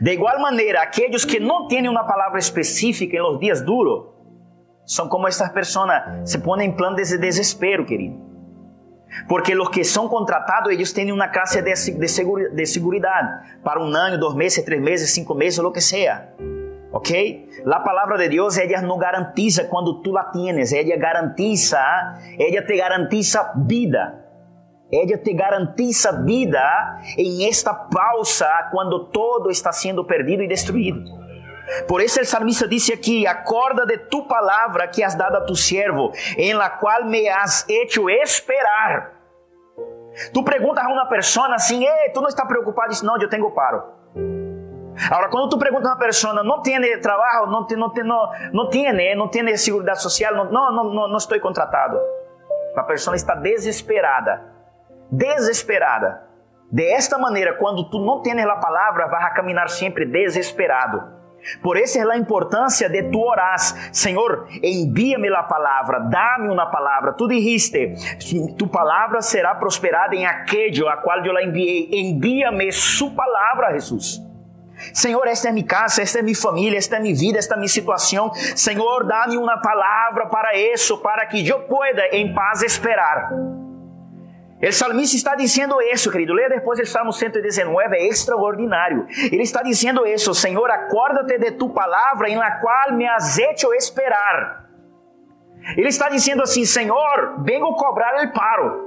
De 0.01 0.13
igual 0.13 0.41
maneira, 0.41 0.83
aqueles 0.83 1.25
que 1.25 1.39
não 1.39 1.69
têm 1.69 1.89
uma 1.89 2.05
palavra 2.05 2.39
específica 2.39 3.17
em 3.17 3.21
los 3.21 3.39
dias 3.39 3.61
duros, 3.61 4.07
são 4.87 5.09
como 5.09 5.29
estas 5.29 5.51
pessoas, 5.51 5.91
se 6.25 6.39
põem 6.39 6.67
em 6.67 6.73
plano 6.73 6.97
de 6.97 7.19
desespero, 7.19 7.85
querido. 7.85 8.26
Porque 9.29 9.57
os 9.57 9.69
que 9.69 9.85
são 9.85 10.09
contratados, 10.09 10.73
eles 10.73 10.93
têm 10.93 11.11
uma 11.11 11.29
classe 11.29 11.63
de, 11.63 11.73
de, 11.73 12.51
de 12.55 12.67
seguridade 12.67 13.59
para 13.63 13.83
um 13.83 13.95
ano, 13.95 14.19
dois 14.19 14.35
meses, 14.35 14.65
três 14.65 14.83
meses, 14.83 15.11
cinco 15.11 15.35
meses, 15.35 15.59
o 15.59 15.73
que 15.73 15.81
seja. 15.81 16.29
Ok? 16.93 17.49
A 17.67 17.81
palavra 17.81 18.19
de 18.19 18.29
Deus, 18.29 18.57
ela 18.57 18.83
não 18.83 18.99
garantiza 18.99 19.65
quando 19.65 20.03
tu 20.03 20.13
la 20.13 20.25
tienes, 20.25 20.73
ela 20.73 20.97
garantiza, 20.97 21.79
ela 22.39 22.63
te 22.63 22.77
garantiza 22.77 23.53
vida. 23.57 24.27
Ella 24.91 25.19
te 25.19 25.33
garantiza 25.33 26.13
vida 26.23 27.01
em 27.19 27.49
esta 27.49 27.75
pausa 27.75 28.69
quando 28.71 29.07
todo 29.07 29.51
está 29.51 29.73
sendo 29.73 30.05
perdido 30.05 30.45
e 30.45 30.49
destruído. 30.49 31.26
Por 31.89 32.01
isso 32.01 32.21
o 32.21 32.25
salmista 32.25 32.69
disse 32.69 32.93
aqui: 32.93 33.27
Acorda 33.27 33.85
de 33.87 33.99
tu 33.99 34.27
palavra 34.27 34.87
que 34.89 35.03
has 35.03 35.15
dado 35.15 35.37
a 35.37 35.41
tu 35.41 35.55
siervo, 35.55 36.13
em 36.37 36.55
la 36.55 36.71
qual 36.71 37.05
me 37.05 37.29
has 37.29 37.67
hecho 37.69 38.09
esperar. 38.09 39.13
Tu 40.33 40.43
perguntas 40.45 40.85
a 40.85 40.89
uma 40.89 41.07
pessoa 41.07 41.55
assim: 41.55 41.85
Ei, 41.85 42.11
tu 42.11 42.21
não 42.21 42.29
está 42.29 42.47
preocupado? 42.47 42.91
Diz: 42.91 43.03
Não, 43.03 43.21
eu 43.21 43.29
tenho 43.29 43.51
paro. 43.51 43.83
Agora, 45.11 45.29
quando 45.29 45.51
tu 45.51 45.59
perguntas 45.59 45.87
a 45.87 45.95
uma 45.95 45.99
pessoa, 45.99 46.43
não 46.43 46.63
tem 46.63 47.01
trabalho, 47.01 47.49
não 47.49 47.67
tem, 47.67 47.77
não 47.77 47.91
tem, 47.91 48.03
não, 48.03 48.31
não 48.53 48.71
tem, 48.71 49.15
não 49.17 49.29
tem 49.29 49.57
segurança 49.57 50.01
social, 50.01 50.35
não, 50.35 50.51
não, 50.51 50.73
não, 50.73 51.09
não 51.09 51.17
estou 51.17 51.39
contratado. 51.41 51.99
A 52.75 52.83
pessoa 52.83 53.15
está 53.15 53.35
desesperada 53.35 54.57
desesperada. 55.11 56.23
De 56.71 56.85
esta 56.85 57.17
maneira, 57.17 57.55
quando 57.55 57.89
tu 57.89 58.01
não 58.01 58.23
tens 58.23 58.45
a 58.45 58.57
palavra, 58.57 59.07
vas 59.07 59.25
a 59.25 59.31
caminhar 59.31 59.69
sempre 59.69 60.05
desesperado. 60.05 61.16
Por 61.63 61.77
isso 61.77 61.99
é 61.99 62.03
a 62.03 62.17
importância 62.17 62.89
de 62.89 63.05
tu 63.05 63.21
orar, 63.21 63.57
Senhor, 63.93 64.49
envia-me 64.63 65.29
a 65.29 65.43
palavra, 65.43 66.01
dá-me 66.01 66.49
uma 66.49 66.67
palavra. 66.67 67.13
Tu 67.13 67.29
dijiste, 67.29 67.95
tu 68.59 68.67
palavra 68.67 69.21
será 69.21 69.55
prosperada 69.55 70.15
em 70.15 70.27
aquele 70.27 70.87
a 70.89 70.97
qual 70.97 71.25
eu 71.25 71.33
la 71.33 71.43
enviei. 71.43 71.89
Envia-me 71.93 72.71
su 72.73 73.15
palavra, 73.15 73.73
Jesus. 73.73 74.23
Senhor, 74.93 75.27
esta 75.27 75.49
é 75.49 75.53
minha 75.53 75.67
casa, 75.67 76.03
esta 76.03 76.19
é 76.19 76.23
minha 76.23 76.37
família, 76.37 76.77
esta 76.77 76.97
é 76.97 77.01
minha 77.01 77.15
vida, 77.15 77.39
esta 77.39 77.55
é 77.55 77.57
minha 77.57 77.69
situação. 77.69 78.33
Senhor, 78.35 79.05
dá-me 79.05 79.37
uma 79.37 79.59
palavra 79.59 80.27
para 80.27 80.57
isso, 80.57 80.99
para 80.99 81.25
que 81.27 81.47
eu 81.47 81.61
pueda 81.61 82.09
em 82.09 82.35
paz 82.35 82.63
esperar. 82.63 83.31
O 84.63 84.73
salmista 84.73 85.17
está 85.17 85.35
dizendo 85.35 85.81
isso, 85.83 86.11
querido. 86.11 86.33
Leia 86.33 86.49
depois 86.49 86.81
o 86.81 86.87
Salmo 86.87 87.13
119, 87.13 87.97
é 87.97 88.09
extraordinário. 88.09 89.07
Ele 89.31 89.43
está 89.43 89.63
dizendo 89.63 90.07
isso: 90.07 90.35
Senhor, 90.35 90.71
acorda-te 90.71 91.39
de 91.39 91.53
tu 91.53 91.69
palavra, 91.71 92.29
em 92.29 92.37
la 92.37 92.53
qual 92.53 92.93
me 92.93 93.07
has 93.07 93.39
esperar. 93.39 94.67
Ele 95.77 95.89
está 95.89 96.09
dizendo 96.09 96.43
assim: 96.43 96.65
Senhor, 96.65 97.43
vengo 97.45 97.75
cobrar 97.75 98.23
el 98.23 98.33
paro. 98.33 98.87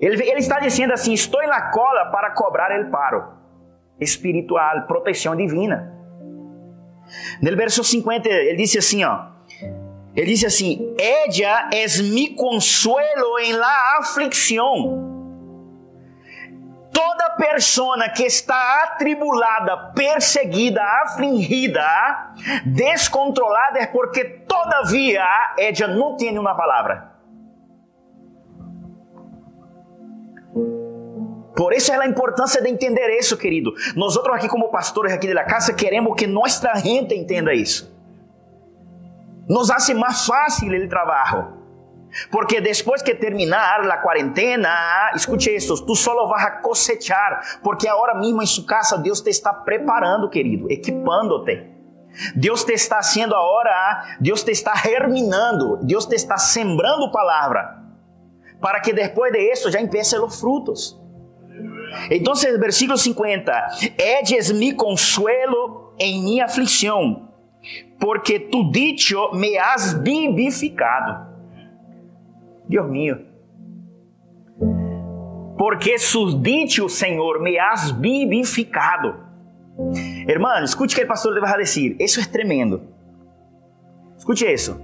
Ele, 0.00 0.20
ele 0.28 0.40
está 0.40 0.58
dizendo 0.58 0.92
assim: 0.92 1.12
Estou 1.12 1.46
na 1.46 1.70
cola 1.70 2.10
para 2.10 2.32
cobrar 2.32 2.72
el 2.76 2.90
paro 2.90 3.40
espiritual, 4.00 4.86
proteção 4.86 5.36
divina. 5.36 5.92
No 7.40 7.56
verso 7.56 7.84
50, 7.84 8.28
ele 8.28 8.56
disse 8.56 8.78
assim: 8.78 9.04
ó. 9.04 9.31
Ele 10.14 10.26
disse 10.26 10.46
assim: 10.46 10.94
Ella 10.98 11.70
es 11.72 12.02
mi 12.02 12.34
consuelo 12.34 13.38
en 13.38 13.58
la 13.58 13.96
aflicción. 13.98 15.10
Toda 16.92 17.36
persona 17.38 18.12
que 18.12 18.26
está 18.26 18.82
atribulada, 18.82 19.92
perseguida, 19.94 20.82
afligida, 21.04 22.34
descontrolada 22.66 23.78
é 23.78 23.86
porque 23.86 24.24
todavia 24.46 25.24
ella 25.56 25.88
não 25.88 26.16
tem 26.16 26.38
uma 26.38 26.54
palavra. 26.54 27.10
Por 31.56 31.72
isso 31.72 31.92
é 31.92 31.96
a 31.96 32.06
importância 32.06 32.60
de 32.60 32.68
entender 32.68 33.16
isso, 33.18 33.36
querido. 33.36 33.72
Nós 33.94 34.16
outros 34.16 34.36
aqui 34.36 34.48
como 34.48 34.70
pastores 34.70 35.12
aqui 35.12 35.32
da 35.32 35.44
casa 35.44 35.72
queremos 35.72 36.14
que 36.16 36.26
nossa 36.26 36.74
gente 36.74 37.14
entenda 37.14 37.54
isso. 37.54 37.91
Nos 39.48 39.70
hace 39.70 39.94
mais 39.94 40.26
fácil 40.26 40.70
o 40.72 40.88
trabalho. 40.88 41.62
Porque 42.30 42.60
depois 42.60 43.02
que 43.02 43.14
terminar 43.14 43.80
a 43.90 43.96
quarentena, 43.96 45.12
escute 45.14 45.54
isso, 45.54 45.84
tu 45.86 45.94
só 45.94 46.26
vas 46.26 46.44
a 46.44 46.50
cosechar, 46.50 47.60
porque 47.62 47.88
agora 47.88 48.14
mesmo 48.14 48.42
em 48.42 48.46
sua 48.46 48.66
casa 48.66 48.98
Deus 48.98 49.20
te 49.22 49.30
está 49.30 49.52
preparando, 49.52 50.28
querido, 50.28 50.70
equipando-te. 50.70 51.70
Deus 52.36 52.64
te 52.64 52.74
está 52.74 52.98
haciendo 52.98 53.34
agora, 53.34 54.16
Deus 54.20 54.44
te 54.44 54.50
está 54.50 54.76
germinando, 54.76 55.78
Deus 55.82 56.04
te 56.04 56.14
está 56.14 56.36
sembrando 56.36 57.10
palavra, 57.10 57.78
para 58.60 58.80
que 58.80 58.92
depois 58.92 59.32
de 59.32 59.38
isso 59.50 59.70
já 59.70 59.80
empiecem 59.80 60.20
os 60.20 60.38
frutos. 60.38 61.00
Então, 62.10 62.34
versículo 62.58 62.98
50: 62.98 63.68
Edes 63.96 64.50
mi 64.52 64.74
consuelo 64.74 65.94
em 65.98 66.22
minha 66.22 66.44
aflição, 66.44 67.31
porque 67.98 68.38
tu 68.40 68.70
dicho 68.70 69.30
me 69.32 69.58
has 69.58 69.94
vivificado. 70.02 71.26
Deus 72.68 72.88
mío. 72.88 73.32
Porque 75.56 75.98
susdite 75.98 76.82
o 76.82 76.88
Senhor, 76.88 77.40
me 77.40 77.58
has 77.58 77.92
vivificado. 77.92 79.14
Hermano, 80.26 80.64
escute 80.64 80.94
o 80.94 80.98
que 80.98 81.04
o 81.04 81.08
pastor 81.08 81.34
deve 81.34 81.58
dizer. 81.58 81.96
Isso 82.00 82.20
é 82.20 82.24
tremendo. 82.24 82.82
Escute 84.16 84.44
isso. 84.52 84.80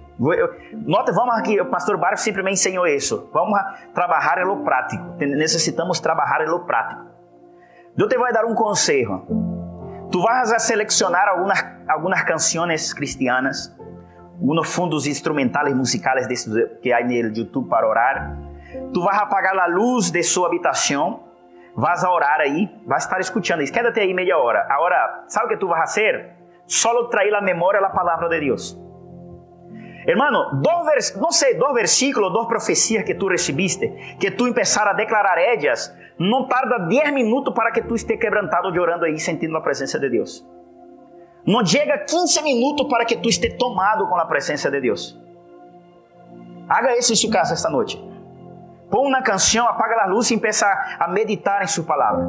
Nota, 0.73 1.13
vamos 1.13 1.37
aqui, 1.37 1.61
o 1.61 1.67
pastor 1.67 1.97
Barco 1.97 2.19
sempre 2.19 2.43
me 2.43 2.53
ensinou 2.53 2.87
isso. 2.87 3.29
Vamos 3.33 3.59
trabalhar 3.95 4.45
lo 4.45 4.65
prático. 4.65 5.15
Necessitamos 5.19 6.01
trabalhar 6.01 6.49
lo 6.49 6.65
prático. 6.67 7.03
Eu 7.97 8.09
te 8.09 8.17
vou 8.17 8.33
dar 8.33 8.45
um 8.45 8.55
conselho. 8.55 9.58
Tu 10.11 10.23
vas 10.23 10.53
a 10.53 10.59
selecionar 10.59 11.29
algumas, 11.29 11.65
algumas 11.89 12.23
canções 12.23 12.93
cristianas 12.95 13.77
alguns 14.41 14.73
fundos 14.73 15.07
instrumentais 15.07 15.75
musicais 15.75 16.27
que 16.81 16.93
há 16.93 17.05
no 17.05 17.13
YouTube 17.13 17.69
para 17.69 17.87
orar. 17.87 18.37
Tu 18.93 19.03
vas 19.03 19.19
apagar 19.19 19.59
a 19.59 19.67
luz 19.67 20.11
de 20.11 20.23
sua 20.23 20.47
habitação, 20.47 21.25
vas 21.75 22.05
a 22.05 22.11
orar 22.11 22.41
aí, 22.41 22.71
vas 22.87 23.05
estar 23.05 23.21
escutando 23.21 23.63
isso. 23.63 23.73
Quédate 23.73 24.01
aí 24.01 24.15
meia 24.15 24.39
hora. 24.39 24.67
Agora, 24.71 25.25
sabe 25.27 25.47
o 25.47 25.49
que 25.51 25.57
tu 25.57 25.67
vas 25.67 25.79
a 25.79 25.87
fazer? 25.87 26.37
Solo 26.67 27.09
trair 27.09 27.35
a 27.35 27.41
memória 27.41 27.81
a 27.81 27.91
palavra 27.91 28.29
de 28.29 28.41
Deus. 28.41 28.79
Hermano, 30.07 30.63
dos 30.63 30.85
vers 30.87 31.17
não 31.17 31.31
sei, 31.31 31.55
dos 31.55 31.73
versículos, 31.75 32.33
dos 32.33 32.47
profecias 32.47 33.05
que 33.05 33.15
tu 33.15 33.29
recebiste, 33.29 34.17
que 34.19 34.31
tu 34.31 34.47
empezar 34.47 34.89
a 34.89 34.95
declarar 34.95 35.37
ellas, 35.39 35.95
não 36.19 36.47
tarda 36.47 36.79
10 36.79 37.13
minutos 37.13 37.55
para 37.55 37.71
que 37.71 37.83
tu 37.83 37.95
esteja 37.95 38.19
quebrantado 38.19 38.73
de 38.73 38.81
orando 38.81 39.05
aí, 39.05 39.19
sentindo 39.19 39.57
a 39.57 39.61
presença 39.61 39.99
de 39.99 40.11
Deus. 40.11 40.47
Não 41.47 41.65
chega 41.65 41.97
15 41.99 42.43
minutos 42.43 42.89
para 42.89 43.05
que 43.05 43.17
tu 43.17 43.29
esteja 43.29 43.57
tomado 43.57 44.07
com 44.09 44.17
a 44.17 44.27
presença 44.27 44.71
de 44.71 44.81
Deus. 44.81 45.19
Haga 46.69 46.99
isso 46.99 47.13
em 47.13 47.17
sua 47.17 47.31
casa 47.31 47.55
esta 47.55 47.71
noite. 47.71 47.97
Põe 48.91 49.07
uma 49.07 49.23
canção, 49.23 49.67
apaga 49.67 50.03
a 50.03 50.07
luz 50.07 50.31
e 50.31 50.35
empieza 50.35 50.67
a 50.99 51.09
meditar 51.09 51.63
em 51.63 51.67
sua 51.67 51.85
palavra. 51.85 52.27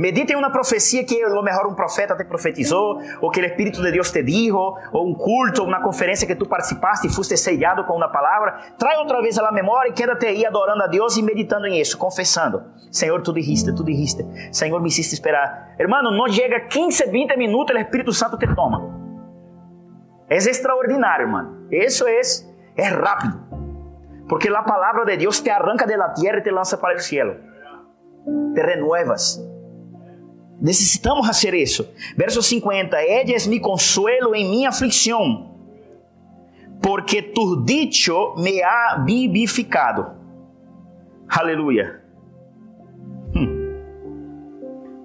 Medita 0.00 0.32
em 0.32 0.36
uma 0.36 0.50
profecia 0.50 1.04
que 1.04 1.22
a 1.22 1.28
lo 1.28 1.42
mejor 1.42 1.66
um 1.66 1.74
profeta 1.74 2.16
te 2.16 2.24
profetizou, 2.24 3.02
ou 3.20 3.30
que 3.30 3.38
o 3.38 3.44
Espírito 3.44 3.82
de 3.82 3.92
Deus 3.92 4.10
te 4.10 4.22
dijo, 4.22 4.56
ou 4.56 5.06
um 5.06 5.12
culto, 5.12 5.62
uma 5.62 5.82
conferência 5.82 6.26
que 6.26 6.34
tu 6.34 6.48
participaste 6.48 7.06
e 7.06 7.12
foste 7.12 7.36
sellado 7.36 7.84
com 7.84 7.96
uma 7.96 8.08
palavra. 8.08 8.60
Trai 8.78 8.96
outra 8.96 9.20
vez 9.20 9.36
a 9.36 9.52
memória 9.52 9.90
e 9.90 9.92
quédate 9.92 10.24
aí 10.24 10.46
adorando 10.46 10.84
a 10.84 10.86
Deus 10.86 11.18
e 11.18 11.22
meditando 11.22 11.66
em 11.66 11.78
isso, 11.78 11.98
confessando. 11.98 12.62
Senhor, 12.90 13.20
tu 13.20 13.30
dijiste, 13.30 13.74
tu 13.74 13.84
dijiste. 13.84 14.24
Senhor, 14.50 14.80
me 14.80 14.88
hiciste 14.88 15.12
esperar. 15.12 15.74
Hermano, 15.78 16.10
não 16.10 16.26
chega 16.32 16.60
15, 16.60 17.10
20 17.10 17.36
minutos, 17.36 17.76
o 17.76 17.78
Espírito 17.78 18.14
Santo 18.14 18.38
te 18.38 18.46
toma. 18.54 18.80
É 20.30 20.36
extraordinário, 20.36 21.26
hermano. 21.26 21.66
Isso 21.70 22.06
é, 22.08 22.22
é 22.74 22.88
rápido. 22.88 23.38
Porque 24.30 24.48
a 24.48 24.62
palavra 24.62 25.04
de 25.04 25.18
Deus 25.18 25.42
te 25.42 25.50
arranca 25.50 25.86
da 25.86 26.08
terra 26.08 26.38
e 26.38 26.40
te 26.40 26.50
lança 26.50 26.78
para 26.78 26.96
o 26.96 27.00
cielo. 27.00 27.36
Te 28.54 28.62
renuevas. 28.62 29.49
Necessitamos 30.60 31.26
fazer 31.26 31.54
isso. 31.54 31.88
Verso 32.16 32.42
50: 32.42 32.96
Edes 33.02 33.46
mi 33.46 33.60
consuelo 33.60 34.34
em 34.34 34.48
minha 34.48 34.68
aflição, 34.68 35.54
porque 36.82 37.22
tu 37.22 37.64
dicho 37.64 38.34
me 38.36 38.62
ha 38.62 39.02
vivificado. 39.04 40.18
Aleluia. 41.28 42.02
Hum. 43.34 43.74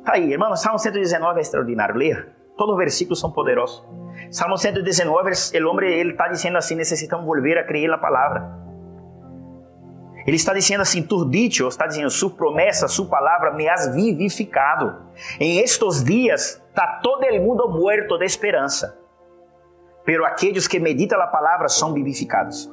Aí, 0.06 0.32
irmão, 0.32 0.56
Salmo 0.56 0.80
119 0.80 1.39
é 1.39 1.41
extraordinário. 1.41 1.95
Leia. 1.95 2.28
Todos 2.58 2.74
os 2.74 2.78
versículos 2.78 3.20
são 3.20 3.32
poderosos. 3.32 3.84
Salmo 4.32 4.58
119, 4.58 5.32
o 5.62 5.70
homem 5.70 5.89
ele 5.91 6.12
está 6.12 6.28
dizendo 6.28 6.58
assim: 6.58 6.76
necessitamos 6.76 7.26
volver 7.26 7.58
a 7.58 7.64
crer 7.64 7.89
na 7.89 7.97
palavra. 7.97 8.64
Ele 10.26 10.36
está 10.36 10.53
dizendo 10.53 10.82
assim, 10.82 11.03
tu 11.03 11.23
dicho, 11.30 11.67
está 11.67 11.86
dizendo, 11.86 12.09
sua 12.09 12.32
promessa, 12.32 12.88
sua 12.88 13.07
palavra 13.07 13.53
me 13.53 13.69
has 13.69 13.93
vivificado. 13.93 15.03
Em 15.39 15.59
estes 15.59 16.03
dias 16.03 16.61
está 16.67 16.99
todo 17.01 17.23
el 17.26 17.39
mundo 17.41 17.69
muerto 17.69 18.17
de 18.17 18.26
esperança. 18.26 18.97
Pero 20.03 20.26
aqueles 20.26 20.67
que 20.67 20.80
meditam 20.80 21.21
a 21.21 21.28
palavra 21.28 21.67
são 21.67 21.93
vivificados. 21.93 22.71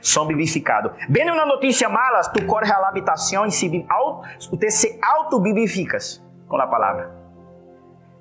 São 0.00 0.26
vivificados. 0.26 0.92
Vendo 1.08 1.32
uma 1.32 1.46
notícia 1.46 1.88
mala, 1.88 2.20
tu 2.22 2.44
corres 2.46 2.70
à 2.70 2.88
habitação 2.88 3.44
e 3.46 3.50
se, 3.50 3.86
auto, 3.88 4.22
se 4.70 5.00
auto-vivificas 5.02 6.24
com 6.48 6.56
a 6.56 6.66
palavra. 6.66 7.10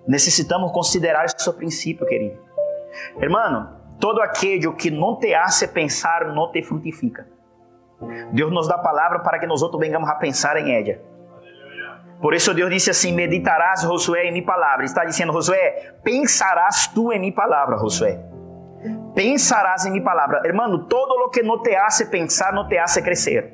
Necessitamos 0.07 0.71
considerar 0.71 1.26
esse 1.26 1.51
princípio, 1.53 2.05
querido. 2.05 2.39
Hermano, 3.19 3.69
todo 3.99 4.21
aquele 4.21 4.71
que 4.73 4.89
não 4.89 5.17
te 5.17 5.34
hace 5.34 5.67
pensar 5.67 6.34
não 6.34 6.51
te 6.51 6.61
frutifica. 6.63 7.34
Deus 8.31 8.51
nos 8.51 8.67
dá 8.67 8.77
palavra 8.77 9.19
para 9.19 9.39
que 9.39 9.47
nós 9.47 9.61
outros 9.61 9.79
venhamos 9.79 10.09
a 10.09 10.15
pensar 10.15 10.57
em 10.57 10.75
ela. 10.75 10.99
Por 12.21 12.33
isso 12.33 12.53
Deus 12.53 12.69
disse 12.69 12.89
assim: 12.89 13.13
Meditarás, 13.13 13.81
Josué, 13.81 14.25
em 14.25 14.31
minha 14.31 14.45
palavra. 14.45 14.85
Está 14.85 15.05
dizendo, 15.05 15.33
Josué, 15.33 15.95
pensarás 16.03 16.87
tu 16.87 17.11
em 17.11 17.19
minha 17.19 17.33
palavra, 17.33 17.77
Josué. 17.77 18.19
Pensarás 19.13 19.85
em 19.85 19.91
minha 19.91 20.03
palavra. 20.03 20.41
Hermano, 20.43 20.85
todo 20.87 21.17
lo 21.17 21.29
que 21.29 21.43
não 21.43 21.61
te 21.61 21.75
hace 21.75 22.05
pensar, 22.07 22.53
não 22.53 22.67
te 22.67 22.77
hace 22.77 23.01
crescer. 23.01 23.53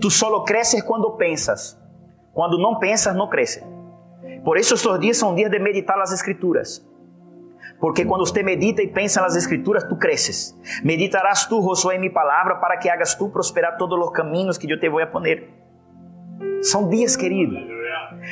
Tu 0.00 0.10
solo 0.10 0.44
cresces 0.44 0.82
quando 0.82 1.16
pensas. 1.16 1.80
Quando 2.32 2.58
não 2.58 2.78
pensas, 2.78 3.14
não 3.14 3.28
cresce. 3.28 3.64
Por 4.44 4.58
isso, 4.58 4.74
estes 4.74 5.00
dias 5.00 5.16
são 5.16 5.34
dias 5.34 5.50
de 5.50 5.58
meditar 5.58 5.98
as 6.00 6.12
Escrituras. 6.12 6.84
Porque 7.80 8.04
quando 8.04 8.26
você 8.26 8.42
medita 8.42 8.82
e 8.82 8.88
pensa 8.88 9.20
nas 9.20 9.36
escrituras, 9.36 9.84
tu 9.84 9.96
cresces. 9.96 10.56
Meditarás 10.82 11.46
tu, 11.46 11.60
Josué, 11.60 11.96
em 11.96 11.98
minha 11.98 12.12
palavra, 12.12 12.56
para 12.56 12.76
que 12.76 12.88
hagas 12.88 13.14
tu 13.14 13.28
prosperar 13.28 13.76
todos 13.76 13.98
os 13.98 14.10
caminhos 14.10 14.56
que 14.56 14.70
eu 14.70 14.78
te 14.78 14.88
vou 14.88 15.00
a 15.00 15.06
poner. 15.06 15.50
São 16.62 16.88
dias, 16.88 17.16
querido. 17.16 17.56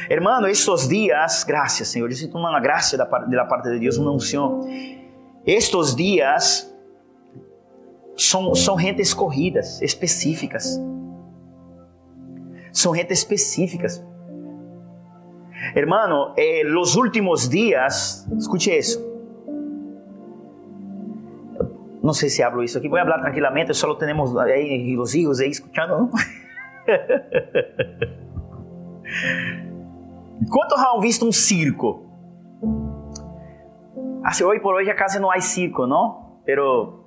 Hermano, 0.09 0.47
estes 0.47 0.89
dias, 0.89 1.45
graças, 1.45 1.89
Senhor, 1.89 2.09
eu 2.09 2.17
sinto 2.17 2.39
uma 2.39 2.59
graça 2.61 2.97
da 2.97 3.05
parte, 3.05 3.31
da 3.31 3.45
parte 3.45 3.69
de 3.71 3.79
Deus, 3.79 3.99
uma 3.99 4.13
unção. 4.13 4.61
Estes 5.45 5.95
dias 5.95 6.75
são, 8.17 8.55
são 8.55 8.79
gente 8.79 9.03
escorridas, 9.03 9.83
específicas. 9.83 10.81
São 12.73 12.95
gente 12.95 13.13
específicas. 13.13 14.03
Hermano, 15.75 16.33
eh, 16.39 16.63
los 16.65 16.97
últimos 16.97 17.49
dias, 17.49 18.27
escute 18.39 18.71
isso 18.71 19.12
não 22.03 22.13
sei 22.13 22.29
se 22.29 22.43
hablo 22.43 22.65
isso 22.65 22.77
aqui, 22.77 22.89
vou 22.89 22.99
falar 22.99 23.21
tranquilamente, 23.21 23.73
só 23.75 23.95
temos 23.95 24.37
aí 24.37 24.99
os 24.99 25.15
hijos 25.15 25.39
aí 25.39 25.51
escutando. 25.51 26.11
Quantos 30.51 30.79
han 30.83 31.01
visto 31.01 31.25
um 31.25 31.31
circo? 31.31 32.11
Assim, 34.25 34.43
hoje 34.43 34.61
por 34.61 34.75
hoje 34.75 34.91
a 34.91 34.97
casa 34.97 35.21
não 35.21 35.31
há 35.31 35.41
circo, 35.41 35.87
não? 35.87 36.41
Pero 36.45 37.05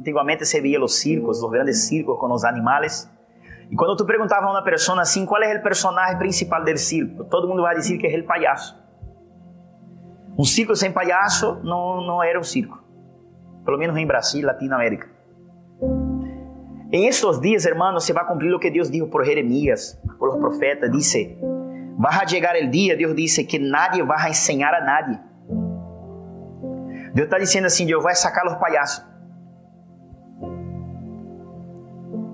antigamente 0.00 0.46
se 0.46 0.60
via 0.62 0.82
os 0.82 0.98
circos, 0.98 1.42
os 1.42 1.50
grandes 1.50 1.86
circos 1.86 2.18
com 2.18 2.32
os 2.32 2.42
animais. 2.42 3.10
E 3.70 3.76
quando 3.76 3.96
tu 3.96 4.06
perguntava 4.06 4.46
a 4.46 4.50
uma 4.50 4.64
pessoa 4.64 4.98
assim, 5.02 5.26
qual 5.26 5.42
é 5.42 5.54
o 5.58 5.62
personagem 5.62 6.16
principal 6.16 6.64
do 6.64 6.78
circo? 6.78 7.24
Todo 7.24 7.46
mundo 7.46 7.60
vai 7.60 7.74
dizer 7.74 7.98
que 7.98 8.06
é 8.06 8.18
o 8.18 8.24
palhaço. 8.24 8.82
Um 10.38 10.44
circo 10.44 10.74
sem 10.74 10.90
palhaço 10.90 11.60
não, 11.62 12.00
não 12.06 12.22
era 12.22 12.40
um 12.40 12.44
circo 12.44 12.87
pelo 13.68 13.76
menos 13.76 13.98
em 13.98 14.06
Brasil, 14.06 14.46
Latinoamérica. 14.46 15.06
En 16.90 17.04
estos 17.04 17.38
días, 17.38 17.66
hermanos, 17.66 18.02
se 18.02 18.14
va 18.14 18.22
a 18.22 18.26
cumplir 18.26 18.50
lo 18.50 18.58
que 18.58 18.70
Dios 18.70 18.90
dijo 18.90 19.10
por 19.10 19.26
Jeremías, 19.26 20.00
por 20.18 20.30
los 20.30 20.38
profetas. 20.38 20.90
Dice, 20.90 21.36
va 22.02 22.18
a 22.18 22.24
llegar 22.24 22.56
el 22.56 22.70
día, 22.70 22.96
Dios 22.96 23.14
que 23.46 23.58
nadie 23.58 24.02
va 24.02 24.22
a 24.22 24.28
enseñar 24.28 24.74
a 24.74 24.80
nadie. 24.80 25.20
Deus 27.12 27.26
está 27.26 27.36
dizendo 27.36 27.66
assim: 27.66 27.84
Deus 27.84 28.02
vai 28.02 28.14
sacar 28.14 28.46
os 28.46 28.54
palhaços. 28.54 29.04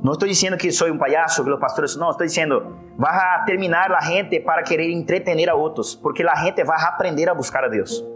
Não 0.05 0.13
estou 0.13 0.29
dizendo 0.29 0.57
que 0.57 0.71
sou 0.71 0.87
um 0.89 0.99
palhaço, 0.99 1.43
que 1.43 1.51
os 1.51 1.59
pastores, 1.59 1.97
não, 1.97 2.11
estou 2.11 2.25
dizendo, 2.25 2.79
vas 2.97 3.17
a 3.17 3.45
terminar 3.45 3.91
a 3.91 4.01
gente 4.03 4.39
para 4.39 4.63
querer 4.63 4.89
entretener 4.93 5.51
a 5.51 5.57
outros, 5.57 5.97
porque 5.97 6.23
a 6.23 6.37
gente 6.37 6.63
vai 6.63 6.81
aprender 6.81 7.29
a 7.29 7.35
buscar 7.35 7.65
a 7.65 7.69
Deus. 7.69 8.15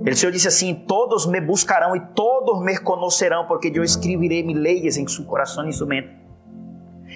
O 0.00 0.14
Senhor 0.14 0.30
disse 0.32 0.48
assim: 0.48 0.74
Todos 0.74 1.26
me 1.26 1.40
buscarão 1.40 1.96
e 1.96 2.00
todos 2.00 2.64
me 2.64 2.78
conocerão, 2.78 3.46
porque 3.46 3.72
eu 3.74 3.82
escreverei 3.82 4.42
minhas 4.42 4.62
leis 4.62 4.96
em 4.96 5.06
seu 5.06 5.24
coração 5.24 5.68
e 5.68 5.72
sua 5.72 5.86
mente. 5.86 6.10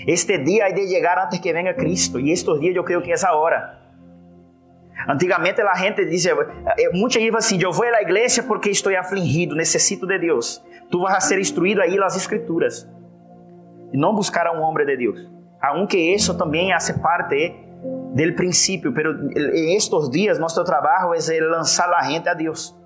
Este 0.06 0.38
dia 0.38 0.66
há 0.66 0.70
de 0.70 0.88
chegar 0.88 1.18
antes 1.24 1.38
que 1.38 1.52
venha 1.52 1.74
Cristo, 1.74 2.18
e 2.18 2.30
estes 2.32 2.60
dias 2.60 2.74
eu 2.74 2.82
creio 2.82 3.02
que 3.02 3.10
é 3.10 3.14
essa 3.14 3.32
hora. 3.32 3.78
Antigamente 5.08 5.60
a 5.60 5.74
gente 5.74 6.04
dizia, 6.06 6.32
eh, 6.76 6.90
muita 6.92 7.20
gente 7.20 7.36
assim: 7.36 7.60
Eu 7.62 7.72
vou 7.72 7.86
à 7.86 8.02
igreja 8.02 8.42
porque 8.42 8.70
estou 8.70 8.96
afligido, 8.96 9.54
necessito 9.54 10.06
de 10.06 10.18
Deus. 10.18 10.62
Tu 10.90 11.00
vas 11.00 11.14
a 11.14 11.20
ser 11.20 11.38
instruído 11.38 11.80
aí 11.80 11.96
nas 11.96 12.16
Escrituras 12.16 12.88
e 13.92 13.96
não 13.96 14.14
buscar 14.14 14.46
a 14.46 14.52
um 14.52 14.62
homem 14.62 14.84
de 14.86 14.96
Deus. 14.96 15.30
Aunque 15.60 15.96
isso 15.96 16.36
também 16.36 16.72
hace 16.72 16.98
parte 17.00 17.54
del 18.14 18.34
princípio, 18.34 18.92
pero 18.92 19.12
en 19.12 19.76
estos 19.76 20.10
dias 20.10 20.38
nosso 20.38 20.62
trabalho 20.64 21.14
é 21.14 21.40
lançar 21.40 21.92
a 21.92 22.02
gente 22.02 22.28
a 22.28 22.34
Deus. 22.34 22.76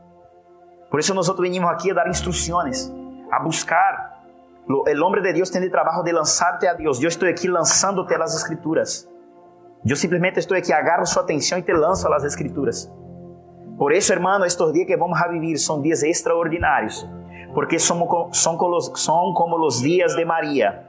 Por 0.90 1.00
isso 1.00 1.12
nós 1.14 1.28
venimos 1.38 1.70
aqui 1.70 1.90
a 1.90 1.94
dar 1.94 2.08
instruções, 2.08 2.92
a 3.30 3.40
buscar. 3.40 4.22
O 4.68 5.04
homem 5.04 5.22
de 5.22 5.32
Deus 5.32 5.50
tem 5.50 5.64
o 5.64 5.70
trabalho 5.70 6.02
de 6.02 6.12
lançar-te 6.12 6.66
a 6.66 6.74
Deus. 6.74 7.02
Eu 7.02 7.08
estou 7.08 7.28
aqui 7.28 7.48
lançando-te 7.48 8.14
as 8.14 8.34
Escrituras. 8.36 9.08
Eu 9.84 9.96
simplesmente 9.96 10.38
estou 10.38 10.56
aqui, 10.56 10.72
agarro 10.72 11.06
sua 11.06 11.22
atenção 11.22 11.58
e 11.58 11.62
te 11.62 11.72
lanço 11.72 12.12
as 12.12 12.24
Escrituras. 12.24 12.90
Por 13.78 13.92
isso, 13.92 14.12
hermano, 14.12 14.44
estes 14.44 14.72
dias 14.72 14.86
que 14.86 14.96
vamos 14.96 15.20
a 15.20 15.28
vivir 15.28 15.58
são 15.58 15.82
dias 15.82 16.02
extraordinários, 16.02 17.06
porque 17.52 17.78
são, 17.78 18.32
são 18.32 18.56
como 18.56 19.58
os 19.66 19.80
dias 19.80 20.16
de 20.16 20.24
Maria. 20.24 20.86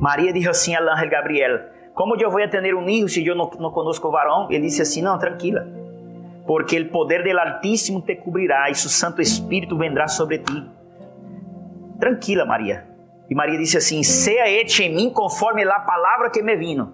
Maria 0.00 0.32
disse 0.32 0.48
assim 0.48 0.74
a 0.74 0.80
ángel 0.80 1.08
Gabriel: 1.08 1.60
Como 1.98 2.14
eu 2.14 2.30
vou 2.30 2.48
ter 2.48 2.76
um 2.76 2.86
filho 2.86 3.08
se 3.08 3.26
eu 3.26 3.34
não, 3.34 3.50
não 3.58 3.72
conosco 3.72 4.06
o 4.06 4.12
varão? 4.12 4.46
Ele 4.52 4.66
disse 4.66 4.80
assim: 4.80 5.02
Não, 5.02 5.18
tranquila, 5.18 5.66
porque 6.46 6.78
o 6.78 6.88
poder 6.90 7.24
do 7.24 7.40
Altíssimo 7.40 8.00
te 8.00 8.14
cobrirá 8.14 8.70
e 8.70 8.74
seu 8.76 8.88
Santo 8.88 9.20
Espírito 9.20 9.76
vendrá 9.76 10.06
sobre 10.06 10.38
ti. 10.38 10.64
Tranquila, 11.98 12.44
Maria. 12.46 12.86
E 13.28 13.34
Maria 13.34 13.58
disse 13.58 13.78
assim: 13.78 14.04
Seja 14.04 14.48
hecho 14.48 14.80
em 14.80 14.94
mim 14.94 15.10
conforme 15.10 15.64
a 15.64 15.80
palavra 15.80 16.30
que 16.30 16.40
me 16.40 16.54
vino. 16.54 16.92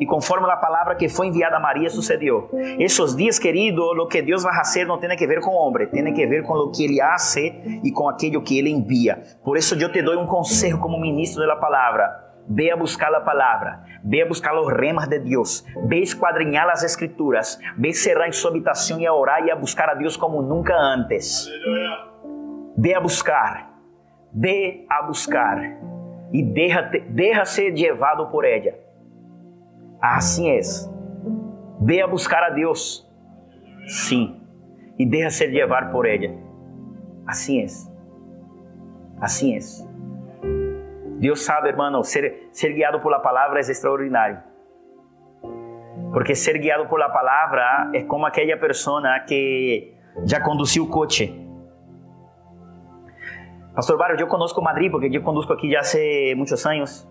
E 0.00 0.04
conforme 0.04 0.50
a 0.50 0.56
palavra 0.56 0.96
que 0.96 1.08
foi 1.08 1.28
enviada 1.28 1.58
a 1.58 1.60
Maria, 1.60 1.88
sucedeu. 1.88 2.50
Esses 2.80 3.14
dias, 3.14 3.38
querido, 3.38 3.84
o 3.84 4.08
que 4.08 4.20
Deus 4.20 4.42
vai 4.42 4.52
fazer 4.52 4.84
não 4.84 4.98
tem 4.98 5.16
que 5.16 5.28
ver 5.28 5.40
com 5.40 5.52
o 5.52 5.54
homem, 5.54 5.86
tem 5.86 6.12
que 6.12 6.26
ver 6.26 6.42
com 6.42 6.54
o 6.54 6.72
que 6.72 6.86
Ele 6.86 7.00
hace 7.00 7.54
e 7.84 7.92
com 7.92 8.08
aquilo 8.08 8.42
que 8.42 8.58
Ele 8.58 8.68
envia. 8.68 9.22
Por 9.44 9.56
isso, 9.56 9.80
eu 9.80 9.92
te 9.92 10.02
dou 10.02 10.18
um 10.18 10.26
conselho 10.26 10.80
como 10.80 11.00
ministro 11.00 11.46
da 11.46 11.54
palavra. 11.54 12.31
Ve 12.48 12.70
a 12.70 12.76
buscar 12.76 13.14
a 13.14 13.20
palavra, 13.20 13.84
ve 14.04 14.22
a 14.22 14.26
buscar 14.26 14.54
os 14.58 14.68
remas 14.68 15.08
de 15.08 15.18
Deus, 15.20 15.64
ve 15.86 16.02
a 16.02 16.72
as 16.72 16.82
escrituras, 16.82 17.58
ve 17.78 17.90
a 17.90 17.92
cerrar 17.92 18.32
sua 18.32 18.50
habitação 18.50 19.00
e 19.00 19.06
a 19.06 19.14
orar 19.14 19.44
e 19.46 19.50
a 19.50 19.56
buscar 19.56 19.88
a 19.88 19.94
Deus 19.94 20.16
como 20.16 20.42
nunca 20.42 20.74
antes. 20.74 21.48
Ve 22.76 22.94
a 22.94 23.00
buscar, 23.00 23.70
ve 24.34 24.86
a 24.90 25.02
buscar 25.02 25.58
e 26.32 26.42
deixa 26.42 27.44
ser 27.44 27.74
levado 27.74 28.26
por 28.28 28.44
ela. 28.44 28.72
Assim 30.00 30.50
é. 30.50 30.60
Ve 31.80 32.00
a 32.00 32.06
buscar 32.06 32.42
a 32.42 32.50
Deus. 32.50 33.08
Sim. 33.86 34.40
E 34.98 35.06
deixa 35.06 35.30
ser 35.30 35.46
levar 35.48 35.92
por 35.92 36.06
ela. 36.06 36.34
Assim 37.26 37.62
é. 37.62 37.66
Assim 39.20 39.56
é. 39.56 39.91
Deus 41.22 41.44
sabe, 41.44 41.68
hermano, 41.68 42.02
ser, 42.02 42.48
ser 42.50 42.74
guiado 42.74 43.00
por 43.00 43.12
la 43.12 43.22
palavra 43.22 43.60
é 43.60 43.62
extraordinário. 43.62 44.42
Porque 46.12 46.34
ser 46.34 46.58
guiado 46.58 46.88
por 46.88 46.98
la 46.98 47.10
palavra 47.12 47.90
é 47.94 48.02
como 48.02 48.26
aquela 48.26 48.56
pessoa 48.56 49.00
que 49.20 49.94
já 50.24 50.40
conduziu 50.40 50.82
o 50.82 50.88
coche. 50.88 51.32
Pastor 53.72 53.96
Barrio, 53.96 54.18
eu 54.18 54.26
conosco 54.26 54.60
Madrid 54.60 54.90
porque 54.90 55.16
eu 55.16 55.22
conduzco 55.22 55.52
aqui 55.52 55.70
já 55.70 55.82
há 55.82 56.36
muitos 56.36 56.66
anos. 56.66 57.08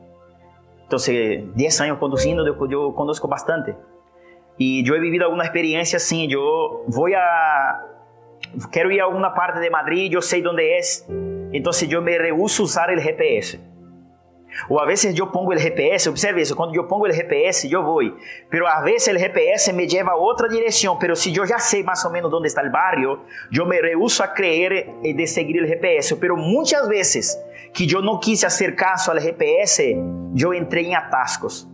Entonces, 0.84 1.45
10 1.55 1.82
años 1.82 1.97
conduciendo, 1.97 2.45
yo, 2.45 2.68
yo 2.68 2.93
conozco 2.93 3.30
bastante. 3.30 3.78
Y 4.57 4.84
yo 4.84 4.93
he 4.93 4.99
vivido 4.99 5.24
alguna 5.24 5.45
experiencia 5.45 5.95
así. 5.95 6.28
Yo 6.28 6.84
voy 6.88 7.14
a. 7.14 7.80
Quiero 8.74 8.91
ir 8.91 8.99
a 8.99 9.05
alguna 9.05 9.34
parte 9.34 9.62
de 9.62 9.70
Madrid, 9.70 10.12
yo 10.12 10.22
sé 10.22 10.41
dónde 10.41 10.78
es. 10.78 11.07
Entonces 11.53 11.88
yo 11.88 12.01
me 12.01 12.18
rehuso 12.18 12.64
usar 12.64 12.91
el 12.91 12.99
GPS. 12.99 13.70
O 14.70 14.80
a 14.80 14.86
veces 14.86 15.14
yo 15.14 15.32
pongo 15.32 15.54
el 15.54 15.60
GPS, 15.60 16.10
observe 16.10 16.41
eso, 16.41 16.56
cuando 16.56 16.76
yo 16.76 16.88
pongo 16.88 17.06
el 17.06 17.14
GPS 17.14 17.68
yo 17.70 17.84
voy, 17.84 18.14
pero 18.49 18.68
a 18.68 18.82
veces 18.82 19.10
el 19.10 19.18
GPS 19.18 19.72
me 19.74 19.88
lleva 19.88 20.12
a 20.12 20.18
otra 20.18 20.47
dirección, 20.47 20.97
pero 20.99 21.16
si 21.16 21.32
yo 21.32 21.45
ya 21.45 21.60
sé 21.60 21.84
más 21.84 22.06
o 22.06 22.10
menos 22.10 22.30
dónde 22.30 22.47
está 22.47 22.62
el 22.62 22.70
barrio, 22.70 23.24
yo 23.49 23.66
me 23.66 23.82
rehuso 23.82 24.24
a 24.24 24.34
creer 24.34 24.88
de 25.02 25.28
seguir 25.28 25.58
el 25.58 25.68
GPS, 25.68 26.16
pero 26.18 26.36
muchas 26.36 26.88
veces 26.88 27.39
que 27.74 27.89
eu 27.91 28.02
não 28.02 28.20
quis 28.20 28.41
fazer 28.41 28.76
caso 28.76 29.12
ao 29.12 29.20
GPS, 29.20 29.95
eu 30.36 30.54
entrei 30.54 30.88
em 30.88 30.95
atascos. 30.95 31.68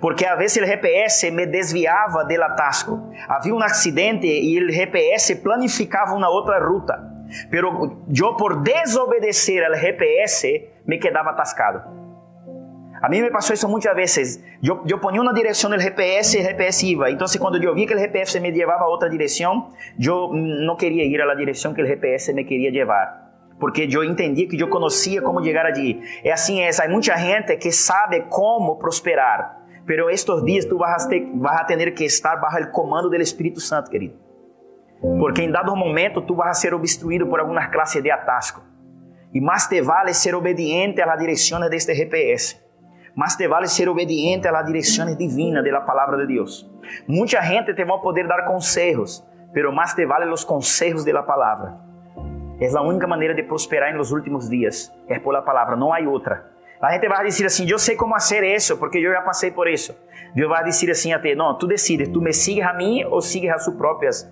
Porque 0.00 0.26
a 0.26 0.34
vezes 0.34 0.62
o 0.62 0.66
GPS 0.66 1.30
me 1.30 1.46
desviava 1.46 2.24
do 2.24 2.42
atasco. 2.42 3.10
Havia 3.28 3.54
um 3.54 3.62
acidente 3.62 4.26
e 4.26 4.62
o 4.62 4.70
GPS 4.70 5.36
planificava 5.36 6.14
uma 6.14 6.28
outra 6.28 6.58
ruta. 6.58 6.98
Pero 7.50 7.98
eu, 8.08 8.34
por 8.34 8.62
desobedecer 8.62 9.64
ao 9.64 9.74
GPS, 9.74 10.68
me 10.88 10.98
quedava 10.98 11.30
atascado. 11.30 11.82
A 13.00 13.08
mim 13.08 13.22
me 13.22 13.30
passou 13.30 13.54
isso 13.54 13.68
muitas 13.68 13.94
vezes. 13.94 14.42
Eu, 14.60 14.82
eu 14.88 14.98
ponía 14.98 15.22
uma 15.22 15.32
direção 15.32 15.70
no 15.70 15.78
GPS 15.78 16.36
e 16.36 16.40
o 16.40 16.44
GPS 16.44 16.90
iba. 16.90 17.10
Então, 17.10 17.26
quando 17.38 17.62
eu 17.62 17.74
via 17.74 17.86
que 17.86 17.94
o 17.94 17.98
GPS 17.98 18.40
me 18.40 18.50
levava 18.50 18.84
a 18.84 18.88
outra 18.88 19.08
direção, 19.08 19.68
eu 20.04 20.32
não 20.32 20.74
queria 20.74 21.04
ir 21.04 21.20
à 21.20 21.34
direção 21.34 21.72
que 21.72 21.82
o 21.82 21.86
GPS 21.86 22.32
me 22.32 22.44
queria 22.44 22.70
levar 22.70 23.28
porque 23.58 23.88
eu 23.90 24.04
entendi 24.04 24.46
que 24.46 24.60
eu 24.60 24.68
conhecia 24.68 25.20
como 25.20 25.42
chegar 25.42 25.66
ali. 25.66 26.00
É 26.22 26.32
assim, 26.32 26.60
é, 26.60 26.70
há 26.70 26.88
muita 26.88 27.16
gente 27.16 27.56
que 27.56 27.72
sabe 27.72 28.22
como 28.28 28.76
prosperar, 28.76 29.58
pero 29.84 30.08
estes 30.08 30.44
dias 30.44 30.64
tu 30.64 30.78
vas 30.78 31.04
a, 31.04 31.08
ter, 31.08 31.28
vas 31.34 31.60
a 31.60 31.90
que 31.90 32.04
estar 32.04 32.36
bajo 32.36 32.68
o 32.68 32.70
comando 32.70 33.10
do 33.10 33.16
Espírito 33.16 33.60
Santo, 33.60 33.90
querido. 33.90 34.14
Porque 35.00 35.42
em 35.42 35.50
dado 35.50 35.74
momento 35.74 36.20
tu 36.22 36.34
vas 36.34 36.50
a 36.50 36.54
ser 36.54 36.74
obstruído 36.74 37.26
por 37.26 37.40
alguma 37.40 37.66
classe 37.68 38.00
de 38.00 38.10
atasco. 38.10 38.62
E 39.32 39.40
mais 39.40 39.66
te 39.66 39.80
vale 39.82 40.14
ser 40.14 40.34
obediente 40.34 41.02
às 41.02 41.18
direções 41.18 41.68
deste 41.68 41.94
GPS. 41.94 42.56
Mais 43.14 43.36
te 43.36 43.46
vale 43.46 43.68
ser 43.68 43.88
obediente 43.88 44.48
às 44.48 44.66
direções 44.66 45.16
divinas 45.16 45.64
da 45.64 45.80
palavra 45.80 46.16
de 46.18 46.26
Deus. 46.26 46.68
Muita 47.06 47.42
gente 47.42 47.74
te 47.74 47.84
vai 47.84 47.98
poder 48.00 48.26
dar 48.26 48.46
conselhos, 48.46 49.24
pero 49.52 49.72
mais 49.72 49.94
te 49.94 50.06
vale 50.06 50.30
os 50.32 50.44
conselhos 50.44 51.04
da 51.04 51.22
palavra. 51.22 51.78
É 52.60 52.68
a 52.76 52.82
única 52.82 53.06
maneira 53.06 53.34
de 53.34 53.42
prosperar 53.42 53.94
nos 53.94 54.12
últimos 54.12 54.48
dias. 54.48 54.92
É 55.08 55.18
por 55.18 55.32
la 55.32 55.42
palavra, 55.42 55.76
não 55.76 55.92
há 55.92 56.00
outra. 56.00 56.50
A 56.80 56.92
gente 56.92 57.08
vai 57.08 57.24
dizer 57.24 57.46
assim, 57.46 57.68
eu 57.68 57.78
sei 57.78 57.96
como 57.96 58.14
fazer 58.14 58.44
isso, 58.44 58.76
porque 58.78 58.98
eu 58.98 59.12
já 59.12 59.20
passei 59.22 59.50
por 59.50 59.68
isso. 59.68 59.94
Deus 60.34 60.48
vai 60.48 60.64
dizer 60.64 60.90
assim 60.90 61.12
a 61.12 61.20
ti, 61.20 61.34
não, 61.34 61.56
tu 61.56 61.66
decides, 61.66 62.08
tu 62.08 62.20
me 62.20 62.32
sigues 62.32 62.64
a 62.64 62.72
mim 62.72 63.04
ou 63.04 63.20
sigues 63.20 63.50
a 63.50 63.58
seus 63.58 63.76
próprios 63.76 64.28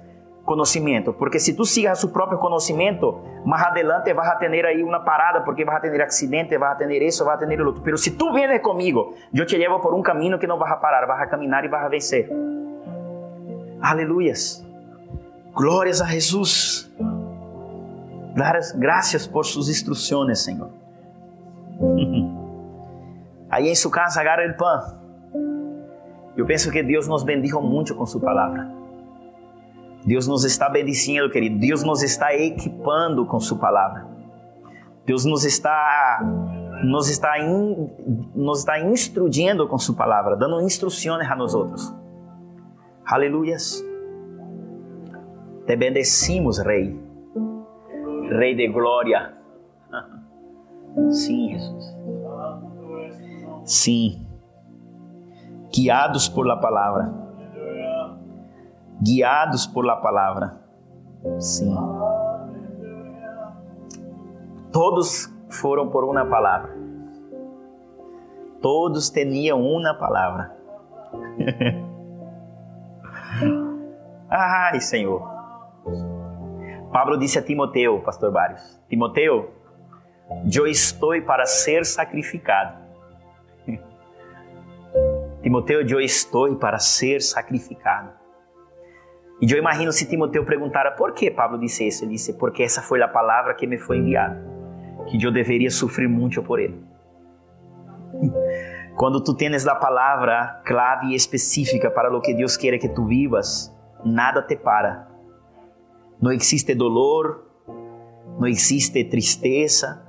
conhecimento. 0.46 1.12
Porque 1.12 1.38
se 1.38 1.54
tu 1.54 1.66
sigues 1.66 1.90
a 1.90 1.94
seu 1.94 2.10
próprio 2.10 2.38
conhecimento, 2.38 3.20
mais 3.44 3.62
adelante 3.64 4.14
vas 4.14 4.28
a 4.28 4.36
ter 4.36 4.64
aí 4.64 4.82
uma 4.82 5.00
parada, 5.00 5.42
porque 5.42 5.64
vas 5.64 5.76
a 5.76 5.80
ter 5.80 6.00
acidente, 6.00 6.56
vas 6.56 6.72
a 6.72 6.76
ter 6.76 7.02
isso, 7.02 7.24
vas 7.24 7.42
a 7.42 7.46
ter 7.46 7.60
outro. 7.60 7.82
Pero 7.82 7.98
se 7.98 8.12
tu 8.12 8.32
vienes 8.32 8.62
comigo, 8.62 9.14
eu 9.34 9.44
te 9.44 9.58
levo 9.58 9.80
por 9.80 9.92
um 9.92 10.00
caminho 10.00 10.38
que 10.38 10.46
não 10.46 10.58
vas 10.58 10.72
a 10.72 10.76
parar, 10.76 11.06
vas 11.06 11.20
a 11.20 11.26
caminhar 11.26 11.64
e 11.64 11.68
vas 11.68 11.84
a 11.84 11.88
vencer. 11.88 12.30
Aleluias. 13.82 14.64
Glórias 15.52 16.00
a 16.00 16.06
Jesus. 16.06 16.90
Dar 18.34 18.58
gracias 18.76 19.26
por 19.26 19.44
sus 19.44 19.68
instrucciones, 19.68 20.44
Señor. 20.44 20.70
Aí 23.50 23.68
em 23.68 23.74
sua 23.74 23.90
casa 23.90 24.20
agarra 24.20 24.46
o 24.46 24.56
pão. 24.56 25.06
Eu 26.36 26.44
penso 26.44 26.70
que 26.70 26.82
Deus 26.82 27.08
nos 27.08 27.24
bendijo 27.24 27.60
muito 27.60 27.94
com 27.94 28.04
sua 28.04 28.20
palavra. 28.20 28.75
Deus 30.06 30.28
nos 30.28 30.44
está 30.44 30.68
bendicindo, 30.68 31.28
querido. 31.28 31.58
Deus 31.58 31.82
nos 31.82 32.02
está 32.02 32.32
equipando 32.34 33.26
com 33.26 33.40
sua 33.40 33.58
palavra. 33.58 34.06
Deus 35.04 35.24
nos 35.24 35.44
está 35.44 36.20
nos 36.84 37.08
está 37.08 37.38
in, 37.38 37.90
nos 38.34 38.60
está 38.60 38.78
instruyendo 38.78 39.66
com 39.66 39.78
sua 39.78 39.96
palavra, 39.96 40.36
dando 40.36 40.60
instruções 40.60 41.28
a 41.28 41.34
nós 41.34 41.54
outros. 41.54 41.92
Aleluias. 43.04 43.84
Te 45.66 45.74
bendecimos, 45.74 46.58
Rei. 46.58 47.00
Rei 48.30 48.54
de 48.54 48.68
glória. 48.68 49.34
Sim, 51.10 51.52
Jesus. 51.52 51.96
Sim. 53.64 54.26
Guiados 55.74 56.28
por 56.28 56.46
la 56.46 56.60
palavra. 56.60 57.25
Guiados 59.06 59.66
por 59.66 59.84
la 59.84 60.00
palavra. 60.02 60.60
Sim. 61.38 61.74
Todos 64.72 65.32
foram 65.48 65.88
por 65.88 66.04
uma 66.04 66.24
palavra. 66.26 66.76
todos 68.66 69.10
tinham 69.10 69.62
uma 69.62 69.94
palavra. 69.94 70.50
Ai, 74.28 74.80
Senhor. 74.80 75.22
Pablo 76.92 77.16
disse 77.16 77.38
a 77.38 77.42
Timoteo, 77.42 78.00
pastor 78.00 78.32
Barrios, 78.32 78.82
Timoteo, 78.88 79.52
eu 80.52 80.66
estou 80.66 81.22
para 81.22 81.46
ser 81.46 81.86
sacrificado. 81.86 82.76
Timoteo, 85.42 85.88
eu 85.88 86.00
estou 86.00 86.56
para 86.56 86.80
ser 86.80 87.22
sacrificado. 87.22 88.25
E 89.40 89.52
eu 89.52 89.58
imagino 89.58 89.92
se 89.92 90.08
Timoteo 90.08 90.46
perguntara 90.46 90.92
por 90.92 91.12
que 91.12 91.30
Pablo 91.30 91.58
disse 91.58 91.86
isso. 91.86 92.04
Ele 92.04 92.12
disse, 92.12 92.32
porque 92.34 92.62
essa 92.62 92.80
foi 92.80 93.02
a 93.02 93.08
palavra 93.08 93.54
que 93.54 93.66
me 93.66 93.78
foi 93.78 93.98
enviada, 93.98 94.42
que 95.06 95.22
eu 95.22 95.30
deveria 95.30 95.70
sofrer 95.70 96.08
muito 96.08 96.42
por 96.42 96.58
ele. 96.58 96.82
Quando 98.96 99.22
tu 99.22 99.34
tens 99.34 99.66
a 99.66 99.74
palavra 99.74 100.62
clave 100.64 101.08
e 101.08 101.14
específica 101.14 101.90
para 101.90 102.14
o 102.16 102.20
que 102.20 102.32
Deus 102.32 102.56
quer 102.56 102.78
que 102.78 102.88
tu 102.88 103.04
vivas, 103.04 103.70
nada 104.02 104.40
te 104.40 104.56
para. 104.56 105.06
Não 106.20 106.32
existe 106.32 106.74
dolor, 106.74 107.44
não 108.38 108.46
existe 108.46 109.04
tristeza. 109.04 110.02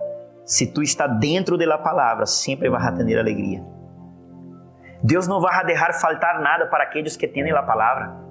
Se 0.46 0.68
tu 0.68 0.82
está 0.82 1.06
dentro 1.06 1.58
da 1.58 1.78
palavra, 1.78 2.26
sempre 2.26 2.70
vas 2.70 2.86
a 2.86 2.94
ter 2.94 3.20
alegria. 3.20 3.62
Deus 5.04 5.28
não 5.28 5.42
vai 5.42 5.66
deixar 5.66 5.92
faltar 5.94 6.40
nada 6.40 6.68
para 6.68 6.86
aqueles 6.86 7.18
que 7.18 7.28
têm 7.28 7.52
a 7.52 7.64
palavra. 7.64 8.27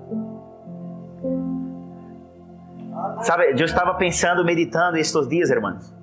Sabe, 3.22 3.50
eu 3.50 3.64
estava 3.64 3.94
pensando, 3.94 4.44
meditando 4.44 4.96
estes 4.96 5.28
dias, 5.28 5.50
irmãos. 5.50 5.94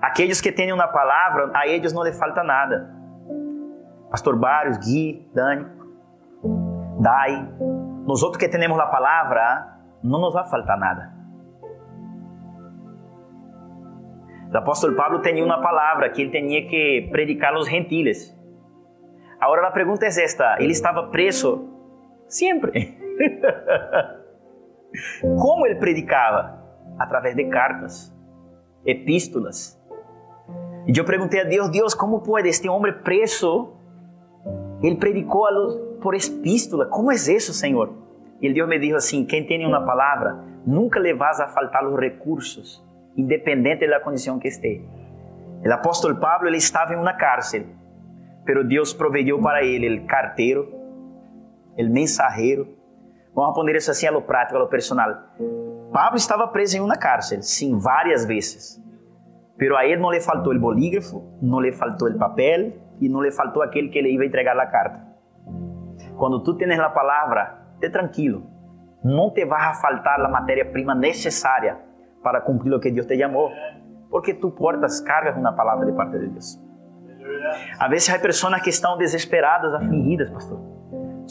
Aqueles 0.00 0.40
que 0.40 0.50
têm 0.50 0.72
uma 0.72 0.88
palavra, 0.88 1.50
a 1.54 1.66
eles 1.66 1.92
não 1.92 2.02
lhe 2.02 2.12
falta 2.12 2.42
nada. 2.42 2.90
Pastor 4.10 4.36
Barrios, 4.36 4.78
Gui, 4.78 5.30
Dani, 5.34 5.66
Dai, 7.00 7.48
nós 8.06 8.22
outros 8.22 8.38
que 8.38 8.48
temos 8.48 8.78
a 8.78 8.86
palavra, 8.86 9.78
não 10.02 10.20
nos 10.20 10.34
vai 10.34 10.48
faltar 10.48 10.78
nada. 10.78 11.12
O 14.52 14.56
apóstolo 14.56 14.94
Pablo 14.94 15.22
tinha 15.22 15.44
uma 15.44 15.62
palavra 15.62 16.10
que 16.10 16.22
ele 16.22 16.30
tinha 16.30 16.68
que 16.68 17.08
predicar 17.10 17.54
aos 17.54 17.68
gentiles. 17.68 18.38
Agora 19.40 19.66
a 19.66 19.70
pergunta 19.70 20.04
é 20.04 20.08
esta: 20.08 20.56
ele 20.60 20.72
estava 20.72 21.08
preso 21.08 21.68
sempre. 22.28 22.98
Como 25.20 25.66
ele 25.66 25.76
predicava? 25.76 26.60
Através 26.98 27.34
de 27.34 27.44
cartas, 27.44 28.14
epístolas. 28.84 29.80
E 30.86 30.96
eu 30.96 31.04
perguntei 31.04 31.40
a 31.40 31.44
Deus: 31.44 31.70
Deus, 31.70 31.94
como 31.94 32.20
pode 32.20 32.48
este 32.48 32.68
homem 32.68 32.92
preso 32.92 33.76
ele 34.82 34.96
predicou 34.96 35.46
por 36.00 36.14
epístola. 36.14 36.86
Como 36.86 37.12
é 37.12 37.14
isso, 37.14 37.54
Senhor? 37.54 37.94
E 38.40 38.52
Deus 38.52 38.68
me 38.68 38.78
disse 38.78 38.94
assim: 38.94 39.24
quem 39.24 39.46
tem 39.46 39.64
uma 39.64 39.86
palavra, 39.86 40.44
nunca 40.66 40.98
lhe 40.98 41.14
vas 41.14 41.40
a 41.40 41.48
faltar 41.48 41.86
os 41.86 41.98
recursos, 41.98 42.84
independente 43.16 43.86
da 43.88 44.00
condição 44.00 44.38
que 44.38 44.48
esteja. 44.48 44.82
O 45.64 45.72
apóstolo 45.72 46.16
Pablo 46.16 46.48
ele 46.48 46.56
estava 46.56 46.92
em 46.92 46.96
uma 46.96 47.12
cárcel, 47.12 47.64
pero 48.44 48.64
Deus 48.64 48.92
proveu 48.92 49.40
para 49.40 49.64
ele 49.64 50.00
o 50.00 50.06
carteiro, 50.06 50.68
o 51.78 51.88
mensageiro. 51.88 52.81
Vamos 53.34 53.50
responder 53.50 53.76
isso 53.76 53.90
assim 53.90 54.06
a 54.06 54.10
lo 54.10 54.22
prático, 54.22 54.56
a 54.56 54.60
lo 54.60 54.68
personal. 54.68 55.14
Pablo 55.92 56.16
estava 56.16 56.48
preso 56.48 56.76
em 56.76 56.80
uma 56.80 56.96
cárcel, 56.96 57.42
sim, 57.42 57.78
várias 57.78 58.24
vezes. 58.24 58.82
Pero 59.56 59.76
a 59.76 59.84
ele 59.86 60.00
não 60.00 60.10
lhe 60.10 60.20
faltou 60.20 60.54
o 60.54 60.58
bolígrafo, 60.58 61.22
não 61.40 61.60
lhe 61.60 61.72
faltou 61.72 62.08
o 62.08 62.18
papel, 62.18 62.72
e 63.00 63.08
não 63.08 63.22
lhe 63.22 63.30
faltou 63.30 63.62
aquele 63.62 63.88
que 63.88 64.00
lhe 64.00 64.14
ia 64.14 64.24
entregar 64.24 64.58
a 64.58 64.66
carta. 64.66 65.00
Quando 66.16 66.42
tu 66.42 66.54
tens 66.54 66.78
a 66.78 66.88
palavra, 66.88 67.58
te 67.80 67.90
tranquilo. 67.90 68.46
Não 69.02 69.30
te 69.32 69.44
vai 69.44 69.74
faltar 69.74 70.20
a 70.20 70.28
matéria-prima 70.28 70.94
necessária 70.94 71.78
para 72.22 72.40
cumprir 72.40 72.72
o 72.72 72.80
que 72.80 72.90
Deus 72.90 73.06
te 73.06 73.18
chamou. 73.18 73.50
Porque 74.10 74.34
tu 74.34 74.50
portas 74.50 75.00
cargas 75.00 75.36
uma 75.36 75.52
palavra 75.52 75.86
de 75.86 75.92
parte 75.92 76.18
de 76.18 76.28
Deus. 76.28 76.60
A 77.78 77.88
vezes 77.88 78.08
há 78.10 78.18
pessoas 78.18 78.62
que 78.62 78.70
estão 78.70 78.96
desesperadas, 78.96 79.74
afligidas, 79.74 80.30
pastor. 80.30 80.71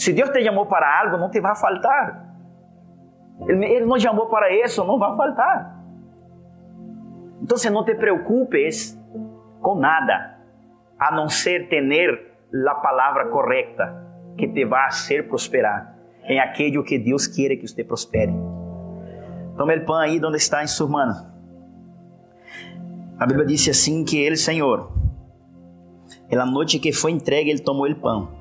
Se 0.01 0.13
Deus 0.13 0.31
te 0.31 0.43
chamou 0.43 0.65
para 0.65 0.99
algo, 0.99 1.17
não 1.17 1.29
te 1.29 1.39
vai 1.39 1.55
faltar. 1.55 2.25
Ele, 3.47 3.85
não 3.85 3.99
chamou 3.99 4.25
para 4.29 4.51
isso, 4.51 4.83
não 4.83 4.97
vai 4.97 5.15
faltar. 5.15 5.79
Então, 7.39 7.55
não 7.71 7.85
te 7.85 7.93
preocupes 7.93 8.99
com 9.61 9.75
nada 9.75 10.39
a 10.99 11.11
não 11.11 11.29
ser 11.29 11.69
tener 11.69 12.33
a 12.67 12.75
palavra 12.75 13.27
correta 13.27 13.95
que 14.39 14.47
te 14.47 14.65
vai 14.65 14.91
fazer 14.91 15.27
prosperar 15.27 15.95
em 16.23 16.39
aquilo 16.39 16.83
que 16.83 16.97
Deus 16.97 17.27
quer 17.27 17.55
que 17.57 17.67
você 17.67 17.83
prospere. 17.83 18.33
Tome 19.55 19.75
o 19.75 19.85
pão 19.85 19.97
aí 19.97 20.19
onde 20.25 20.37
está 20.37 20.63
em 20.63 20.67
sua 20.67 20.87
mano. 20.87 21.13
A 23.19 23.27
Bíblia 23.27 23.45
diz 23.45 23.69
assim 23.69 24.03
que 24.03 24.17
ele, 24.17 24.35
Senhor, 24.35 24.91
na 26.31 26.45
noite 26.47 26.79
que 26.79 26.91
foi 26.91 27.11
entregue, 27.11 27.51
ele 27.51 27.61
tomou 27.61 27.87
o 27.87 27.95
pão. 27.95 28.40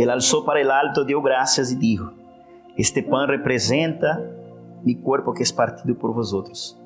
Ele 0.00 0.10
alçou 0.10 0.42
para 0.42 0.66
o 0.66 0.72
alto, 0.72 1.04
deu 1.04 1.20
graças 1.20 1.70
e 1.70 1.76
disse: 1.76 2.08
Este 2.76 3.02
pão 3.02 3.26
representa 3.26 4.18
mi 4.82 4.94
corpo 4.94 5.34
que 5.34 5.42
é 5.42 5.54
partido 5.54 5.94
por 5.94 6.14
vosotros. 6.14 6.80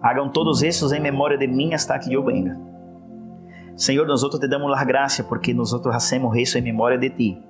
Hagam 0.00 0.28
todos 0.28 0.60
esses 0.64 0.90
em 0.90 0.98
memória 0.98 1.38
de 1.38 1.46
mim 1.46 1.72
hasta 1.72 1.96
que 2.00 2.12
eu 2.12 2.24
venga. 2.24 2.58
Senhor, 3.76 4.08
nós 4.08 4.22
te 4.22 4.48
damos 4.48 4.76
a 4.76 4.84
graça 4.84 5.22
porque 5.22 5.54
nós 5.54 5.72
hacemos 5.72 6.36
isso 6.36 6.58
em 6.58 6.62
memória 6.62 6.98
de 6.98 7.10
ti, 7.10 7.42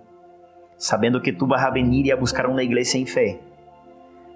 sabendo 0.77 1.23
que 1.23 1.33
tu 1.33 1.47
vas 1.47 1.65
a 1.65 1.71
venir 1.71 2.05
e 2.05 2.13
a 2.13 2.17
buscar 2.17 2.45
uma 2.47 2.63
igreja 2.63 2.99
em 2.99 3.07
fé. 3.07 3.41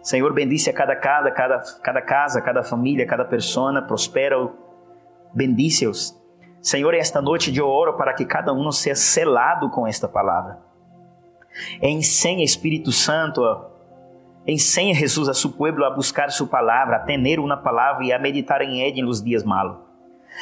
Senhor, 0.03 0.33
bendice 0.33 0.71
a 0.71 0.73
cada 0.73 0.97
casa, 0.97 1.31
cada, 1.33 1.59
cada 1.83 2.01
casa, 2.01 2.41
cada 2.41 2.63
família, 2.63 3.07
cada 3.07 3.27
pessoa, 3.27 3.83
prospera, 3.83 4.37
bendice-os. 5.35 6.17
Senhor, 6.67 6.95
esta 6.95 7.23
noite 7.23 7.57
eu 7.57 7.69
oro 7.69 7.97
para 7.97 8.13
que 8.13 8.25
cada 8.25 8.53
um 8.53 8.73
seja 8.73 8.97
selado 8.97 9.71
com 9.71 9.87
esta 9.87 10.09
palavra. 10.09 10.59
Ensine, 11.81 12.43
Espírito 12.43 12.91
Santo, 12.91 13.41
ensine 14.45 14.93
Jesus 14.93 15.29
a 15.29 15.33
seu 15.33 15.51
povo 15.51 15.85
a 15.85 15.91
buscar 15.91 16.29
sua 16.33 16.49
palavra, 16.49 16.97
a 16.97 16.99
ter 16.99 17.39
uma 17.39 17.57
palavra 17.57 18.05
e 18.05 18.13
a 18.13 18.19
meditar 18.19 18.63
em 18.63 18.83
ela 18.83 19.07
nos 19.07 19.23
dias 19.23 19.45
malos 19.45 19.77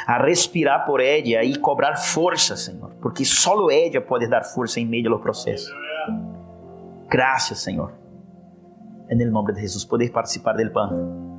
a 0.06 0.18
respirar 0.18 0.86
por 0.86 0.98
ella 0.98 1.44
e 1.44 1.56
cobrar 1.56 1.94
força, 1.96 2.56
Senhor, 2.56 2.90
porque 3.02 3.24
só 3.24 3.70
ella 3.70 4.00
pode 4.00 4.26
dar 4.26 4.42
força 4.42 4.80
em 4.80 4.86
meio 4.86 5.12
ao 5.12 5.20
processo. 5.20 5.70
Graças, 7.06 7.60
Senhor. 7.60 7.92
É 9.08 9.14
no 9.14 9.30
nome 9.30 9.52
de 9.52 9.60
Jesus 9.60 9.84
poder 9.84 10.10
participar 10.10 10.54
do 10.54 10.70
pão. 10.72 11.33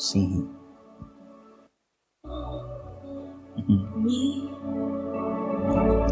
Sim. 0.00 0.48
Uhum. 3.68 4.48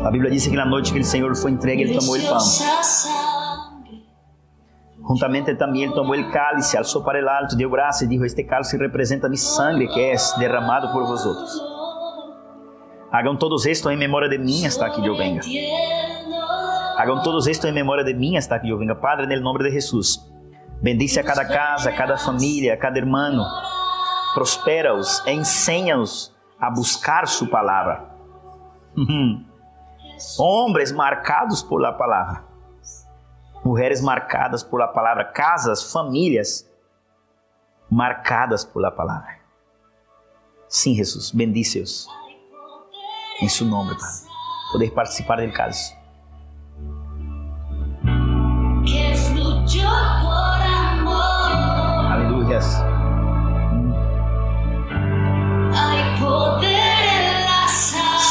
A 0.04 0.10
Bíblia 0.10 0.30
diz 0.30 0.46
que 0.46 0.54
na 0.54 0.66
noite 0.66 0.92
que 0.92 0.98
o 1.00 1.04
Senhor 1.04 1.34
foi 1.34 1.52
entregue, 1.52 1.84
ele 1.84 1.98
tomou 1.98 2.18
o 2.18 2.22
pão. 2.22 2.38
Juntamente 5.08 5.54
também 5.54 5.84
ele 5.84 5.94
tomou 5.94 6.14
o 6.14 6.30
cálice, 6.30 6.76
alçou 6.76 7.02
para 7.02 7.24
o 7.24 7.28
alto, 7.30 7.56
deu 7.56 7.70
graça 7.70 8.04
e 8.04 8.08
disse: 8.08 8.26
Este 8.26 8.44
cálice 8.44 8.76
representa 8.76 9.26
mi 9.26 9.38
sangue 9.38 9.88
que 9.88 10.00
é 10.00 10.14
derramado 10.38 10.92
por 10.92 11.06
vosotros. 11.06 11.50
Hagam 13.10 13.38
todos 13.38 13.64
esto 13.64 13.90
em 13.90 13.96
memória 13.96 14.28
de 14.28 14.36
mim 14.36 14.66
hasta 14.66 14.90
que 14.90 15.06
eu 15.06 15.16
venga. 15.16 15.40
Hagam 16.98 17.22
todos 17.22 17.46
esto 17.46 17.66
em 17.66 17.72
memória 17.72 18.04
de 18.04 18.12
mim 18.12 18.36
hasta 18.36 18.58
que 18.58 18.68
eu 18.68 18.76
venga. 18.76 18.94
Padre, 18.94 19.34
no 19.34 19.42
nome 19.42 19.64
de 19.64 19.70
Jesus, 19.70 20.18
bendice 20.82 21.18
a 21.18 21.24
cada 21.24 21.46
casa, 21.46 21.88
a 21.88 21.92
cada 21.94 22.18
família, 22.18 22.74
a 22.74 22.76
cada 22.76 22.98
irmão. 22.98 23.46
Prospera-os, 24.34 25.26
ensina-os 25.26 26.34
a 26.60 26.70
buscar 26.70 27.26
Sua 27.26 27.48
palavra. 27.48 28.08
Homens 30.38 30.92
marcados 30.92 31.62
por 31.62 31.80
la 31.80 31.92
palavra 31.92 32.48
mulheres 33.64 34.02
marcadas 34.02 34.64
por 34.64 34.80
la 34.80 34.92
palavra, 34.92 35.32
casas, 35.32 35.92
famílias 35.92 36.68
marcadas 37.90 38.64
por 38.64 38.82
la 38.82 38.90
palavra. 38.90 39.38
Sim, 40.68 40.94
Jesus, 40.94 41.30
bendice-os. 41.32 42.08
Em 43.40 43.48
seu 43.48 43.66
nome, 43.66 43.94
Pai. 43.96 44.08
Poder 44.72 44.90
participar 44.92 45.36
del 45.36 45.52
caso. 45.52 45.96
Aleluia. 52.10 52.97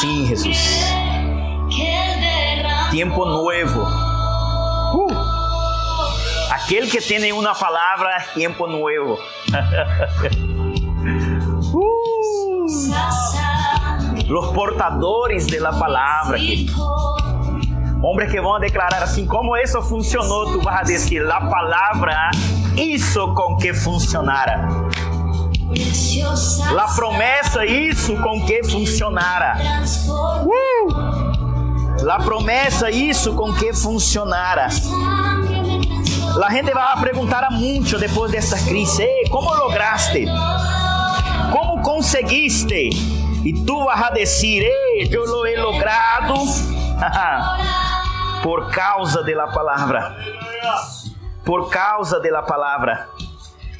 Sim, 0.00 0.26
Jesus. 0.26 0.86
Tiempo 2.90 3.24
nuevo. 3.26 3.82
Uh. 4.94 5.12
Aquel 6.52 6.90
que 6.90 7.00
tiene 7.00 7.32
una 7.32 7.54
palabra, 7.54 8.24
tiempo 8.34 8.66
nuevo. 8.66 9.18
Uh. 11.70 11.88
Los 14.28 14.54
portadores 14.54 15.46
de 15.46 15.60
la 15.60 15.70
palabra. 15.72 16.38
Hombres 18.02 18.30
que 18.30 18.40
van 18.40 18.62
a 18.62 18.66
declarar 18.66 19.02
assim: 19.02 19.26
como 19.26 19.56
eso 19.56 19.82
funcionó, 19.82 20.44
tu 20.52 20.60
vas 20.62 20.82
a 20.82 20.84
decir: 20.84 21.22
la 21.22 21.48
palabra 21.48 22.30
hizo 22.76 23.34
con 23.34 23.58
que 23.58 23.72
funcionara. 23.72 24.68
La 26.72 26.86
promessa 26.94 27.66
isso 27.66 28.16
com 28.16 28.46
que 28.46 28.64
funcionara. 28.64 29.58
Uh! 30.46 32.02
La 32.02 32.18
promessa 32.18 32.90
isso 32.90 33.34
com 33.34 33.52
que 33.52 33.74
funcionara. 33.74 34.68
La 36.36 36.50
gente 36.50 36.72
vai 36.72 37.00
perguntar 37.00 37.44
a 37.44 37.50
muito 37.50 37.98
depois 37.98 38.32
dessa 38.32 38.56
crise, 38.66 39.02
hey, 39.02 39.28
como 39.28 39.54
lograste? 39.54 40.26
Como 41.52 41.82
conseguiste? 41.82 42.88
E 43.44 43.52
tu 43.66 43.84
vas 43.84 44.04
a 44.04 44.10
decir, 44.10 44.62
hey, 44.62 45.08
eu 45.10 45.26
lo 45.26 45.46
he 45.46 45.56
logrado 45.56 46.34
por 48.42 48.70
causa 48.70 49.22
de 49.22 49.34
la 49.34 49.48
palavra. 49.48 50.16
Por 51.44 51.68
causa 51.68 52.20
de 52.20 52.30
la 52.30 52.42
palavra. 52.42 53.08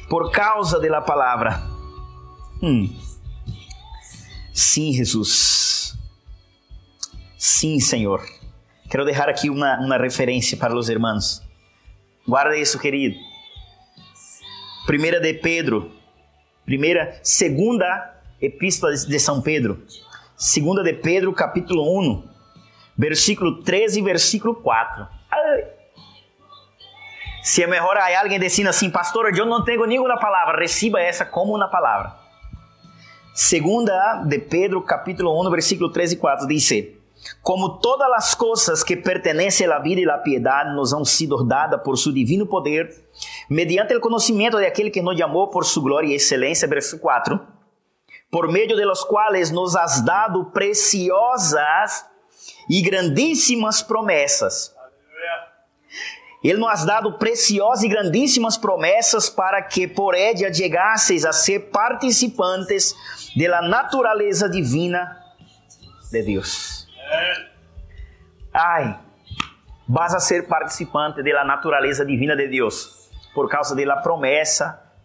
Por 0.07 0.31
causa 0.31 0.79
de 0.79 0.89
la 0.89 1.01
palavra. 1.01 1.68
Hum. 2.61 2.93
Sim, 4.53 4.91
Jesus. 4.91 5.97
Sim, 7.37 7.79
Senhor. 7.79 8.21
Quero 8.89 9.05
deixar 9.05 9.29
aqui 9.29 9.49
uma, 9.49 9.79
uma 9.79 9.97
referência 9.97 10.57
para 10.57 10.75
os 10.75 10.89
irmãos. 10.89 11.41
Guarda 12.27 12.57
isso, 12.57 12.77
querido. 12.77 13.15
Primeira 14.85 15.19
de 15.21 15.33
Pedro, 15.35 15.91
primeira, 16.65 17.17
segunda 17.23 18.15
epístola 18.41 18.93
de 18.93 19.19
São 19.19 19.41
Pedro. 19.41 19.85
Segunda 20.35 20.83
de 20.83 20.93
Pedro, 20.93 21.31
capítulo 21.31 21.99
1, 21.99 22.27
versículo 22.97 23.63
13 23.63 23.99
e 23.99 24.03
versículo 24.03 24.55
4. 24.55 25.07
Ai. 25.31 25.67
Se 27.41 27.63
é 27.63 27.67
melhor 27.67 27.95
aí 27.97 28.15
alguém 28.15 28.39
dizendo 28.39 28.69
assim, 28.69 28.89
pastor, 28.89 29.33
eu 29.33 29.45
não 29.45 29.63
tenho 29.63 29.85
nenhuma 29.85 30.19
palavra, 30.19 30.59
receba 30.59 30.99
essa 30.99 31.25
como 31.25 31.55
uma 31.55 31.69
palavra. 31.69 32.18
Segunda 33.41 34.21
de 34.25 34.37
Pedro, 34.37 34.83
capítulo 34.83 35.31
1, 35.41 35.49
versículo 35.49 35.89
13 35.93 36.15
e 36.15 36.17
4, 36.17 36.45
diz: 36.45 36.69
Como 37.41 37.79
todas 37.79 38.11
as 38.11 38.35
coisas 38.35 38.83
que 38.83 38.97
pertencem 38.97 39.65
à 39.65 39.79
vida 39.79 40.01
e 40.01 40.09
à 40.09 40.17
piedade 40.17 40.75
nos 40.75 40.93
han 40.93 41.05
sido 41.05 41.41
dadas 41.45 41.81
por 41.81 41.97
su 41.97 42.11
divino 42.11 42.45
poder, 42.47 42.89
mediante 43.49 43.95
o 43.95 44.01
conhecimento 44.01 44.57
de 44.57 44.65
aquele 44.65 44.91
que 44.91 45.01
nos 45.01 45.17
chamou 45.17 45.49
por 45.49 45.63
su 45.63 45.81
glória 45.81 46.09
e 46.09 46.15
excelência, 46.15 46.67
versículo 46.67 47.01
4, 47.01 47.39
por 48.29 48.51
meio 48.51 48.75
de 48.75 48.83
los 48.83 49.05
quais 49.05 49.51
nos 49.51 49.73
has 49.73 50.03
dado 50.03 50.51
preciosas 50.51 52.05
e 52.69 52.81
grandíssimas 52.81 53.81
promessas. 53.81 54.75
Ele 56.43 56.57
nos 56.57 56.69
has 56.69 56.85
dado 56.85 57.17
preciosas 57.17 57.83
e 57.83 57.89
grandíssimas 57.89 58.57
promessas 58.57 59.29
para 59.29 59.61
que 59.61 59.87
por 59.87 60.15
ella 60.15 60.49
llegasseis 60.49 61.25
a 61.25 61.33
ser 61.33 61.69
participantes 61.69 62.95
de 63.35 63.47
la 63.47 63.61
naturaleza 63.61 64.47
divina 64.47 65.23
de 66.11 66.23
Deus. 66.23 66.87
Ai, 68.51 68.97
vas 69.87 70.13
a 70.13 70.19
ser 70.19 70.47
participante 70.47 71.21
de 71.23 71.33
la 71.33 71.43
naturaleza 71.43 72.03
divina 72.03 72.35
de 72.35 72.47
Deus 72.47 73.09
por 73.33 73.49
causa 73.49 73.75
de 73.75 73.85
la 73.85 74.01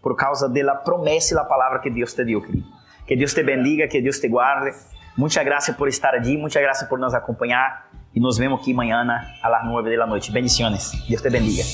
por 0.01 0.17
causa 0.17 0.49
de 0.49 0.63
la 0.63 0.83
e 0.85 1.35
la 1.35 1.49
palavra 1.49 1.81
que 1.83 1.91
Deus 1.91 2.15
te 2.15 2.25
deu, 2.25 2.43
querido. 2.43 2.67
Que 3.07 3.17
Deus 3.17 3.35
te 3.35 3.43
bendiga, 3.43 3.89
que 3.89 4.03
Deus 4.03 4.21
te 4.21 4.29
guarde. 4.29 4.73
Muchas 5.17 5.45
gracias 5.45 5.77
por 5.77 5.89
estar 5.89 6.15
allí, 6.15 6.37
muchas 6.37 6.63
gracias 6.63 6.89
por 6.89 6.99
nos 6.99 7.15
acompanhar 7.15 7.87
e 8.15 8.21
nos 8.21 8.39
vemos 8.39 8.61
aqui 8.61 8.73
amanhã 8.73 9.03
a 9.43 9.49
las 9.49 9.65
9 9.65 9.97
da 9.97 10.07
noite. 10.07 10.31
Bendiciones. 10.33 10.93
Deus 11.09 11.23
te 11.23 11.31
bendiga. 11.31 11.65